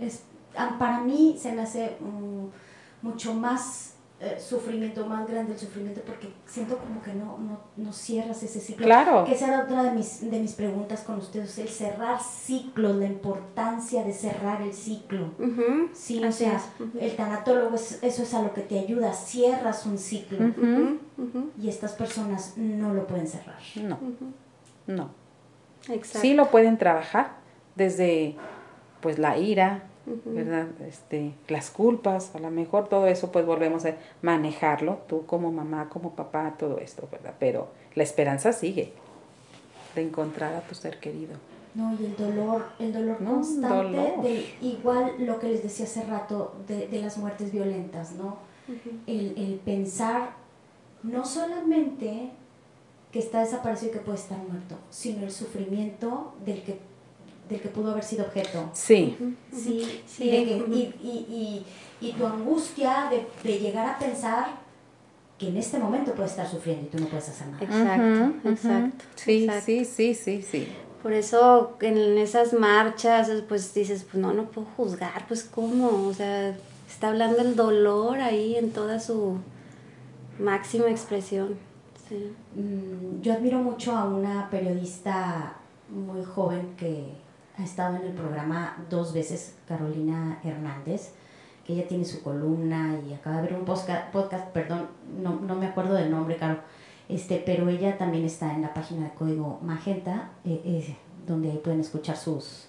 [0.00, 0.22] Es,
[0.78, 6.28] para mí se me hace mm, mucho más eh, sufrimiento, más grande el sufrimiento, porque
[6.46, 8.84] siento como que no, no, no cierras ese ciclo.
[8.84, 9.24] Claro.
[9.24, 13.06] Que esa era otra de mis, de mis preguntas con ustedes, el cerrar ciclos, la
[13.06, 15.32] importancia de cerrar el ciclo.
[15.38, 16.60] Ujú, Sí, o sea,
[17.00, 20.38] el tanatólogo, es, eso es a lo que te ayuda, cierras un ciclo.
[21.58, 23.58] Y estas personas no lo pueden cerrar.
[23.76, 23.98] No,
[24.86, 25.10] no.
[25.88, 26.18] Exacto.
[26.20, 27.36] Sí lo pueden trabajar
[27.74, 28.36] desde
[29.00, 29.84] pues la ira,
[30.24, 30.66] ¿verdad?
[30.88, 35.88] Este, las culpas, a lo mejor todo eso pues volvemos a manejarlo, tú como mamá,
[35.88, 37.34] como papá, todo esto, ¿verdad?
[37.38, 38.92] Pero la esperanza sigue
[39.94, 41.34] de encontrar a tu ser querido.
[41.74, 44.22] No, y el dolor, el dolor No, constante, dolor.
[44.22, 48.38] de igual lo que les decía hace rato de, de las muertes violentas, ¿no?
[49.06, 50.30] el, el pensar
[51.02, 52.30] no solamente
[53.12, 56.78] que está desaparecido y que puede estar muerto, sino el sufrimiento del que,
[57.50, 58.70] del que pudo haber sido objeto.
[58.72, 59.16] Sí,
[59.52, 61.64] Sí, Sí, y, de que- y, y-
[62.00, 64.46] y- y tu angustia de, de llegar a pensar
[65.38, 67.64] que en este momento puedes estar sufriendo y tú no puedes hacer nada.
[67.64, 68.48] Exacto, Ujú, ujú.
[68.50, 69.04] exacto.
[69.16, 69.64] Sí, exacto.
[69.66, 70.68] sí, sí, sí, sí.
[71.02, 76.12] Por eso en esas marchas, pues dices, pues no, no puedo juzgar, pues cómo, o
[76.14, 76.56] sea,
[76.88, 79.38] está hablando el dolor ahí en toda su
[80.38, 81.56] máxima expresión.
[82.08, 82.32] Sí.
[82.54, 85.56] Mm, Yo admiro mucho a una periodista
[85.88, 87.04] muy joven que
[87.60, 91.12] ha estado en el programa dos veces, Carolina Hernández,
[91.64, 94.88] que ella tiene su columna y acaba de ver un podcast, podcast perdón,
[95.20, 96.58] no, no me acuerdo del nombre, Caro,
[97.08, 100.96] este, pero ella también está en la página de Código Magenta, eh, eh,
[101.26, 102.68] donde ahí pueden escuchar sus,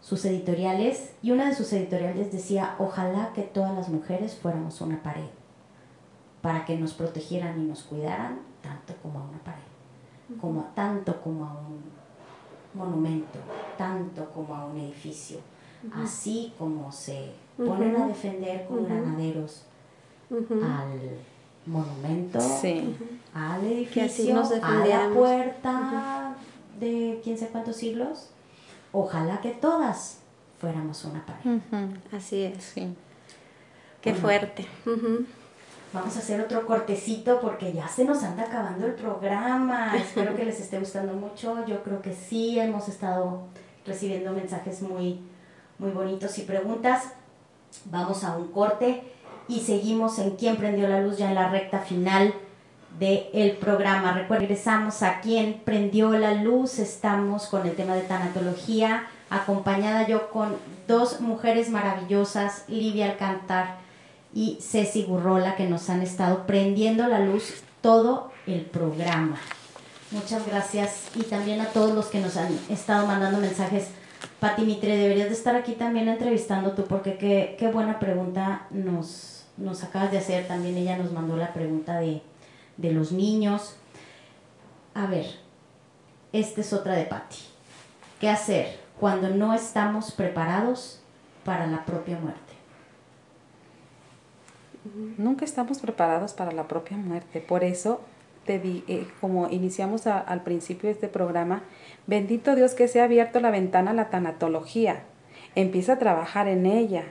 [0.00, 1.14] sus editoriales.
[1.22, 5.28] Y una de sus editoriales decía, ojalá que todas las mujeres fuéramos una pared
[6.42, 9.62] para que nos protegieran y nos cuidaran tanto como a una pared,
[10.40, 11.91] como tanto como a un
[12.74, 13.38] monumento,
[13.78, 15.38] tanto como a un edificio,
[15.92, 19.64] así como se ponen a defender con granaderos
[20.30, 21.18] al
[21.66, 22.96] monumento, Sí.
[23.34, 26.34] al edificio, así nos a la puerta
[26.80, 28.28] de quién sé cuántos siglos.
[28.92, 30.18] Ojalá que todas
[30.60, 31.56] fuéramos una pared.
[31.56, 32.62] Ujú, Así es.
[32.64, 32.94] Sí.
[34.00, 34.22] Qué Bueno.
[34.22, 34.66] fuerte.
[35.92, 39.94] Vamos a hacer otro cortecito porque ya se nos anda acabando el programa.
[39.96, 41.66] Espero que les esté gustando mucho.
[41.66, 43.42] Yo creo que sí, hemos estado
[43.84, 45.20] recibiendo mensajes muy,
[45.78, 47.12] muy bonitos y preguntas.
[47.84, 49.02] Vamos a un corte
[49.48, 52.32] y seguimos en Quién prendió la luz ya en la recta final
[52.98, 54.12] del programa.
[54.12, 56.78] Recuerden, regresamos a Quién prendió la luz.
[56.78, 60.56] Estamos con el tema de tanatología, acompañada yo con
[60.88, 63.81] dos mujeres maravillosas, Livia Alcantar
[64.34, 69.36] y Ceci Gurrola, que nos han estado prendiendo la luz todo el programa.
[70.10, 73.88] Muchas gracias y también a todos los que nos han estado mandando mensajes.
[74.40, 79.46] Pati Mitre, deberías de estar aquí también entrevistando tú, porque qué, qué buena pregunta nos,
[79.56, 80.46] nos acabas de hacer.
[80.46, 82.22] También ella nos mandó la pregunta de,
[82.76, 83.74] de los niños.
[84.94, 85.26] A ver,
[86.32, 87.38] esta es otra de Pati.
[88.20, 91.00] ¿Qué hacer cuando no estamos preparados
[91.44, 92.51] para la propia muerte?
[95.16, 97.40] Nunca estamos preparados para la propia muerte.
[97.40, 98.00] Por eso,
[98.46, 101.62] te di, eh, como iniciamos a- al principio de este programa,
[102.08, 105.04] bendito Dios que se ha abierto la ventana a la tanatología.
[105.54, 107.04] Empieza a trabajar en ella.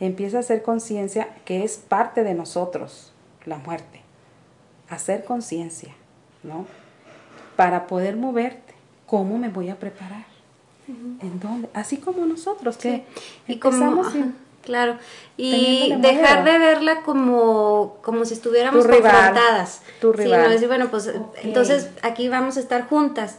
[0.00, 3.12] Empieza a hacer conciencia que es parte de nosotros,
[3.46, 4.02] la muerte.
[4.90, 5.94] Hacer conciencia,
[6.42, 6.66] ¿no?
[7.56, 8.74] Para poder moverte,
[9.06, 10.24] ¿cómo me voy a preparar?
[10.88, 11.70] ¿En dónde?
[11.72, 13.04] Así como nosotros, que
[13.48, 14.34] Y empezamos sin-
[14.64, 14.96] claro,
[15.36, 16.52] y dejar miedo.
[16.52, 19.82] de verla como, como si estuviéramos Tu rival, confrontadas.
[20.00, 20.42] tu Sí, rival.
[20.44, 21.12] no decir, bueno, pues
[21.42, 23.38] entonces aquí vamos a estar juntas.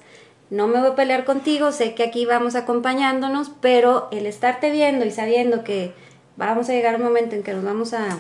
[0.52, 5.04] No me voy a pelear contigo, sé que aquí vamos acompañándonos, pero el estarte viendo
[5.06, 5.94] y sabiendo que
[6.38, 8.20] vamos a llegar a un momento en que nos vamos a,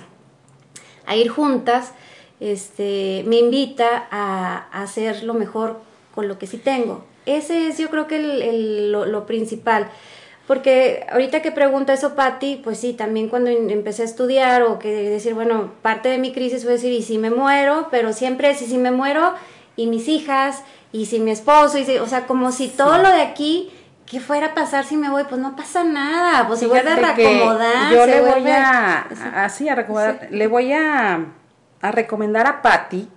[1.05, 1.91] a ir juntas,
[2.39, 5.79] este, me invita a, a hacer lo mejor
[6.15, 7.05] con lo que sí tengo.
[7.25, 9.89] Ese es yo creo que el- el- lo, lo principal.
[10.47, 14.77] Porque ahorita que pregunta eso Patti, pues sí, también cuando in- empecé a estudiar o
[14.77, 18.53] que decir, bueno, parte de mi crisis fue decir, y si me muero, pero siempre
[18.53, 19.33] si, si me muero,
[19.75, 20.61] y mis hijas,
[20.91, 23.71] y si mi esposo, y si- o sea, como si todo lo de aquí,
[24.05, 25.23] ¿qué fuera a pasar si me voy?
[25.27, 27.91] Pues no pasa nada, pues se vuelve a Fíjate reacomodar.
[27.93, 29.07] Yo le voy a,
[29.43, 31.25] así a recomendar, le voy a,
[31.81, 33.07] a recomendar a Patty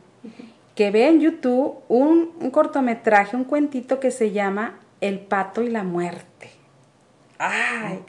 [0.74, 5.68] que vea en YouTube un, un cortometraje, un cuentito que se llama El pato y
[5.68, 6.50] la muerte.
[7.38, 8.00] Ay.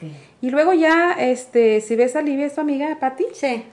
[0.41, 3.63] Y luego ya, este, si ves a Livia, es tu amiga, Patty, Sí,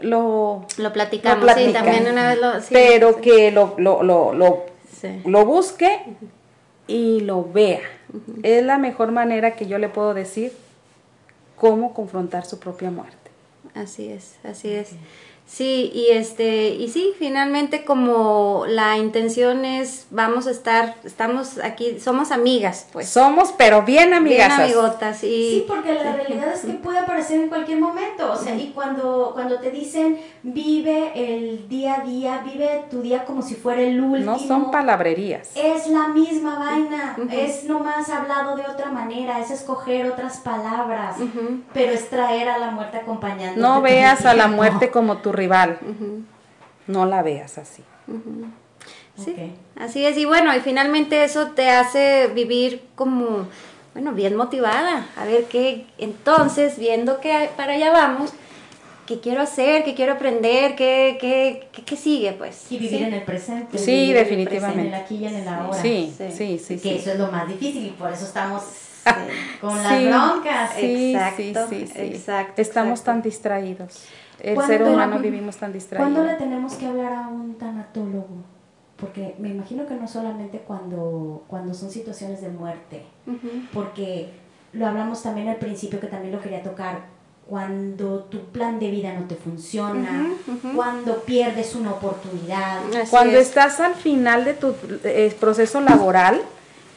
[0.00, 2.60] lo, lo platicamos, lo sí, también una vez lo...
[2.60, 3.20] sí, pero sí.
[3.20, 4.66] que lo, lo, lo, lo
[5.00, 5.20] Sí.
[5.26, 6.00] lo busque
[6.88, 7.80] y lo vea.
[8.42, 10.52] Es la mejor manera que yo le puedo decir
[11.56, 13.16] cómo confrontar su propia muerte.
[13.74, 14.90] Así es, así es.
[15.48, 21.98] Sí, y este, y sí, finalmente como la intención es, vamos a estar, estamos aquí,
[21.98, 23.08] somos amigas, pues.
[23.08, 24.58] Somos, pero bien Bien amigas.
[24.60, 28.30] amigotas y Sí, porque la realidad es que puede aparecer en cualquier momento.
[28.30, 33.24] O sea, y cuando, cuando te dicen vive el día a día, vive tu día
[33.24, 34.32] como si fuera el último.
[34.32, 35.48] No son palabrerías.
[35.54, 41.16] Es la misma vaina, es nomás hablado de otra manera, es escoger otras palabras,
[41.72, 43.58] pero es traer a la muerte acompañante.
[43.58, 45.78] No veas a la muerte como tu rival.
[46.86, 47.82] No la veas así.
[49.16, 49.34] Sí,
[49.76, 50.16] así es.
[50.16, 53.48] Y bueno, y finalmente eso te hace vivir como,
[53.94, 55.06] bueno, bien motivada.
[55.16, 58.32] A ver qué, entonces, viendo que para allá vamos,
[59.06, 62.70] qué quiero hacer, qué quiero aprender, qué, qué, qué, qué sigue, pues.
[62.70, 63.04] Y vivir Sí.
[63.04, 63.76] en el presente.
[63.78, 64.80] Sí, definitivamente.
[64.82, 65.82] En el aquí y en el ahora.
[65.82, 66.30] Sí, Sí.
[66.30, 66.94] sí, sí, que sí.
[66.96, 68.62] eso es lo más difícil y por eso estamos.
[69.60, 70.70] Con las broncas.
[70.78, 72.00] Sí, Exacto, sí, sí, sí.
[72.00, 73.10] exacto, Estamos exacto.
[73.12, 74.04] tan distraídos.
[74.40, 76.12] El ¿Cuándo- ser humano vivimos tan distraídos.
[76.12, 78.28] ¿Cuándo le tenemos que hablar a un tanatólogo?
[78.96, 83.48] Porque me imagino que no solamente cuando, cuando son situaciones de muerte, Ujú.
[83.72, 84.30] porque
[84.72, 87.02] lo hablamos también al principio, que también lo quería tocar,
[87.48, 90.30] cuando tu plan de vida no te funciona,
[90.76, 92.80] cuando pierdes una oportunidad.
[92.94, 93.48] Así Cuando es.
[93.48, 94.74] estás al final de tu
[95.04, 96.42] eh, proceso laboral,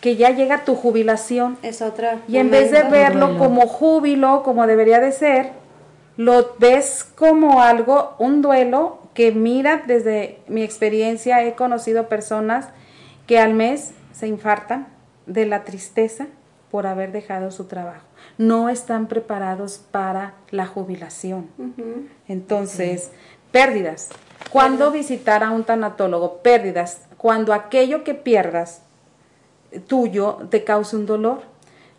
[0.01, 2.19] que ya llega tu jubilación, Es otra.
[2.27, 5.51] y en vez de verlo como júbilo, como debería de ser,
[6.17, 12.67] lo ves como algo, un duelo que mira, desde mi experiencia he conocido personas
[13.27, 14.87] que al mes se infartan
[15.25, 16.27] de la tristeza
[16.71, 18.05] por haber dejado su trabajo.
[18.37, 21.47] No están preparados para la jubilación.
[22.27, 23.11] Entonces,
[23.51, 24.09] pérdidas.
[24.49, 26.37] ¿Cuándo visitar a un tanatólogo?
[26.37, 27.01] Pérdidas.
[27.17, 28.81] Cuando aquello que pierdas
[29.87, 31.41] tuyo te cause un dolor.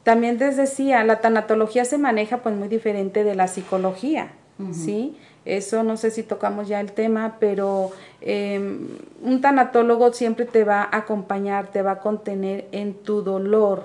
[0.03, 4.32] También les decía, la tanatología se maneja pues muy diferente de la psicología,
[4.73, 5.16] ¿sí?
[5.44, 7.90] Eso no sé si tocamos ya el tema, pero
[8.20, 8.59] eh,
[9.23, 13.85] un tanatólogo siempre te va a acompañar, te va a contener en tu dolor.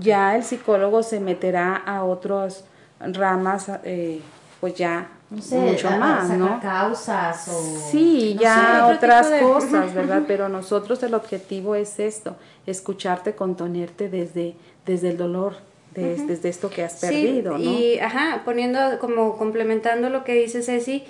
[0.00, 2.64] Ya el psicólogo se meterá a otras
[3.00, 4.20] ramas, eh,
[4.60, 6.60] pues ya No sé, mucho más, ¿no?
[6.60, 7.52] causas o...
[7.90, 8.94] Sí, no ya sé.
[8.94, 10.22] otras de- cosas, ¿verdad?
[10.28, 12.36] Pero nosotros el objetivo es esto,
[12.66, 14.54] escucharte, contenerte desde,
[14.84, 15.56] desde el dolor,
[15.94, 17.70] des- desde esto que has perdido, sí, ¿no?
[17.72, 21.04] Y, ajá, poniendo, como complementando lo que dice Ceci,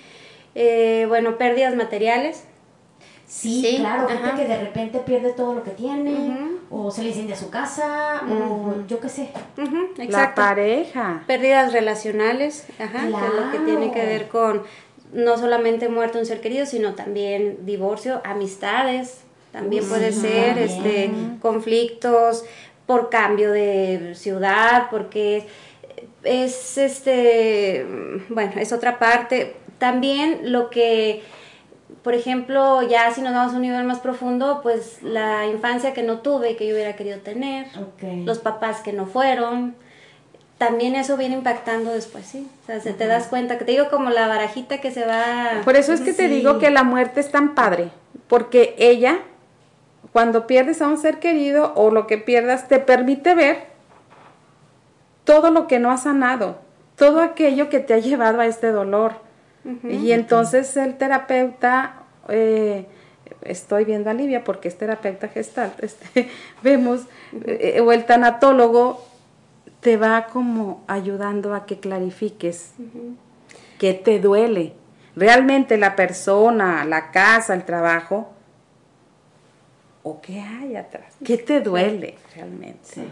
[0.55, 2.45] eh, bueno, pérdidas materiales.
[3.27, 7.09] Sí, Sí, claro, gente que de repente pierde todo lo que tiene, o se le
[7.09, 9.31] incendia su casa, o yo qué sé.
[9.59, 10.41] Ujú, La exacto.
[10.41, 11.25] pareja.
[11.27, 14.63] Pérdidas relacionales, ajá, que es lo que tiene que ver con
[15.13, 19.23] no solamente muerte de un ser querido, sino también divorcio, amistades,
[19.53, 20.71] también puede ser, también.
[20.71, 22.45] este, conflictos
[22.87, 25.47] por cambio de ciudad, porque
[26.23, 27.85] es este,
[28.29, 29.57] bueno, es otra parte.
[29.79, 31.23] También lo que,
[32.03, 36.03] por ejemplo, ya si nos vamos a un nivel más profundo, pues la infancia que
[36.03, 37.67] no tuve y que yo hubiera querido tener,
[38.25, 39.75] los papás que no fueron,
[40.59, 42.49] también eso viene impactando después, sí.
[42.63, 45.63] O sea, se te das cuenta que te digo como la barajita que se va.
[45.65, 47.91] Por eso es que te digo que la muerte es tan padre,
[48.27, 49.19] porque ella,
[50.13, 53.67] cuando pierdes a un ser querido o lo que pierdas, te permite ver
[55.25, 56.59] todo lo que no has sanado,
[56.97, 59.26] todo aquello que te ha llevado a este dolor.
[59.83, 62.87] Y entonces el terapeuta, eh,
[63.43, 66.29] estoy viendo a Livia porque es terapeuta gestal, este,
[66.63, 67.03] vemos,
[67.47, 69.05] eh, o el tanatólogo
[69.81, 72.73] te va como ayudando a que clarifiques
[73.79, 74.73] qué te duele.
[75.15, 78.33] Realmente la persona, la casa, el trabajo,
[80.03, 83.03] o qué hay atrás, qué te duele realmente.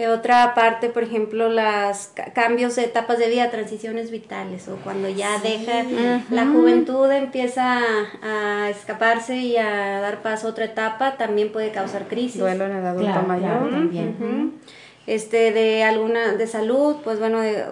[0.00, 5.10] Eh, otra parte, por ejemplo, los cambios de etapas de vida, transiciones vitales, o cuando
[5.10, 5.84] ya deja
[6.30, 7.78] la juventud, empieza
[8.22, 12.40] a, a escaparse y a dar paso a otra etapa, también puede causar crisis.
[12.40, 13.48] Duelo en el adulto Claro, mayor.
[13.58, 14.52] claro, también.
[15.06, 17.64] Este, de alguna, de salud, pues bueno, de-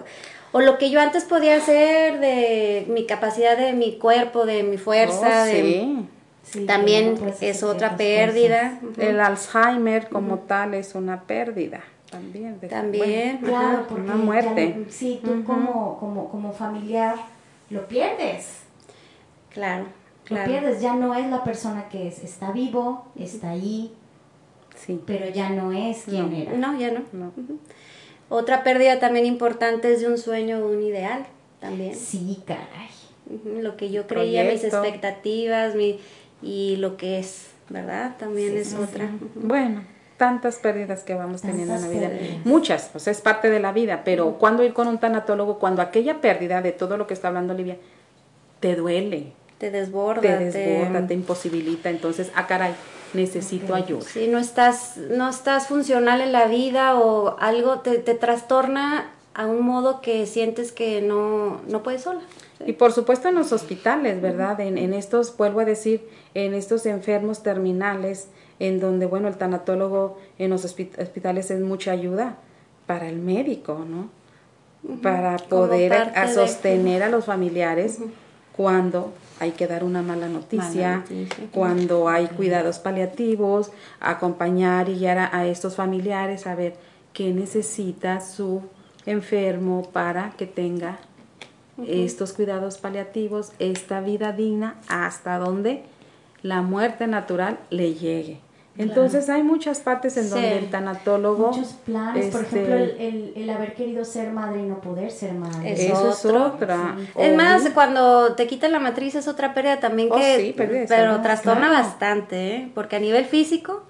[0.51, 4.77] o lo que yo antes podía hacer, de mi capacidad de mi cuerpo, de mi
[4.77, 6.05] fuerza, Oh, de, sí.
[6.43, 8.79] Sí, también es otra pérdida.
[8.97, 12.59] El Alzheimer como tal es una pérdida también.
[12.59, 13.37] de- También.
[13.41, 13.85] bueno, Claro, Ajá.
[13.87, 14.75] porque Una muerte.
[14.85, 17.15] ya sí, tú como, como, como familiar
[17.69, 18.61] lo pierdes.
[19.53, 19.85] Claro,
[20.29, 23.91] Lo pierdes, ya no es la persona que es, está vivo, está ahí,
[24.75, 25.01] sí.
[25.07, 26.37] pero ya no es quien No.
[26.37, 26.53] era.
[26.53, 27.01] No, ya no.
[28.29, 31.25] Otra pérdida también importante es de un sueño o un ideal
[31.59, 31.95] también.
[31.95, 32.89] Sí, caray.
[33.61, 35.99] Lo que yo creía, mis expectativas, mi,
[36.43, 38.15] y lo que es, ¿verdad?
[38.19, 39.09] También es otra.
[39.35, 39.81] Bueno,
[40.19, 42.11] tantas pérdidas que vamos teniendo en la vida.
[42.43, 46.19] Muchas, pues es parte de la vida, pero cuando ir con un tanatólogo, cuando aquella
[46.19, 47.77] pérdida de todo lo que está hablando Olivia,
[48.59, 49.31] te duele.
[49.57, 50.21] Te desborda.
[50.21, 51.89] Te desborda, te, imposibilita.
[51.89, 52.75] Entonces, ah, caray,
[53.13, 54.01] necesito ayuda.
[54.01, 59.45] Si no estás, no estás funcional en la vida o algo te, te trastorna a
[59.45, 62.19] un modo que sientes que no, no puedes sola.
[62.65, 64.59] Y por supuesto en los hospitales, ¿verdad?
[64.59, 68.27] En, en, estos, vuelvo a decir, en estos enfermos terminales,
[68.59, 72.37] en donde, bueno, el tanatólogo en los hospitales es mucha ayuda
[72.85, 74.09] para el médico, ¿no?
[75.01, 77.99] Para poder a, sostener a los familiares
[78.55, 81.05] cuando hay que dar una mala noticia,
[81.51, 86.75] cuando hay cuidados paliativos, acompañar y guiar a estos familiares a ver
[87.13, 88.61] qué necesita su
[89.05, 90.99] enfermo para que tenga
[91.87, 95.83] estos cuidados paliativos, esta vida digna, hasta donde
[96.41, 98.39] la muerte natural le llegue.
[98.79, 101.51] Entonces hay muchas partes en donde el tanatólogo...
[101.51, 105.73] Muchos planes, por ejemplo, el, el, haber querido ser madre y no poder ser madre.
[105.73, 106.97] Eso es otra.
[107.15, 110.55] Es más, cuando te quitan la matriz es otra pérdida también oh, que...
[110.87, 112.71] pero trastorna bastante, ¿eh?
[112.73, 113.83] porque a nivel físico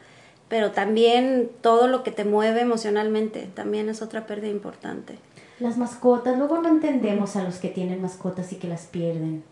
[0.49, 5.18] pero también todo lo que te mueve emocionalmente también es otra pérdida importante.
[5.60, 9.44] Las mascotas, luego no entendemos a los que tienen mascotas y que las pierden.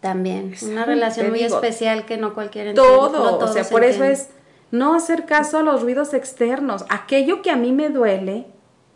[0.00, 2.92] También, una relación muy especial que no cualquiera entiende.
[2.92, 4.28] Todo, o sea, por eso es
[4.74, 6.84] no hacer caso a los ruidos externos.
[6.88, 8.46] Aquello que a mí me duele,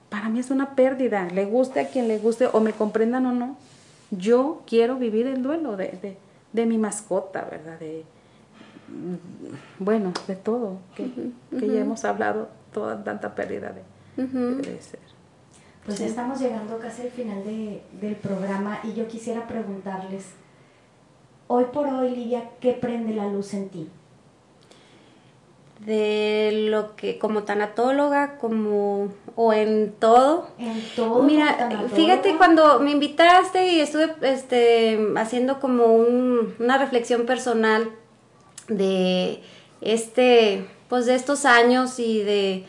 [0.08, 1.28] para mí es una pérdida.
[1.32, 3.56] Le guste a quien le guste o me comprendan o no.
[4.10, 6.16] Yo quiero vivir el duelo de, de,
[6.52, 7.78] de mi mascota, ¿verdad?
[7.78, 8.04] De,
[9.78, 11.10] bueno, de todo, que,
[11.52, 13.72] ya hemos hablado, toda tanta pérdida
[14.16, 15.00] de, ser.
[15.84, 20.32] Pues estamos llegando casi al final del programa y yo quisiera preguntarles,
[21.46, 23.88] hoy por hoy, Lidia, ¿qué prende la luz en ti?
[25.78, 32.90] De lo que como tanatóloga como o en todo en todo mira fíjate cuando me
[32.90, 37.90] invitaste y estuve este haciendo como una reflexión personal
[38.68, 39.40] de
[39.80, 42.64] este, pues de estos años y de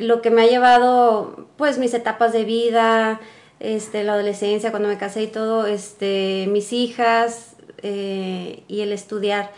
[0.00, 3.20] lo que me ha llevado, pues mis etapas de vida,
[3.60, 9.50] este, la adolescencia, cuando me casé y todo, este, mis hijas eh, y el estudiar.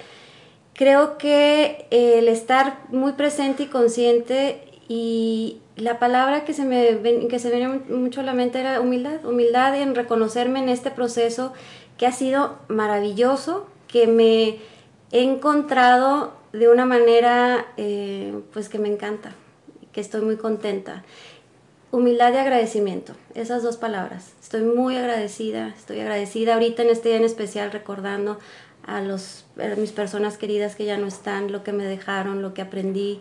[0.81, 6.99] Creo que el estar muy presente y consciente y la palabra que se me,
[7.29, 11.53] que se venía mucho a la mente era humildad, humildad en reconocerme en este proceso
[11.99, 14.57] que ha sido maravilloso, que me
[15.13, 19.35] he encontrado de una manera eh, pues que me encanta,
[19.93, 21.05] que estoy muy contenta.
[21.93, 24.33] Humildad y agradecimiento, esas dos palabras.
[24.41, 28.39] Estoy muy agradecida, estoy agradecida ahorita en este día en especial recordando
[28.97, 29.45] a, los,
[29.77, 33.21] mis personas queridas que ya no están, lo que me dejaron, lo que aprendí.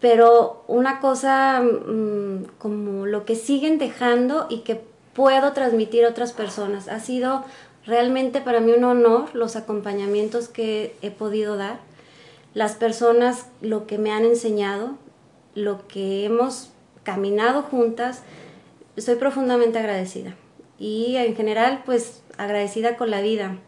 [0.00, 4.80] Pero una cosa mm, como lo que siguen dejando y que
[5.12, 6.88] puedo transmitir a otras personas.
[6.88, 7.44] Ha sido
[7.86, 11.80] Realmente para mí un honor los acompañamientos que he podido dar,
[12.54, 14.96] las personas lo que me han enseñado,
[15.54, 16.70] lo que hemos
[17.02, 18.22] caminado juntas,
[18.96, 20.34] estoy profundamente agradecida.
[20.78, 23.58] Y en general, pues agradecida con la vida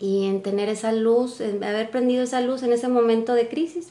[0.00, 3.90] y en tener esa luz, en haber prendido esa luz en ese momento de crisis,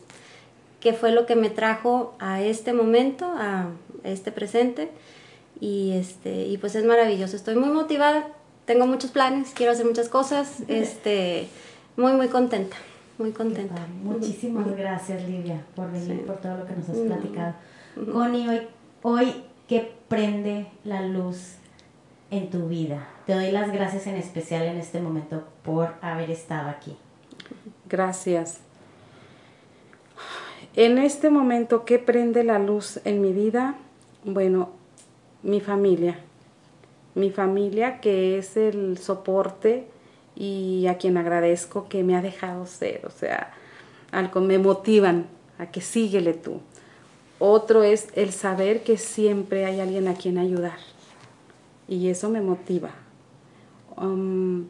[0.81, 3.69] que fue lo que me trajo a este momento, a
[4.03, 4.89] este presente.
[5.61, 8.27] Y, este, y pues es maravilloso, estoy muy motivada
[8.69, 11.47] tengo muchos planes, quiero hacer muchas cosas, este,
[11.97, 12.75] muy, muy contenta,
[13.17, 13.87] muy contenta.
[14.03, 17.55] Muchísimas gracias, Livia, por venir, por todo lo que nos has platicado.
[18.13, 18.67] Connie, hoy,
[19.01, 19.33] hoy,
[19.67, 21.55] ¿qué prende la luz
[22.29, 23.07] en tu vida?
[23.29, 26.97] Te doy las gracias en especial en este momento por haber estado aquí.
[27.87, 28.57] Gracias.
[30.75, 33.75] En este momento, ¿qué prende la luz en mi vida?
[34.23, 34.71] Bueno,
[35.43, 36.17] mi familia
[37.13, 39.85] mi familia que es el soporte
[40.35, 43.53] y a quien agradezco que me ha dejado ser, o sea,
[44.11, 45.27] algo me motivan
[45.59, 46.61] a que síguele tú.
[47.37, 50.79] Otro es el saber que siempre hay alguien a quien ayudar
[51.87, 52.89] y eso me motiva.
[53.99, 54.67] Um,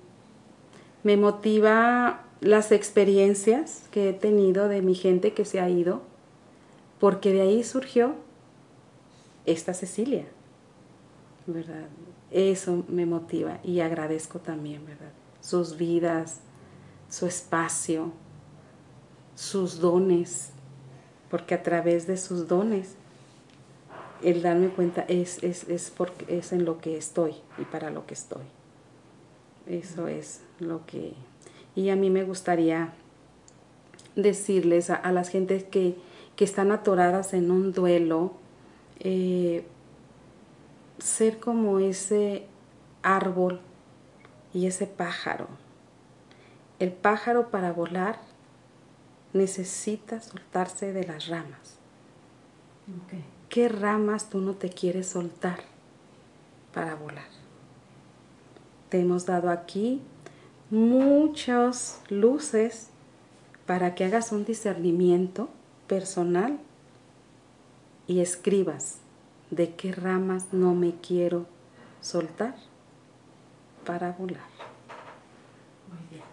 [1.03, 6.01] me motiva las experiencias que he tenido de mi gente que se ha ido,
[6.99, 8.15] porque de ahí surgió
[9.45, 10.25] esta Cecilia,
[11.47, 11.87] ¿verdad?
[12.31, 15.11] Eso me motiva y agradezco también, ¿verdad?
[15.41, 16.41] Sus vidas,
[17.09, 18.11] su espacio,
[19.35, 20.51] sus dones,
[21.29, 22.95] porque a través de sus dones,
[24.21, 25.93] el darme cuenta es, es, es,
[26.27, 28.43] es en lo que estoy y para lo que estoy.
[29.69, 31.13] Eso es lo que...
[31.75, 32.91] Y a mí me gustaría
[34.15, 35.95] decirles a, las gentes que,
[36.35, 38.33] que, están atoradas en un duelo,
[38.99, 39.63] eh,
[40.97, 42.47] ser como ese
[43.03, 43.61] árbol
[44.53, 45.47] y ese pájaro.
[46.79, 48.19] El pájaro para volar
[49.33, 51.77] necesita soltarse de las ramas.
[53.47, 55.59] ¿Qué ramas tú no te quieres soltar
[56.73, 57.38] para volar?
[58.89, 60.01] Te hemos dado aquí
[60.71, 62.89] muchas luces
[63.65, 65.49] para que hagas un discernimiento
[65.87, 66.59] personal
[68.07, 68.97] y escribas
[69.51, 71.45] de qué ramas no me quiero
[72.01, 72.55] soltar
[73.85, 74.41] para volar.
[75.87, 76.23] Muy bien.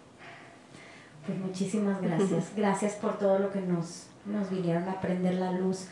[1.25, 2.53] Pues muchísimas gracias.
[2.55, 5.87] Gracias por todo lo que nos, nos vinieron a prender la luz.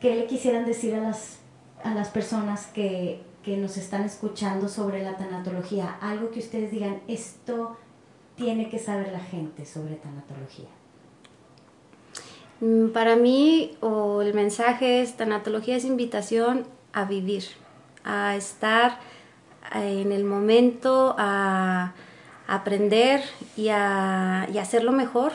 [0.00, 1.38] ¿Qué le quisieran decir a las,
[1.82, 5.96] a las personas que, que nos están escuchando sobre la tanatología?
[6.00, 7.76] Algo que ustedes digan, esto
[8.36, 10.68] tiene que saber la gente sobre tanatología.
[12.60, 17.44] Mm, para mí, el mensaje es, tanatología es invitación a vivir,
[18.04, 18.98] a estar
[19.74, 21.92] eh, en el momento, a
[22.48, 23.22] aprender
[23.56, 25.32] y a, hacerlo mejor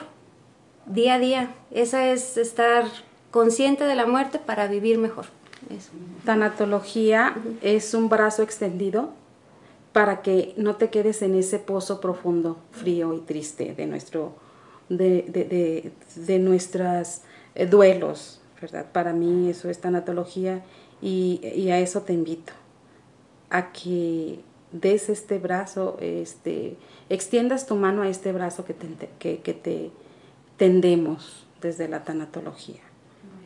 [0.85, 1.55] día a día.
[1.71, 2.85] Esa es estar
[3.31, 5.25] consciente de la muerte para vivir mejor.
[6.25, 9.11] Tanatología es un brazo extendido
[9.93, 14.35] para que no te quedes en ese pozo profundo, frío y triste de nuestro
[14.89, 17.21] de, de, de, nuestros
[17.55, 18.85] eh, duelos, ¿verdad?
[18.91, 20.63] Para mí eso es tanatología
[21.01, 22.53] y, y, a eso te invito,
[23.49, 24.39] a que
[24.71, 26.75] des este brazo, este,
[27.09, 28.87] extiendas tu mano a este brazo que te,
[29.19, 29.91] que, que te
[30.57, 32.81] tendemos desde la tanatología,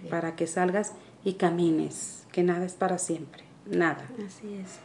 [0.09, 0.93] para que salgas
[1.27, 4.05] y camines, que nada es para siempre, nada.
[4.25, 4.79] Así es.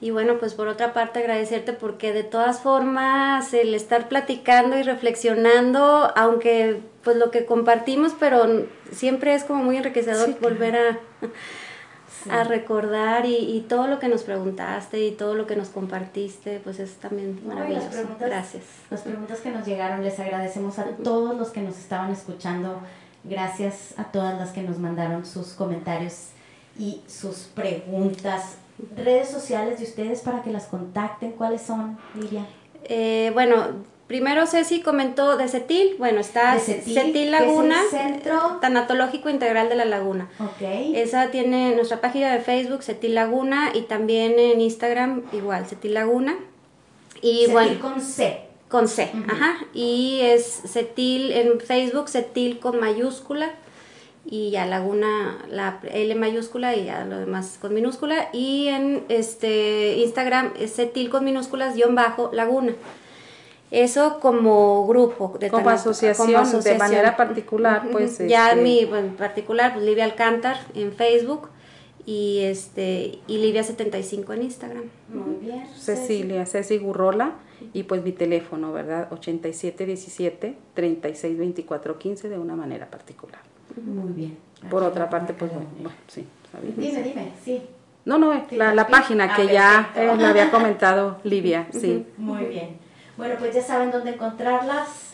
[0.00, 4.82] Y bueno, pues por otra parte agradecerte porque de todas formas el estar platicando y
[4.82, 10.98] reflexionando, aunque pues lo que compartimos, pero siempre es como muy enriquecedor volver a,
[12.28, 16.80] a recordar y, todo lo que nos preguntaste y todo lo que nos compartiste, pues
[16.80, 17.88] es también maravilloso.
[18.18, 18.64] Gracias.
[18.90, 22.80] Las preguntas que nos llegaron, les agradecemos a todos los que nos estaban escuchando.
[23.24, 26.28] Gracias a todas las que nos mandaron sus comentarios
[26.78, 28.56] y sus preguntas
[28.96, 31.32] redes sociales de ustedes para que las contacten.
[31.32, 32.46] ¿Cuáles son, Lidia?
[32.84, 33.68] Eh, bueno,
[34.06, 35.96] primero Ceci comentó de CETIL.
[35.98, 40.28] Bueno, está CETIL, Laguna, Centro Tanatológico Integral de la Laguna.
[40.38, 40.62] Ok.
[40.94, 46.36] Esa tiene nuestra página de Facebook, CETIL Laguna, y también en Instagram, igual, CETIL Laguna.
[47.22, 48.53] Y bueno, con C.
[48.74, 49.58] Con C, ajá.
[49.72, 53.52] Y es CETIL en Facebook, CETIL con mayúscula
[54.26, 58.30] y ya Laguna, la L mayúscula y ya lo demás con minúscula.
[58.32, 62.72] Y en este Instagram es Cetil con minúsculas guion bajo Laguna.
[63.70, 65.36] Eso como grupo.
[65.38, 68.18] De como, asociación, de manera particular, pues.
[68.26, 68.60] Ya este...
[68.60, 71.48] mi en particular, pues Livia Alcántar en Facebook
[72.06, 74.84] y este y Livia75 en Instagram.
[75.08, 75.66] Muy bien.
[75.74, 77.34] Cecilia, Ceci Gurrola
[77.72, 79.08] y pues mi teléfono, ¿verdad?
[79.12, 83.40] 8717 362415 de una manera particular.
[83.82, 84.38] Muy bien.
[84.70, 85.68] Por otra parte, pues bueno,
[86.08, 86.26] sí.
[86.76, 87.62] Dime, dime, sí.
[88.04, 92.06] No, no, la, la página que ya eh, me había comentado Livia, sí.
[92.18, 92.76] Muy bien.
[93.16, 95.13] Bueno, pues ya saben dónde encontrarlas.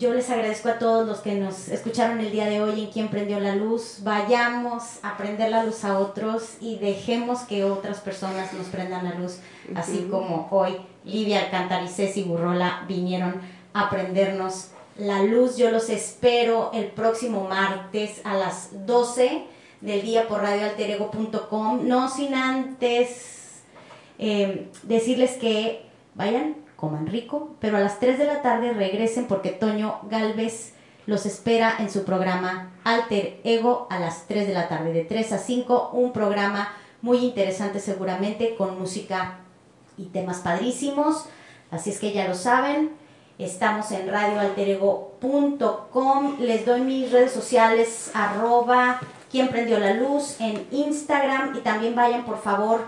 [0.00, 3.08] Yo les agradezco a todos los que nos escucharon el día de hoy en Quien
[3.08, 3.98] Prendió la Luz.
[4.02, 9.12] Vayamos a prender la luz a otros y dejemos que otras personas nos prendan la
[9.16, 9.40] luz,
[9.74, 13.42] así como hoy Livia Alcántar y Ceci Burrola vinieron
[13.74, 15.58] a prendernos la luz.
[15.58, 19.44] Yo los espero el próximo martes a las 12
[19.82, 21.86] del día por radioalterego.com.
[21.86, 23.60] No sin antes
[24.18, 25.82] eh, decirles que
[26.14, 30.74] vayan, coman rico, pero a las 3 de la tarde regresen porque Toño Galvez
[31.06, 35.32] los espera en su programa Alter Ego a las 3 de la tarde, de 3
[35.32, 39.38] a 5, un programa muy interesante seguramente con música
[39.96, 41.26] y temas padrísimos.
[41.70, 42.90] Así es que ya lo saben,
[43.40, 46.36] Estamos en radioalterego.com.
[46.40, 49.00] Les doy mis redes sociales, arroba
[49.30, 52.82] quien prendió la luz en Instagram y también vayan por favor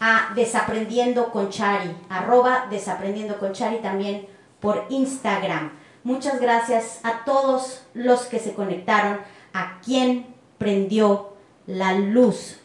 [0.00, 4.26] a Desaprendiendo con Chari, arroba Desaprendiendo con Chari también
[4.60, 5.72] por Instagram.
[6.04, 9.18] Muchas gracias a todos los que se conectaron,
[9.52, 10.26] a quien
[10.58, 11.34] prendió
[11.66, 12.58] la luz.